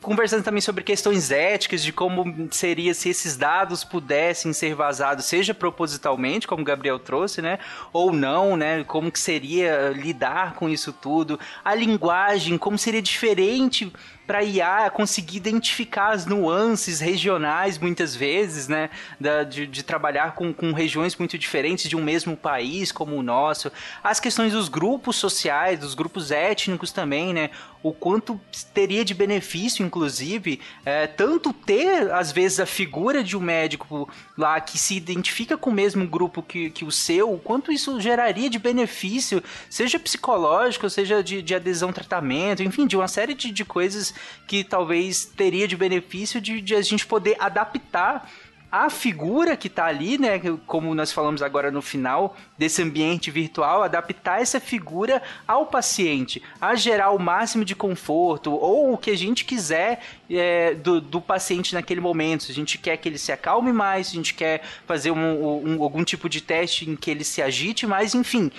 conversando 0.00 0.42
também 0.42 0.60
sobre 0.60 0.82
questões 0.82 1.30
éticas 1.30 1.82
de 1.82 1.92
como 1.92 2.48
seria 2.50 2.94
se 2.94 3.08
esses 3.08 3.36
dados 3.36 3.84
pudessem 3.84 4.52
ser 4.52 4.74
vazados, 4.74 5.24
seja 5.24 5.54
propositalmente, 5.54 6.46
como 6.46 6.62
o 6.62 6.64
Gabriel 6.64 6.98
trouxe, 6.98 7.40
né, 7.42 7.58
ou 7.92 8.12
não, 8.12 8.56
né, 8.56 8.84
como 8.84 9.10
que 9.10 9.18
seria 9.18 9.90
lidar 9.90 10.54
com 10.54 10.68
isso 10.68 10.92
tudo, 10.92 11.38
a 11.64 11.74
linguagem, 11.74 12.58
como 12.58 12.78
seria 12.78 13.02
diferente 13.02 13.92
para 14.26 14.42
IA 14.42 14.90
conseguir 14.90 15.36
identificar 15.36 16.12
as 16.12 16.24
nuances 16.24 17.00
regionais, 17.00 17.78
muitas 17.78 18.16
vezes, 18.16 18.68
né? 18.68 18.88
Da, 19.20 19.44
de, 19.44 19.66
de, 19.66 19.82
trabalhar 19.82 20.34
com, 20.34 20.52
com 20.52 20.72
regiões 20.72 21.14
muito 21.16 21.36
diferentes 21.36 21.88
de 21.88 21.96
um 21.96 22.02
mesmo 22.02 22.36
país 22.36 22.90
como 22.90 23.16
o 23.16 23.22
nosso. 23.22 23.70
As 24.02 24.18
questões 24.20 24.52
dos 24.52 24.68
grupos 24.68 25.16
sociais, 25.16 25.78
dos 25.78 25.94
grupos 25.94 26.30
étnicos 26.30 26.90
também, 26.90 27.34
né? 27.34 27.50
O 27.84 27.92
quanto 27.92 28.40
teria 28.72 29.04
de 29.04 29.12
benefício, 29.12 29.84
inclusive, 29.84 30.58
é, 30.86 31.06
tanto 31.06 31.52
ter, 31.52 32.10
às 32.12 32.32
vezes, 32.32 32.58
a 32.58 32.64
figura 32.64 33.22
de 33.22 33.36
um 33.36 33.40
médico 33.40 34.08
lá 34.38 34.58
que 34.58 34.78
se 34.78 34.96
identifica 34.96 35.54
com 35.58 35.68
o 35.68 35.72
mesmo 35.74 36.06
grupo 36.06 36.42
que, 36.42 36.70
que 36.70 36.82
o 36.82 36.90
seu, 36.90 37.30
o 37.30 37.38
quanto 37.38 37.70
isso 37.70 38.00
geraria 38.00 38.48
de 38.48 38.58
benefício, 38.58 39.44
seja 39.68 39.98
psicológico, 39.98 40.88
seja 40.88 41.22
de, 41.22 41.42
de 41.42 41.54
adesão 41.54 41.90
ao 41.90 41.94
tratamento, 41.94 42.62
enfim, 42.62 42.86
de 42.86 42.96
uma 42.96 43.06
série 43.06 43.34
de, 43.34 43.52
de 43.52 43.66
coisas 43.66 44.14
que 44.46 44.64
talvez 44.64 45.26
teria 45.26 45.68
de 45.68 45.76
benefício 45.76 46.40
de, 46.40 46.62
de 46.62 46.74
a 46.74 46.80
gente 46.80 47.04
poder 47.04 47.36
adaptar 47.38 48.30
a 48.76 48.90
figura 48.90 49.56
que 49.56 49.68
está 49.68 49.84
ali, 49.84 50.18
né, 50.18 50.40
como 50.66 50.92
nós 50.96 51.12
falamos 51.12 51.42
agora 51.42 51.70
no 51.70 51.80
final 51.80 52.36
desse 52.58 52.82
ambiente 52.82 53.30
virtual, 53.30 53.84
adaptar 53.84 54.42
essa 54.42 54.58
figura 54.58 55.22
ao 55.46 55.66
paciente, 55.66 56.42
a 56.60 56.74
gerar 56.74 57.12
o 57.12 57.18
máximo 57.20 57.64
de 57.64 57.76
conforto 57.76 58.52
ou 58.52 58.92
o 58.92 58.98
que 58.98 59.12
a 59.12 59.16
gente 59.16 59.44
quiser 59.44 60.02
é, 60.28 60.74
do, 60.74 61.00
do, 61.00 61.20
paciente 61.20 61.72
naquele 61.72 62.00
momento. 62.00 62.42
Se 62.42 62.50
a 62.50 62.54
gente 62.54 62.76
quer 62.76 62.96
que 62.96 63.08
ele 63.08 63.16
se 63.16 63.30
acalme 63.30 63.72
mais, 63.72 64.08
se 64.08 64.14
a 64.14 64.16
gente 64.16 64.34
quer 64.34 64.60
fazer 64.88 65.12
um, 65.12 65.76
um, 65.76 65.80
algum 65.80 66.02
tipo 66.02 66.28
de 66.28 66.40
teste 66.40 66.90
em 66.90 66.96
que 66.96 67.12
ele 67.12 67.22
se 67.22 67.40
agite 67.40 67.86
mais, 67.86 68.12
enfim, 68.12 68.50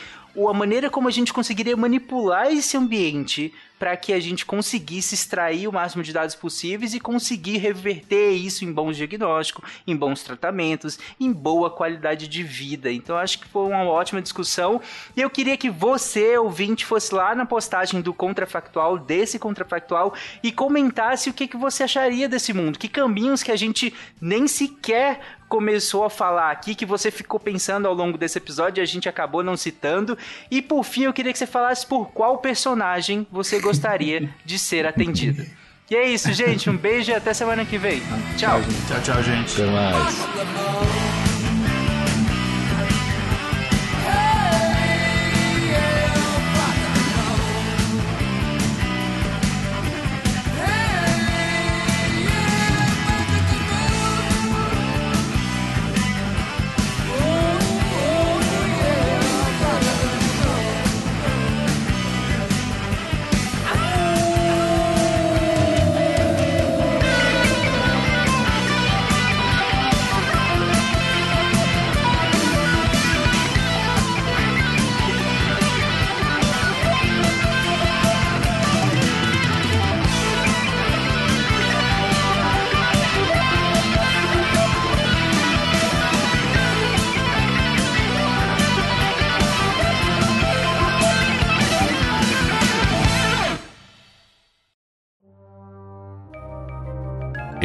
a 0.50 0.54
maneira 0.54 0.90
como 0.90 1.08
a 1.08 1.12
gente 1.12 1.32
conseguiria 1.34 1.78
manipular 1.78 2.52
esse 2.52 2.76
ambiente 2.76 3.54
para 3.78 3.96
que 3.98 4.14
a 4.14 4.20
gente 4.20 4.46
conseguisse 4.46 5.16
extrair 5.16 5.68
o 5.68 5.72
máximo 5.72 6.02
de 6.02 6.14
dados 6.14 6.36
possíveis 6.36 6.94
e 6.94 7.00
conseguir 7.00 7.58
reverter 7.58 8.32
isso 8.32 8.64
em 8.64 8.72
bons 8.72 8.96
diagnósticos, 8.96 9.70
em 9.86 9.96
bons 9.96 10.24
tratamentos, 10.24 10.98
em 11.20 11.32
boa 11.32 11.70
qualidade 11.70 12.28
de 12.28 12.42
vida. 12.42 12.92
Então 12.92 13.18
acho 13.18 13.40
que 13.40 13.48
foi 13.48 13.68
uma 13.68 13.84
ótima 13.84 14.22
discussão 14.22 14.82
e 15.16 15.22
eu 15.22 15.30
queria 15.30 15.58
que 15.58 15.70
você, 15.70 16.38
ouvinte, 16.38 16.86
fosse 16.86 17.14
lá 17.14 17.36
na 17.36 17.46
postagem 17.46 18.02
do 18.02 18.14
contrafactual, 18.14 18.98
desse 18.98 19.38
contrafactual 19.38 20.14
e 20.42 20.52
comentasse 20.52 21.30
o 21.30 21.34
que, 21.34 21.48
que 21.48 21.58
você 21.58 21.84
acharia 21.84 22.30
desse 22.30 22.54
mundo, 22.54 22.80
que 22.80 22.88
caminhos 22.88 23.44
que 23.44 23.52
a 23.52 23.56
gente 23.56 23.94
nem 24.22 24.48
sequer 24.48 25.20
começou 25.56 26.04
a 26.04 26.10
falar 26.10 26.52
aqui, 26.52 26.76
que 26.76 26.86
você 26.86 27.10
ficou 27.10 27.40
pensando 27.40 27.88
ao 27.88 27.94
longo 27.94 28.18
desse 28.18 28.38
episódio 28.38 28.82
e 28.82 28.84
a 28.84 28.86
gente 28.86 29.08
acabou 29.08 29.42
não 29.42 29.56
citando. 29.56 30.18
E 30.52 30.62
por 30.62 30.84
fim, 30.84 31.04
eu 31.04 31.14
queria 31.14 31.32
que 31.32 31.40
você 31.40 31.48
falasse 31.48 31.88
por 31.88 32.10
qual 32.10 32.40
personagem 32.40 33.26
você 33.32 33.62
gostaria 33.62 34.30
de 34.44 34.60
ser 34.60 34.86
atendido. 34.86 35.46
E 35.90 35.96
é 35.96 36.10
isso, 36.10 36.34
gente. 36.34 36.70
Um 36.70 36.76
beijo 36.76 37.10
e 37.10 37.14
até 37.14 37.34
semana 37.34 37.64
que 37.64 37.78
vem. 37.78 38.02
Tchau. 38.36 38.60
Tchau, 38.86 39.02
tchau, 39.02 39.24
gente. 39.24 39.54
Até 39.54 39.72
mais. 39.72 41.15